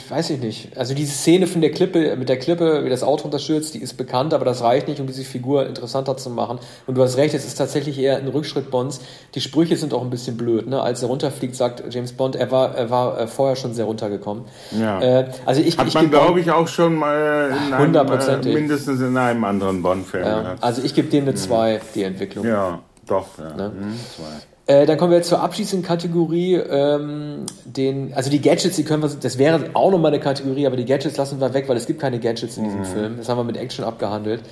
weiß 0.08 0.30
ich 0.30 0.40
nicht, 0.40 0.76
also 0.76 0.94
diese 0.94 1.12
Szene 1.12 1.46
von 1.46 1.60
der 1.60 1.70
Klippe, 1.70 2.16
mit 2.16 2.28
der 2.28 2.38
Klippe, 2.38 2.84
wie 2.84 2.90
das 2.90 3.02
Auto 3.02 3.24
unterstürzt, 3.24 3.74
die 3.74 3.78
ist 3.78 3.96
bekannt, 3.96 4.34
aber 4.34 4.44
das 4.44 4.62
reicht 4.62 4.88
nicht, 4.88 5.00
um 5.00 5.06
diese 5.06 5.22
Figur 5.22 5.66
interessanter 5.66 6.16
zu 6.16 6.30
machen. 6.30 6.58
Und 6.86 6.96
du 6.96 7.02
hast 7.02 7.16
recht, 7.16 7.34
es 7.34 7.46
ist 7.46 7.54
tatsächlich 7.54 7.98
eher 7.98 8.16
ein 8.18 8.28
Rückschritt 8.28 8.70
Bonds. 8.70 9.00
Die 9.34 9.40
Sprüche 9.40 9.76
sind 9.76 9.94
auch 9.94 10.02
ein 10.02 10.10
bisschen 10.10 10.36
blöd, 10.36 10.66
ne? 10.66 10.82
Als 10.82 11.02
er 11.02 11.08
runterfliegt, 11.08 11.54
sagt 11.54 11.82
James 11.94 12.12
Bond, 12.12 12.34
er 12.34 12.50
war, 12.50 12.74
er 12.74 12.90
war 12.90 13.20
äh, 13.20 13.26
vorher 13.26 13.56
schon 13.56 13.74
sehr 13.74 13.84
runtergekommen. 13.84 14.44
Ja. 14.78 15.00
Äh, 15.00 15.30
also 15.46 15.60
ich, 15.60 15.78
Hat 15.78 15.86
ich 15.86 15.94
man, 15.94 16.10
glaube 16.10 16.40
ich, 16.40 16.50
auch 16.50 16.66
schon 16.66 16.96
mal 16.96 17.52
in 17.68 17.72
einem, 17.72 17.94
äh, 17.94 18.52
mindestens 18.52 19.00
in 19.00 19.16
einem 19.16 19.44
anderen 19.44 19.82
Bond-Film. 19.82 20.24
Ja. 20.24 20.56
Also 20.60 20.82
ich 20.82 20.94
gebe 20.94 21.08
dem 21.08 21.24
eine 21.24 21.34
2, 21.34 21.74
mhm. 21.74 21.80
die 21.94 22.02
Entwicklung. 22.02 22.46
Ja, 22.46 22.80
doch, 23.06 23.26
ja. 23.38 23.54
Ne? 23.56 23.72
Mhm, 23.74 24.00
zwei. 24.16 24.57
Äh, 24.68 24.84
dann 24.84 24.98
kommen 24.98 25.12
wir 25.12 25.16
jetzt 25.16 25.30
zur 25.30 25.40
abschließenden 25.40 25.86
Kategorie. 25.86 26.56
Ähm, 26.56 27.46
den, 27.64 28.12
also 28.12 28.28
die 28.28 28.42
Gadgets, 28.42 28.76
die 28.76 28.84
können 28.84 29.02
wir, 29.02 29.08
das 29.08 29.38
wäre 29.38 29.70
auch 29.72 29.90
nochmal 29.90 30.12
eine 30.12 30.20
Kategorie, 30.20 30.66
aber 30.66 30.76
die 30.76 30.84
Gadgets 30.84 31.16
lassen 31.16 31.40
wir 31.40 31.54
weg, 31.54 31.70
weil 31.70 31.78
es 31.78 31.86
gibt 31.86 31.98
keine 31.98 32.18
Gadgets 32.18 32.58
in 32.58 32.64
diesem 32.64 32.80
mhm. 32.80 32.84
Film. 32.84 33.16
Das 33.16 33.30
haben 33.30 33.38
wir 33.38 33.44
mit 33.44 33.56
Action 33.56 33.82
abgehandelt. 33.82 34.42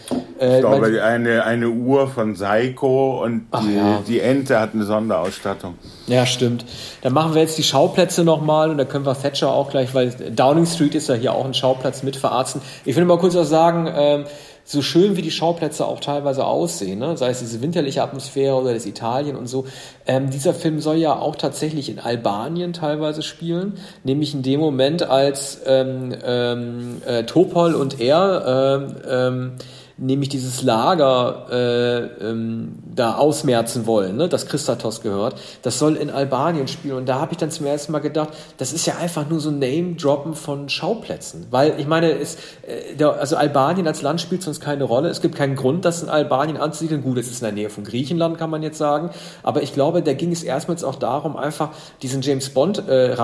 Äh, 0.40 0.54
ich 0.54 0.60
glaube, 0.60 0.80
mein, 0.80 0.98
eine, 1.00 1.44
eine 1.44 1.68
Uhr 1.68 2.08
von 2.08 2.34
Seiko 2.34 3.22
und 3.22 3.48
die, 3.60 3.76
ja. 3.76 4.02
die 4.08 4.20
Ente 4.20 4.58
hat 4.58 4.72
eine 4.72 4.84
Sonderausstattung. 4.84 5.74
Ja, 6.06 6.24
stimmt. 6.24 6.64
Dann 7.02 7.12
machen 7.12 7.34
wir 7.34 7.42
jetzt 7.42 7.58
die 7.58 7.62
Schauplätze 7.62 8.24
nochmal 8.24 8.70
und 8.70 8.78
da 8.78 8.86
können 8.86 9.04
wir 9.04 9.20
Thatcher 9.20 9.50
auch 9.50 9.68
gleich, 9.68 9.94
weil 9.94 10.12
Downing 10.12 10.64
Street 10.64 10.94
ist 10.94 11.10
ja 11.10 11.14
hier 11.14 11.34
auch 11.34 11.44
ein 11.44 11.52
Schauplatz 11.52 12.02
mit 12.02 12.16
verarzten. 12.16 12.62
Ich 12.86 12.96
will 12.96 13.04
mal 13.04 13.18
kurz 13.18 13.34
was 13.34 13.50
sagen, 13.50 13.86
ähm, 13.94 14.24
so 14.68 14.82
schön 14.82 15.16
wie 15.16 15.22
die 15.22 15.30
Schauplätze 15.30 15.86
auch 15.86 16.00
teilweise 16.00 16.44
aussehen, 16.44 16.98
ne? 16.98 17.16
sei 17.16 17.30
es 17.30 17.38
diese 17.38 17.62
winterliche 17.62 18.02
Atmosphäre 18.02 18.56
oder 18.56 18.74
das 18.74 18.84
Italien 18.84 19.36
und 19.36 19.46
so, 19.46 19.64
ähm, 20.08 20.30
dieser 20.30 20.54
Film 20.54 20.80
soll 20.80 20.96
ja 20.96 21.16
auch 21.16 21.36
tatsächlich 21.36 21.88
in 21.88 22.00
Albanien 22.00 22.72
teilweise 22.72 23.22
spielen, 23.22 23.74
nämlich 24.02 24.34
in 24.34 24.42
dem 24.42 24.58
Moment, 24.58 25.04
als 25.04 25.60
ähm, 25.66 26.12
ähm, 26.24 27.00
äh, 27.06 27.22
Topol 27.22 27.74
und 27.74 28.00
er 28.00 28.80
ähm, 28.82 28.96
ähm, 29.08 29.52
nämlich 29.98 30.28
dieses 30.28 30.62
Lager 30.62 31.46
äh, 31.50 32.28
ähm, 32.28 32.74
da 32.94 33.14
ausmerzen 33.14 33.86
wollen, 33.86 34.16
ne, 34.16 34.28
das 34.28 34.46
Christatos 34.46 35.00
gehört, 35.00 35.40
das 35.62 35.78
soll 35.78 35.96
in 35.96 36.10
Albanien 36.10 36.68
spielen. 36.68 36.96
Und 36.96 37.08
da 37.08 37.18
habe 37.18 37.32
ich 37.32 37.38
dann 37.38 37.50
zum 37.50 37.64
ersten 37.66 37.92
Mal 37.92 38.00
gedacht, 38.00 38.30
das 38.58 38.72
ist 38.72 38.86
ja 38.86 38.96
einfach 38.96 39.28
nur 39.28 39.40
so 39.40 39.50
Name-Droppen 39.50 40.34
von 40.34 40.68
Schauplätzen. 40.68 41.46
Weil 41.50 41.78
ich 41.78 41.86
meine, 41.86 42.12
es, 42.12 42.36
äh, 42.66 42.94
der, 42.98 43.14
also 43.14 43.36
Albanien 43.36 43.86
als 43.86 44.02
Land 44.02 44.20
spielt 44.20 44.42
sonst 44.42 44.60
keine 44.60 44.84
Rolle. 44.84 45.08
Es 45.08 45.22
gibt 45.22 45.34
keinen 45.34 45.56
Grund, 45.56 45.84
das 45.84 46.02
in 46.02 46.10
Albanien 46.10 46.58
anzusiedeln. 46.58 47.02
Gut, 47.02 47.16
es 47.16 47.28
ist 47.28 47.40
in 47.40 47.44
der 47.44 47.52
Nähe 47.52 47.70
von 47.70 47.84
Griechenland, 47.84 48.36
kann 48.36 48.50
man 48.50 48.62
jetzt 48.62 48.78
sagen. 48.78 49.10
Aber 49.42 49.62
ich 49.62 49.72
glaube, 49.72 50.02
da 50.02 50.12
ging 50.12 50.30
es 50.30 50.42
erstmals 50.42 50.84
auch 50.84 50.96
darum, 50.96 51.36
einfach 51.36 51.70
diesen 52.02 52.20
James 52.20 52.50
Bond 52.50 52.86
äh, 52.86 53.14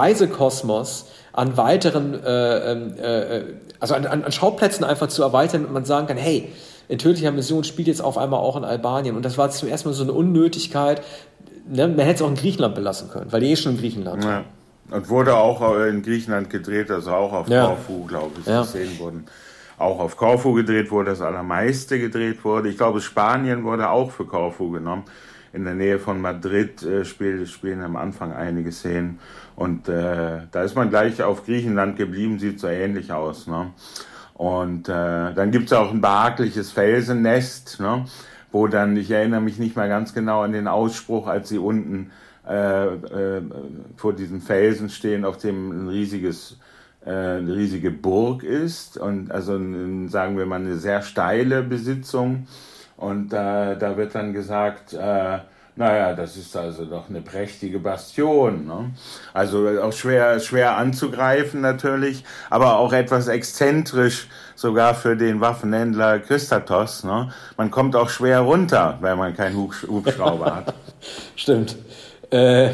an 1.33 1.57
weiteren, 1.57 2.15
äh, 2.25 2.73
ähm, 2.73 2.95
äh, 2.99 3.39
äh, 3.39 3.45
also 3.81 3.95
an, 3.95 4.07
an 4.07 4.33
Schauplätzen 4.33 4.85
einfach 4.85 5.09
zu 5.09 5.23
erweitern 5.23 5.65
und 5.65 5.73
man 5.73 5.85
sagen 5.85 6.07
kann, 6.07 6.17
hey, 6.17 6.53
in 6.89 6.99
tödlicher 6.99 7.33
Mission 7.33 7.65
spielt 7.65 7.89
jetzt 7.89 8.03
auf 8.03 8.19
einmal 8.19 8.41
auch 8.41 8.57
in 8.57 8.65
Albanien. 8.65 9.17
Und 9.17 9.25
das 9.25 9.39
war 9.39 9.51
zum 9.51 9.69
ersten 9.69 9.89
Mal 9.89 9.95
so 9.95 10.03
eine 10.03 10.13
Unnötigkeit. 10.13 11.03
Ne? 11.67 11.89
Man 11.89 12.01
hätte 12.01 12.17
es 12.17 12.23
auch 12.23 12.29
in 12.29 12.35
Griechenland 12.35 12.75
belassen 12.75 13.09
können, 13.09 13.33
weil 13.33 13.41
die 13.41 13.53
eh 13.53 13.57
schon 13.57 13.73
in 13.73 13.79
Griechenland. 13.79 14.25
Ja. 14.25 14.45
Und 14.91 15.09
wurde 15.09 15.37
auch 15.37 15.77
in 15.87 16.03
Griechenland 16.03 16.51
gedreht, 16.51 16.91
also 16.91 17.13
auch 17.13 17.33
auf 17.33 17.49
ja. 17.49 17.67
Korfu, 17.67 18.05
glaube 18.05 18.33
ich, 18.41 18.47
ja. 18.47 18.63
Szenen 18.65 18.99
wurden 18.99 19.25
auch 19.79 20.01
auf 20.01 20.17
Korfu 20.17 20.53
gedreht, 20.53 20.91
wo 20.91 21.03
das 21.03 21.21
allermeiste 21.21 21.99
gedreht 21.99 22.45
wurde. 22.45 22.69
Ich 22.69 22.77
glaube, 22.77 23.01
Spanien 23.01 23.65
wurde 23.65 23.89
auch 23.91 24.11
für 24.11 24.25
Korfu 24.25 24.71
genommen. 24.71 25.05
In 25.53 25.65
der 25.65 25.75
Nähe 25.75 25.99
von 25.99 26.21
Madrid 26.21 26.83
äh, 26.83 27.05
spiel, 27.05 27.47
spielen 27.47 27.83
am 27.83 27.97
Anfang 27.97 28.33
einige 28.33 28.73
Szenen. 28.73 29.19
Und 29.63 29.89
äh, 29.89 30.41
da 30.51 30.63
ist 30.65 30.75
man 30.75 30.91
gleich 30.91 31.23
auf 31.23 31.47
Griechenland 31.47 31.97
geblieben, 31.97 32.41
sieht 32.41 32.59
so 32.59 32.67
ähnlich 32.67 33.13
aus. 33.13 33.47
Ne? 33.47 33.71
Und 34.35 34.89
äh, 34.89 35.33
dann 35.35 35.53
gibt's 35.53 35.73
auch 35.73 35.93
ein 35.93 36.01
behagliches 36.01 36.73
Felsennest, 36.73 37.79
ne? 37.79 38.05
wo 38.51 38.67
dann, 38.67 38.97
ich 38.97 39.13
erinnere 39.13 39.41
mich 39.41 39.59
nicht 39.59 39.77
mal 39.77 39.89
ganz 39.89 40.15
genau 40.15 40.41
an 40.41 40.51
den 40.51 40.67
Ausspruch, 40.67 41.29
als 41.29 41.49
sie 41.49 41.59
unten 41.59 42.11
äh, 42.45 42.87
äh, 42.87 43.43
vor 43.97 44.15
diesem 44.15 44.41
Felsen 44.41 44.91
stehen, 44.91 45.25
auf 45.25 45.37
dem 45.39 45.71
ein 45.71 45.89
riesiges 45.89 46.59
äh, 47.07 47.11
eine 47.11 47.55
riesige 47.55 47.93
Burg 47.93 48.43
ist 48.43 48.97
und 48.97 49.31
also 49.31 49.53
sagen 50.09 50.39
wir 50.39 50.47
mal 50.47 50.61
eine 50.61 50.75
sehr 50.75 51.03
steile 51.03 51.63
Besitzung 51.63 52.49
und 52.97 53.33
äh, 53.33 53.77
da 53.77 53.97
wird 53.97 54.17
dann 54.17 54.33
gesagt, 54.33 54.93
äh, 54.93 55.39
naja, 55.75 56.13
das 56.13 56.37
ist 56.37 56.55
also 56.55 56.85
doch 56.85 57.09
eine 57.09 57.23
prächtige 57.23 57.79
Bastion. 57.79 58.67
Ne? 58.67 58.91
Also 59.33 59.69
auch 59.83 59.93
schwer, 59.93 60.39
schwer 60.41 60.77
anzugreifen 60.77 61.63
natürlich, 61.63 62.25
aber 62.51 62.79
auch 62.79 62.93
etwas 62.93 63.29
exzentrisch 63.29 64.29
sogar 64.55 64.95
für 64.95 65.17
den 65.17 65.41
Waffenhändler 65.41 66.19
Christatos. 66.19 67.05
Ne? 67.05 67.31
Man 67.57 67.71
kommt 67.71 67.97
auch 67.97 68.11
schwer 68.11 68.41
runter, 68.41 68.99
wenn 69.01 69.17
man 69.17 69.35
keinen 69.35 69.57
Hubschrauber 69.57 70.57
hat. 70.57 70.75
Stimmt. 71.37 71.77
Äh, 72.31 72.71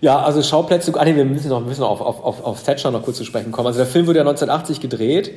ja, 0.00 0.20
also 0.20 0.40
Schauplätze, 0.40 0.92
ah, 0.96 1.04
nee, 1.04 1.16
wir 1.16 1.24
müssen 1.24 1.48
noch, 1.48 1.64
müssen 1.64 1.80
noch 1.80 1.90
auf, 1.90 2.00
auf, 2.00 2.22
auf, 2.22 2.44
auf 2.44 2.62
Thatcher 2.62 2.92
noch 2.92 3.02
kurz 3.02 3.16
zu 3.16 3.24
sprechen 3.24 3.50
kommen. 3.50 3.66
Also 3.66 3.78
der 3.78 3.86
Film 3.86 4.06
wurde 4.06 4.18
ja 4.18 4.24
1980 4.24 4.80
gedreht. 4.80 5.32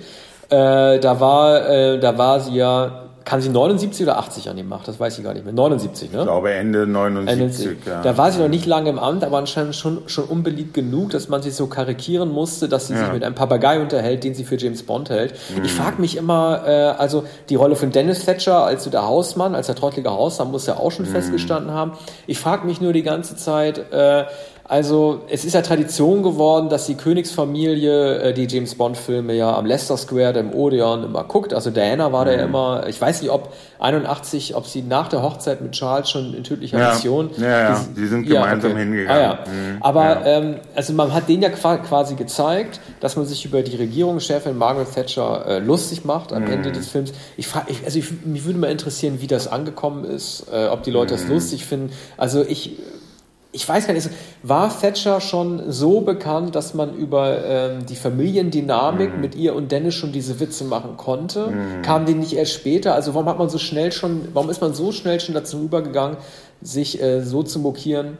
Äh, 0.49 0.99
da, 0.99 1.19
war, 1.19 1.67
äh, 1.67 1.99
da 1.99 2.17
war 2.17 2.39
sie 2.39 2.55
ja 2.55 3.08
kann 3.25 3.41
sie 3.41 3.49
79 3.49 4.03
oder 4.03 4.17
80 4.17 4.49
an 4.49 4.57
ihm 4.57 4.67
machen? 4.67 4.83
Das 4.85 4.99
weiß 4.99 5.17
ich 5.17 5.23
gar 5.23 5.33
nicht 5.33 5.45
mehr. 5.45 5.53
79, 5.53 6.11
ne? 6.11 6.19
Ich 6.19 6.23
glaube 6.23 6.51
Ende 6.51 6.87
79, 6.87 7.65
Ende, 7.65 7.77
ja. 7.89 8.01
Da 8.01 8.17
war 8.17 8.31
sie 8.31 8.39
noch 8.39 8.47
nicht 8.47 8.65
lange 8.65 8.89
im 8.89 8.99
Amt, 8.99 9.23
aber 9.23 9.37
anscheinend 9.37 9.75
schon, 9.75 10.01
schon 10.07 10.25
unbeliebt 10.25 10.73
genug, 10.73 11.11
dass 11.11 11.29
man 11.29 11.41
sich 11.41 11.55
so 11.55 11.67
karikieren 11.67 12.29
musste, 12.29 12.69
dass 12.69 12.87
sie 12.87 12.93
ja. 12.93 13.05
sich 13.05 13.13
mit 13.13 13.23
einem 13.23 13.35
Papagei 13.35 13.79
unterhält, 13.79 14.23
den 14.23 14.33
sie 14.33 14.43
für 14.43 14.57
James 14.57 14.83
Bond 14.83 15.09
hält. 15.09 15.33
Mhm. 15.55 15.65
Ich 15.65 15.71
frage 15.71 16.01
mich 16.01 16.17
immer, 16.17 16.63
äh, 16.65 16.71
also 16.97 17.23
die 17.49 17.55
Rolle 17.55 17.75
von 17.75 17.91
Dennis 17.91 18.25
Thatcher 18.25 18.63
als 18.63 18.83
so 18.83 18.89
der 18.89 19.05
Hausmann, 19.05 19.55
als 19.55 19.67
der 19.67 19.75
trottelige 19.75 20.11
Hausmann, 20.11 20.51
muss 20.51 20.65
ja 20.65 20.77
auch 20.77 20.91
schon 20.91 21.05
mhm. 21.05 21.11
festgestanden 21.11 21.73
haben. 21.73 21.93
Ich 22.27 22.39
frage 22.39 22.65
mich 22.65 22.81
nur 22.81 22.93
die 22.93 23.03
ganze 23.03 23.35
Zeit, 23.35 23.91
äh, 23.91 24.25
also 24.69 25.23
es 25.27 25.45
ist 25.45 25.53
ja 25.55 25.63
Tradition 25.63 26.21
geworden, 26.21 26.69
dass 26.69 26.85
die 26.85 26.93
Königsfamilie 26.93 28.19
äh, 28.19 28.33
die 28.33 28.45
James 28.45 28.75
Bond-Filme 28.75 29.33
ja 29.33 29.57
am 29.57 29.65
Leicester 29.65 29.97
Square, 29.97 30.33
dem 30.33 30.53
Odeon, 30.53 31.05
immer 31.05 31.23
guckt. 31.23 31.55
Also 31.55 31.71
Diana 31.71 32.11
war 32.11 32.21
mhm. 32.21 32.27
da 32.27 32.35
ja 32.35 32.43
immer, 32.43 32.87
ich 32.87 33.01
weiß 33.01 33.23
nicht, 33.23 33.31
ob 33.31 33.51
81, 33.79 34.55
ob 34.55 34.67
sie 34.67 34.83
nach 34.83 35.07
der 35.07 35.23
Hochzeit 35.23 35.61
mit 35.61 35.71
Charles 35.71 36.11
schon 36.11 36.35
in 36.35 36.43
tödlicher 36.43 36.77
ja. 36.77 36.93
Mission. 36.93 37.31
Ja, 37.37 37.47
ja, 37.49 37.85
die, 37.95 38.01
die 38.01 38.07
sind 38.07 38.27
gemeinsam 38.27 38.73
okay. 38.73 38.81
hingegangen. 38.81 39.09
Ah, 39.09 39.21
ja. 39.21 39.39
Mhm. 39.51 39.77
Aber 39.81 40.03
ja. 40.03 40.25
Ähm, 40.25 40.55
also 40.75 40.93
man 40.93 41.15
hat 41.15 41.27
denen 41.27 41.41
ja 41.41 41.49
quasi 41.49 42.13
gezeigt, 42.13 42.79
dass 42.99 43.15
man 43.15 43.25
sich 43.25 43.43
über 43.45 43.63
die 43.63 43.75
Regierungschefin 43.75 44.55
Margaret 44.55 44.93
Thatcher 44.93 45.47
äh, 45.47 45.59
lustig 45.59 46.05
macht 46.05 46.31
am 46.31 46.43
mhm. 46.43 46.51
Ende 46.51 46.71
des 46.71 46.89
Films. 46.89 47.11
Ich 47.37 47.47
frage, 47.47 47.73
also 47.85 47.97
ich, 47.97 48.23
mich 48.23 48.45
würde 48.45 48.59
mal 48.59 48.69
interessieren, 48.69 49.17
wie 49.19 49.27
das 49.27 49.47
angekommen 49.47 50.03
ist, 50.03 50.45
äh, 50.53 50.67
ob 50.67 50.83
die 50.83 50.91
Leute 50.91 51.15
das 51.15 51.23
mhm. 51.23 51.31
lustig 51.31 51.65
finden. 51.65 51.91
Also 52.17 52.43
ich 52.43 52.77
ich 53.51 53.67
weiß 53.67 53.87
gar 53.87 53.93
nicht, 53.95 54.09
war 54.43 54.69
Thatcher 54.79 55.21
schon 55.21 55.71
so 55.71 56.01
bekannt, 56.01 56.55
dass 56.55 56.75
man 56.75 56.93
über 56.93 57.43
ähm, 57.43 57.85
die 57.87 57.95
Familiendynamik 57.95 59.17
mm. 59.17 59.21
mit 59.21 59.35
ihr 59.35 59.55
und 59.55 59.71
Dennis 59.71 59.95
schon 59.95 60.11
diese 60.11 60.39
Witze 60.39 60.65
machen 60.65 60.97
konnte? 60.97 61.47
Mm. 61.47 61.81
Kam 61.81 62.05
die 62.05 62.13
nicht 62.13 62.33
erst 62.33 62.53
später? 62.53 62.93
Also 62.93 63.15
warum 63.15 63.27
hat 63.27 63.39
man 63.39 63.49
so 63.49 63.57
schnell 63.57 63.91
schon, 63.91 64.27
warum 64.33 64.51
ist 64.51 64.61
man 64.61 64.75
so 64.75 64.91
schnell 64.91 65.19
schon 65.19 65.33
dazu 65.33 65.63
übergegangen, 65.63 66.17
sich 66.61 67.01
äh, 67.01 67.23
so 67.23 67.41
zu 67.41 67.59
mokieren? 67.59 68.19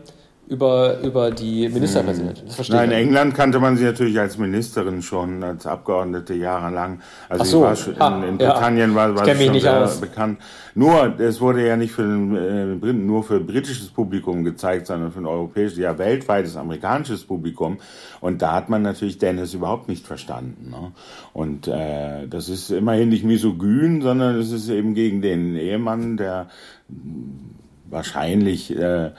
Über, 0.50 1.00
über 1.02 1.30
die 1.30 1.70
Ministerpräsidentin. 1.70 2.48
Das 2.48 2.56
verstehe 2.56 2.78
Nein, 2.78 2.90
in 2.90 2.98
England 2.98 3.36
kannte 3.36 3.60
man 3.60 3.78
sie 3.78 3.84
natürlich 3.84 4.20
als 4.20 4.40
Ministerin 4.40 5.04
schon, 5.04 5.44
als 5.44 5.68
Abgeordnete 5.68 6.34
jahrelang. 6.34 7.02
Also 7.30 7.44
so. 7.44 7.62
war 7.62 7.76
schon, 7.76 8.02
ah, 8.02 8.18
in, 8.18 8.30
in 8.30 8.40
ja. 8.40 8.54
Britannien 8.54 8.96
war, 8.96 9.16
war 9.16 9.26
sie 9.26 9.46
schon 9.46 9.60
sehr 9.60 9.84
aus. 9.84 10.02
bekannt. 10.02 10.40
Nur, 10.74 11.20
es 11.20 11.40
wurde 11.40 11.68
ja 11.68 11.78
nicht 11.78 11.92
für 11.92 12.02
den, 12.02 12.82
äh, 12.84 12.94
nur 12.94 13.24
für 13.24 13.40
britisches 13.40 13.90
Publikum 13.90 14.44
gezeigt, 14.44 14.88
sondern 14.88 15.12
für 15.12 15.20
ein 15.20 15.28
europäisches, 15.28 15.78
ja 15.78 16.00
weltweites 16.00 16.58
amerikanisches 16.58 17.26
Publikum. 17.26 17.78
Und 18.20 18.42
da 18.42 18.54
hat 18.54 18.70
man 18.70 18.82
natürlich 18.82 19.20
Dennis 19.20 19.54
überhaupt 19.54 19.88
nicht 19.88 20.08
verstanden. 20.08 20.72
Ne? 20.72 20.92
Und 21.32 21.68
äh, 21.68 22.28
das 22.28 22.50
ist 22.50 22.72
immerhin 22.72 23.10
nicht 23.10 23.24
misogyn, 23.24 24.02
sondern 24.02 24.40
es 24.40 24.52
ist 24.52 24.68
eben 24.70 24.96
gegen 24.96 25.22
den 25.22 25.56
Ehemann, 25.56 26.18
der 26.18 26.48
wahrscheinlich 27.88 28.76
äh, 28.76 29.12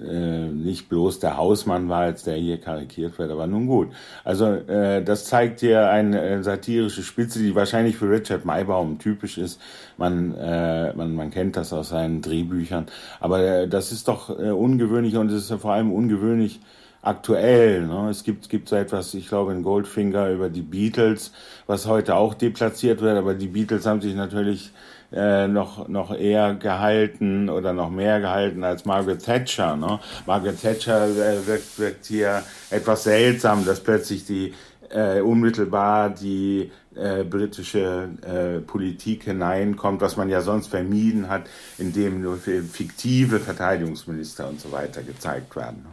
äh, 0.00 0.48
nicht 0.48 0.88
bloß 0.88 1.20
der 1.20 1.36
Hausmann 1.36 1.88
war, 1.88 2.00
als 2.00 2.22
der 2.24 2.36
hier 2.36 2.58
karikiert 2.58 3.18
wird, 3.18 3.30
aber 3.30 3.46
nun 3.46 3.66
gut. 3.66 3.88
Also 4.24 4.46
äh, 4.46 5.02
das 5.02 5.24
zeigt 5.24 5.60
hier 5.60 5.90
eine 5.90 6.20
äh, 6.20 6.42
satirische 6.42 7.02
Spitze, 7.02 7.38
die 7.38 7.54
wahrscheinlich 7.54 7.96
für 7.96 8.10
Richard 8.10 8.44
Maybaum 8.44 8.98
typisch 8.98 9.38
ist. 9.38 9.60
Man, 9.96 10.34
äh, 10.34 10.92
man, 10.94 11.14
man 11.14 11.30
kennt 11.30 11.56
das 11.56 11.72
aus 11.72 11.90
seinen 11.90 12.22
Drehbüchern. 12.22 12.86
Aber 13.20 13.40
äh, 13.40 13.68
das 13.68 13.92
ist 13.92 14.08
doch 14.08 14.30
äh, 14.30 14.50
ungewöhnlich 14.50 15.16
und 15.16 15.30
es 15.30 15.44
ist 15.44 15.50
ja 15.50 15.58
vor 15.58 15.72
allem 15.72 15.92
ungewöhnlich 15.92 16.60
aktuell. 17.02 17.86
Ne? 17.86 18.08
Es 18.10 18.24
gibt, 18.24 18.48
gibt 18.48 18.68
so 18.68 18.76
etwas, 18.76 19.14
ich 19.14 19.28
glaube, 19.28 19.52
in 19.52 19.62
Goldfinger 19.62 20.30
über 20.30 20.48
die 20.48 20.62
Beatles, 20.62 21.32
was 21.66 21.86
heute 21.86 22.14
auch 22.14 22.34
deplatziert 22.34 23.00
wird, 23.00 23.16
aber 23.16 23.34
die 23.34 23.48
Beatles 23.48 23.86
haben 23.86 24.00
sich 24.00 24.14
natürlich 24.14 24.72
äh, 25.12 25.48
noch, 25.48 25.88
noch 25.88 26.16
eher 26.16 26.54
gehalten 26.54 27.48
oder 27.48 27.72
noch 27.72 27.90
mehr 27.90 28.20
gehalten 28.20 28.64
als 28.64 28.84
Margaret 28.84 29.24
Thatcher. 29.24 29.76
Ne? 29.76 29.98
Margaret 30.26 30.60
Thatcher 30.60 31.06
äh, 31.08 31.46
wirkt, 31.46 31.78
wirkt 31.78 32.06
hier 32.06 32.42
etwas 32.70 33.04
seltsam, 33.04 33.64
dass 33.64 33.80
plötzlich 33.80 34.24
die 34.24 34.54
äh, 34.90 35.20
unmittelbar 35.20 36.10
die 36.10 36.70
äh, 36.94 37.22
britische 37.24 38.08
äh, 38.22 38.60
Politik 38.60 39.24
hineinkommt, 39.24 40.00
was 40.00 40.16
man 40.16 40.28
ja 40.28 40.40
sonst 40.40 40.68
vermieden 40.68 41.28
hat, 41.28 41.42
indem 41.78 42.20
nur 42.20 42.36
fiktive 42.36 43.38
Verteidigungsminister 43.38 44.48
und 44.48 44.60
so 44.60 44.72
weiter 44.72 45.02
gezeigt 45.02 45.54
werden. 45.54 45.86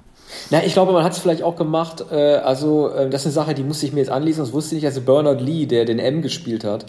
Na, 0.49 0.63
ich 0.63 0.73
glaube, 0.73 0.91
man 0.91 1.03
hat 1.03 1.13
es 1.13 1.19
vielleicht 1.19 1.43
auch 1.43 1.55
gemacht, 1.55 2.05
äh, 2.11 2.35
also 2.35 2.89
äh, 2.89 3.09
das 3.09 3.21
ist 3.21 3.27
eine 3.27 3.33
Sache, 3.33 3.53
die 3.53 3.63
musste 3.63 3.85
ich 3.85 3.93
mir 3.93 3.99
jetzt 3.99 4.09
anlesen, 4.09 4.41
das 4.41 4.53
wusste 4.53 4.75
ich 4.75 4.81
nicht, 4.81 4.87
also 4.87 5.01
Bernard 5.01 5.41
Lee, 5.41 5.65
der 5.65 5.85
den 5.85 5.99
M 5.99 6.21
gespielt 6.21 6.63
hat, 6.63 6.87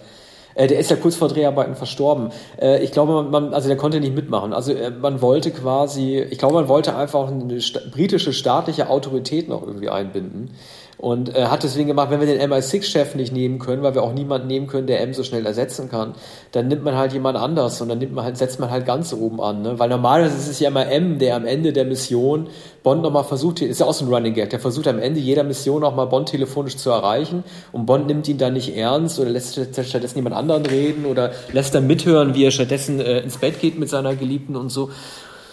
äh, 0.58 0.66
der 0.66 0.78
ist 0.78 0.90
ja 0.90 0.96
kurz 0.96 1.14
vor 1.14 1.28
Dreharbeiten 1.28 1.76
verstorben. 1.76 2.30
Äh, 2.60 2.82
ich 2.82 2.90
glaube, 2.90 3.22
man, 3.22 3.54
also 3.54 3.68
der 3.68 3.76
konnte 3.76 4.00
nicht 4.00 4.14
mitmachen. 4.14 4.52
Also 4.52 4.72
äh, 4.72 4.90
man 4.90 5.22
wollte 5.22 5.52
quasi, 5.52 6.18
ich 6.18 6.38
glaube, 6.38 6.54
man 6.54 6.68
wollte 6.68 6.96
einfach 6.96 7.28
eine 7.28 7.60
sta 7.60 7.80
britische 7.90 8.32
staatliche 8.32 8.90
Autorität 8.90 9.48
noch 9.48 9.64
irgendwie 9.64 9.88
einbinden. 9.88 10.50
Und 10.98 11.34
äh, 11.34 11.44
hat 11.44 11.62
deswegen 11.62 11.86
gemacht, 11.86 12.10
wenn 12.10 12.18
wir 12.18 12.26
den 12.26 12.40
MI6-Chef 12.50 13.14
nicht 13.14 13.32
nehmen 13.32 13.60
können, 13.60 13.82
weil 13.84 13.94
wir 13.94 14.02
auch 14.02 14.12
niemanden 14.12 14.48
nehmen 14.48 14.66
können, 14.66 14.88
der 14.88 15.00
M 15.00 15.14
so 15.14 15.22
schnell 15.22 15.46
ersetzen 15.46 15.88
kann, 15.88 16.14
dann 16.50 16.66
nimmt 16.66 16.82
man 16.82 16.96
halt 16.96 17.12
jemand 17.12 17.38
anders 17.38 17.80
und 17.80 17.88
dann 17.88 17.98
nimmt 17.98 18.14
man 18.14 18.24
halt, 18.24 18.36
setzt 18.36 18.58
man 18.58 18.70
halt 18.70 18.84
ganz 18.84 19.12
oben 19.12 19.40
an. 19.40 19.62
Ne? 19.62 19.78
Weil 19.78 19.90
normalerweise 19.90 20.36
ist 20.36 20.48
es 20.48 20.58
ja 20.58 20.68
immer 20.68 20.90
M, 20.90 21.20
der 21.20 21.36
am 21.36 21.46
Ende 21.46 21.72
der 21.72 21.84
Mission 21.84 22.48
Bond 22.82 23.02
nochmal 23.02 23.22
versucht, 23.22 23.60
ist 23.60 23.78
ja 23.78 23.86
auch 23.86 23.94
so 23.94 24.04
ein 24.04 24.12
Running 24.12 24.34
Gag, 24.34 24.50
der 24.50 24.58
versucht 24.58 24.88
am 24.88 24.98
Ende 24.98 25.20
jeder 25.20 25.44
Mission 25.44 25.84
auch 25.84 25.94
mal 25.94 26.06
Bond 26.06 26.30
telefonisch 26.30 26.76
zu 26.76 26.90
erreichen 26.90 27.44
und 27.70 27.86
Bond 27.86 28.08
nimmt 28.08 28.26
ihn 28.26 28.38
dann 28.38 28.54
nicht 28.54 28.76
ernst 28.76 29.20
oder 29.20 29.30
lässt 29.30 29.54
stattdessen 29.54 30.18
jemand 30.18 30.34
anderen 30.34 30.66
reden 30.66 31.06
oder 31.06 31.30
lässt 31.52 31.74
dann 31.76 31.86
mithören, 31.86 32.34
wie 32.34 32.44
er 32.44 32.50
stattdessen 32.50 33.00
äh, 33.00 33.20
ins 33.20 33.36
Bett 33.36 33.60
geht 33.60 33.78
mit 33.78 33.88
seiner 33.88 34.16
Geliebten 34.16 34.56
und 34.56 34.70
so. 34.70 34.90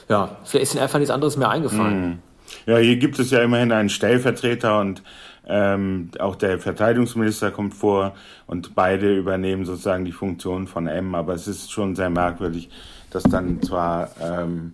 Ja, 0.10 0.38
vielleicht 0.44 0.64
ist 0.64 0.76
ihm 0.76 0.82
einfach 0.82 0.98
nichts 0.98 1.14
anderes 1.14 1.38
mehr 1.38 1.50
eingefallen. 1.50 2.08
Mhm. 2.08 2.20
Ja, 2.66 2.78
hier 2.78 2.98
gibt 2.98 3.20
es 3.20 3.32
ja 3.32 3.42
immerhin 3.42 3.72
einen 3.72 3.90
Stellvertreter 3.90 4.80
und 4.80 5.04
ähm, 5.48 6.10
auch 6.20 6.36
der 6.36 6.60
Verteidigungsminister 6.60 7.52
kommt 7.52 7.74
vor 7.74 8.16
und 8.48 8.76
beide 8.76 9.16
übernehmen 9.16 9.66
sozusagen 9.66 10.06
die 10.06 10.12
Funktion 10.12 10.68
von 10.68 10.88
M. 10.88 11.16
Aber 11.16 11.34
es 11.34 11.48
ist 11.48 11.72
schon 11.72 11.96
sehr 11.96 12.10
merkwürdig, 12.10 12.70
dass 13.12 13.24
dann 13.24 13.62
zwar 13.62 14.10
ähm, 14.22 14.74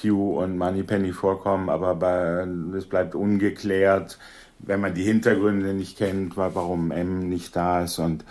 Q 0.00 0.38
und 0.38 0.56
Moneypenny 0.56 1.12
vorkommen, 1.12 1.68
aber 1.68 1.94
bei, 1.94 2.46
es 2.76 2.86
bleibt 2.86 3.14
ungeklärt, 3.14 4.18
wenn 4.58 4.80
man 4.80 4.94
die 4.94 5.04
Hintergründe 5.04 5.74
nicht 5.74 5.98
kennt, 5.98 6.36
warum 6.36 6.90
M 6.90 7.28
nicht 7.28 7.56
da 7.56 7.82
ist. 7.82 7.98
Und 7.98 8.24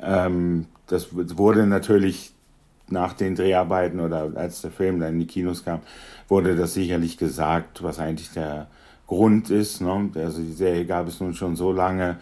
ähm, 0.00 0.66
das 0.86 1.08
wurde 1.12 1.66
natürlich 1.66 2.32
nach 2.88 3.14
den 3.14 3.34
Dreharbeiten 3.34 4.00
oder 4.00 4.32
als 4.34 4.62
der 4.62 4.70
Film 4.70 5.00
dann 5.00 5.14
in 5.14 5.20
die 5.20 5.26
Kinos 5.26 5.64
kam, 5.64 5.80
wurde 6.28 6.56
das 6.56 6.74
sicherlich 6.74 7.18
gesagt, 7.18 7.82
was 7.82 7.98
eigentlich 7.98 8.32
der 8.32 8.68
Grund 9.12 9.50
ist. 9.50 9.82
Ne? 9.82 10.10
Also 10.14 10.40
die 10.40 10.52
Serie 10.52 10.86
gab 10.86 11.06
es 11.06 11.20
nun 11.20 11.34
schon 11.34 11.54
so 11.54 11.70
lange, 11.70 12.16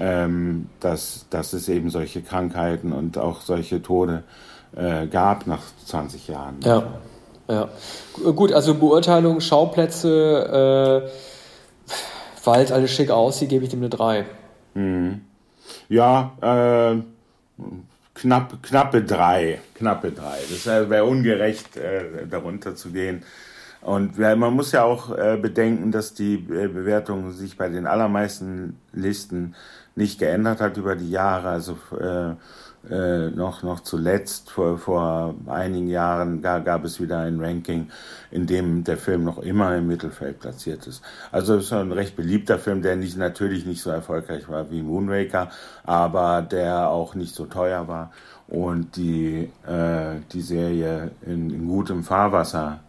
ähm, 0.00 0.66
dass, 0.80 1.26
dass 1.30 1.52
es 1.52 1.68
eben 1.68 1.88
solche 1.88 2.20
Krankheiten 2.20 2.92
und 2.92 3.16
auch 3.16 3.42
solche 3.42 3.80
Tode 3.80 4.24
äh, 4.74 5.06
gab 5.06 5.46
nach 5.46 5.62
20 5.86 6.26
Jahren. 6.26 6.56
Ja, 6.64 6.82
ja. 7.48 7.68
Gut, 8.34 8.52
also 8.52 8.74
Beurteilung, 8.74 9.40
Schauplätze, 9.40 11.04
äh, 11.06 12.44
weil 12.44 12.64
es 12.64 12.72
alles 12.72 12.90
schick 12.90 13.12
aussieht, 13.12 13.50
gebe 13.50 13.62
ich 13.62 13.70
dem 13.70 13.78
eine 13.78 13.90
3. 13.90 14.24
Mhm. 14.74 15.20
Ja, 15.88 16.32
äh, 16.40 17.02
knapp, 18.14 18.60
knappe 18.64 19.04
3. 19.04 19.60
Knappe 19.74 20.10
3. 20.10 20.38
Das 20.50 20.90
wäre 20.90 21.04
ungerecht, 21.04 21.76
äh, 21.76 22.26
darunter 22.28 22.74
zu 22.74 22.90
gehen. 22.90 23.22
Und 23.82 24.16
man 24.18 24.54
muss 24.54 24.72
ja 24.72 24.84
auch 24.84 25.16
äh, 25.16 25.36
bedenken, 25.36 25.90
dass 25.90 26.14
die 26.14 26.34
äh, 26.34 26.68
Bewertung 26.68 27.32
sich 27.32 27.56
bei 27.56 27.68
den 27.68 27.86
allermeisten 27.86 28.78
Listen 28.92 29.56
nicht 29.96 30.20
geändert 30.20 30.60
hat 30.60 30.76
über 30.76 30.94
die 30.94 31.10
Jahre. 31.10 31.48
Also 31.48 31.76
äh, 32.00 32.34
äh, 32.90 33.30
noch, 33.30 33.62
noch 33.62 33.80
zuletzt, 33.80 34.50
vor, 34.50 34.78
vor 34.78 35.34
einigen 35.46 35.88
Jahren, 35.88 36.42
gab, 36.42 36.64
gab 36.64 36.84
es 36.84 37.00
wieder 37.00 37.20
ein 37.20 37.40
Ranking, 37.40 37.88
in 38.30 38.46
dem 38.46 38.84
der 38.84 38.96
Film 38.96 39.24
noch 39.24 39.38
immer 39.38 39.76
im 39.76 39.86
Mittelfeld 39.86 40.40
platziert 40.40 40.86
ist. 40.86 41.02
Also 41.30 41.56
es 41.56 41.66
ist 41.66 41.72
ein 41.72 41.92
recht 41.92 42.16
beliebter 42.16 42.58
Film, 42.58 42.82
der 42.82 42.96
nicht, 42.96 43.16
natürlich 43.16 43.66
nicht 43.66 43.82
so 43.82 43.90
erfolgreich 43.90 44.48
war 44.48 44.70
wie 44.70 44.82
Moonraker, 44.82 45.50
aber 45.84 46.42
der 46.42 46.88
auch 46.88 47.14
nicht 47.14 47.34
so 47.34 47.46
teuer 47.46 47.86
war 47.86 48.12
und 48.48 48.96
die, 48.96 49.50
äh, 49.66 50.20
die 50.32 50.42
Serie 50.42 51.12
in, 51.24 51.50
in 51.50 51.68
gutem 51.68 52.02
Fahrwasser 52.02 52.80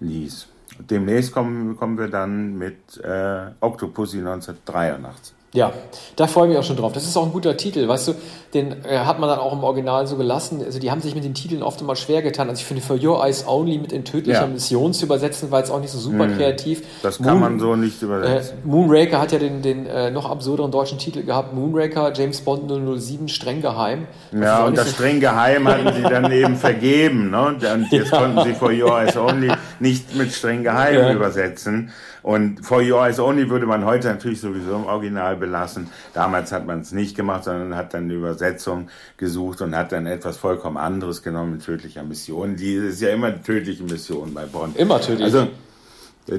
ließ. 0.00 0.48
demnächst 0.78 1.32
kommen, 1.32 1.76
kommen 1.76 1.98
wir 1.98 2.08
dann 2.08 2.56
mit 2.56 2.98
äh, 3.02 3.50
Octopussy 3.60 4.18
1983. 4.18 5.34
Ja, 5.54 5.72
da 6.16 6.26
freue 6.26 6.44
ich 6.44 6.50
mich 6.50 6.58
auch 6.58 6.64
schon 6.64 6.76
drauf. 6.76 6.92
Das 6.92 7.04
ist 7.04 7.16
auch 7.16 7.24
ein 7.24 7.32
guter 7.32 7.56
Titel, 7.56 7.88
weißt 7.88 8.08
du, 8.08 8.14
den 8.52 8.84
äh, 8.84 8.98
hat 8.98 9.18
man 9.18 9.30
dann 9.30 9.38
auch 9.38 9.54
im 9.54 9.64
Original 9.64 10.06
so 10.06 10.16
gelassen. 10.16 10.62
Also 10.62 10.78
die 10.78 10.90
haben 10.90 11.00
sich 11.00 11.14
mit 11.14 11.24
den 11.24 11.32
Titeln 11.32 11.62
oft 11.62 11.80
immer 11.80 11.96
schwer 11.96 12.20
getan. 12.20 12.50
Also 12.50 12.60
ich 12.60 12.66
finde, 12.66 12.82
For 12.82 13.02
Your 13.02 13.24
Eyes 13.24 13.46
Only 13.48 13.78
mit 13.78 13.90
in 13.92 14.04
tödlicher 14.04 14.42
ja. 14.42 14.46
Mission 14.46 14.92
zu 14.92 15.06
übersetzen, 15.06 15.50
war 15.50 15.60
jetzt 15.60 15.70
auch 15.70 15.80
nicht 15.80 15.90
so 15.90 15.98
super 15.98 16.26
mhm. 16.26 16.36
kreativ. 16.36 16.82
Das 17.02 17.16
kann 17.16 17.38
Moon, 17.38 17.40
man 17.40 17.60
so 17.60 17.76
nicht 17.76 18.02
übersetzen. 18.02 18.58
Äh, 18.58 18.66
Moonraker 18.68 19.18
hat 19.18 19.32
ja 19.32 19.38
den, 19.38 19.62
den 19.62 19.86
äh, 19.86 20.10
noch 20.10 20.30
absurderen 20.30 20.70
deutschen 20.70 20.98
Titel 20.98 21.22
gehabt. 21.22 21.54
Moonraker, 21.54 22.12
James 22.12 22.42
Bond 22.42 22.70
007, 22.70 23.28
streng 23.28 23.62
geheim. 23.62 24.06
Das 24.32 24.40
ja, 24.42 24.66
und 24.66 24.76
das 24.76 24.88
so 24.88 24.92
streng 24.96 25.18
geheim 25.18 25.66
hatten 25.66 25.94
sie 25.94 26.02
dann 26.02 26.30
eben 26.30 26.56
vergeben. 26.56 27.30
Ne? 27.30 27.46
Und 27.46 27.62
jetzt 27.90 28.12
ja. 28.12 28.18
konnten 28.18 28.44
sie 28.44 28.52
For 28.52 28.70
Your 28.70 29.00
Eyes 29.00 29.16
Only 29.16 29.50
nicht 29.80 30.14
mit 30.16 30.32
streng 30.32 30.62
geheim 30.62 30.94
ja. 30.94 31.12
übersetzen. 31.12 31.90
Und 32.22 32.64
For 32.64 32.82
Your 32.82 33.04
Eyes 33.06 33.20
Only 33.20 33.48
würde 33.48 33.66
man 33.66 33.84
heute 33.84 34.08
natürlich 34.08 34.40
sowieso 34.40 34.76
im 34.76 34.86
Original 34.86 35.36
belassen. 35.36 35.88
Damals 36.14 36.52
hat 36.52 36.66
man 36.66 36.80
es 36.80 36.92
nicht 36.92 37.16
gemacht, 37.16 37.44
sondern 37.44 37.76
hat 37.76 37.94
dann 37.94 38.04
eine 38.04 38.14
Übersetzung 38.14 38.88
gesucht 39.16 39.60
und 39.60 39.76
hat 39.76 39.92
dann 39.92 40.06
etwas 40.06 40.36
vollkommen 40.36 40.76
anderes 40.76 41.22
genommen 41.22 41.52
mit 41.52 41.64
tödlicher 41.64 42.02
Mission. 42.02 42.56
Die 42.56 42.74
ist 42.74 43.00
ja 43.00 43.10
immer 43.10 43.28
eine 43.28 43.42
tödliche 43.42 43.84
Mission 43.84 44.34
bei 44.34 44.44
Bond. 44.44 44.76
Immer 44.76 45.00
tödlich. 45.00 45.24
Also, 45.24 45.48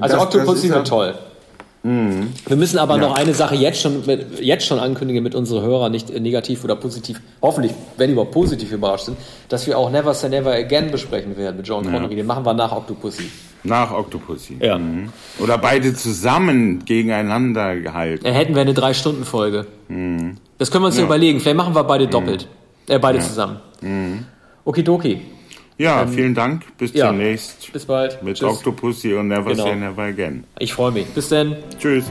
das, 0.00 0.14
Octopussy 0.14 0.70
wird 0.70 0.86
toll. 0.86 1.14
Mhm. 1.82 2.32
Wir 2.46 2.56
müssen 2.56 2.78
aber 2.78 2.96
ja. 2.96 3.00
noch 3.00 3.14
eine 3.14 3.32
Sache 3.32 3.54
jetzt 3.54 3.80
schon, 3.80 4.02
jetzt 4.40 4.66
schon 4.66 4.78
ankündigen, 4.78 5.22
mit 5.22 5.34
unseren 5.34 5.62
Hörern 5.62 5.92
nicht 5.92 6.10
negativ 6.20 6.62
oder 6.64 6.76
positiv, 6.76 7.20
hoffentlich, 7.40 7.72
wenn 7.96 8.10
überhaupt 8.10 8.32
positiv 8.32 8.72
überrascht 8.72 9.06
sind, 9.06 9.16
dass 9.48 9.66
wir 9.66 9.78
auch 9.78 9.90
Never 9.90 10.12
Say 10.12 10.28
Never 10.28 10.52
Again 10.52 10.90
besprechen 10.90 11.36
werden 11.36 11.56
mit 11.56 11.66
John 11.66 11.84
Connery. 11.84 12.10
Ja. 12.10 12.16
Den 12.16 12.26
machen 12.26 12.44
wir 12.44 12.52
nach 12.52 12.72
Octopussy. 12.72 13.30
Nach 13.62 13.92
Octopussy. 13.92 14.58
Ja. 14.60 14.78
Mhm. 14.78 15.10
Oder 15.38 15.58
beide 15.58 15.94
zusammen 15.94 16.84
gegeneinander 16.84 17.76
gehalten. 17.76 18.24
Da 18.24 18.30
hätten 18.30 18.54
wir 18.54 18.62
eine 18.62 18.74
Drei-Stunden-Folge. 18.74 19.66
Mhm. 19.88 20.36
Das 20.58 20.70
können 20.70 20.84
wir 20.84 20.88
uns 20.88 20.98
ja. 20.98 21.04
überlegen. 21.04 21.40
Vielleicht 21.40 21.56
machen 21.56 21.74
wir 21.74 21.84
beide 21.84 22.06
mhm. 22.06 22.10
doppelt. 22.10 22.48
Äh, 22.88 22.98
beide 22.98 23.20
zusammen. 23.20 23.60
Mhm. 23.80 24.24
Okidoki. 24.64 25.22
Ja, 25.80 26.02
ähm, 26.02 26.10
vielen 26.10 26.34
Dank. 26.34 26.76
Bis 26.76 26.92
ja. 26.92 27.10
demnächst. 27.10 27.72
Bis 27.72 27.86
bald. 27.86 28.22
Mit 28.22 28.36
Tschüss. 28.36 28.50
Octopussy 28.50 29.14
und 29.14 29.28
Never 29.28 29.52
genau. 29.52 29.64
Say 29.64 29.76
Never 29.76 30.02
Again. 30.02 30.44
Ich 30.58 30.74
freue 30.74 30.92
mich. 30.92 31.06
Bis 31.06 31.30
dann. 31.30 31.56
Tschüss. 31.78 32.04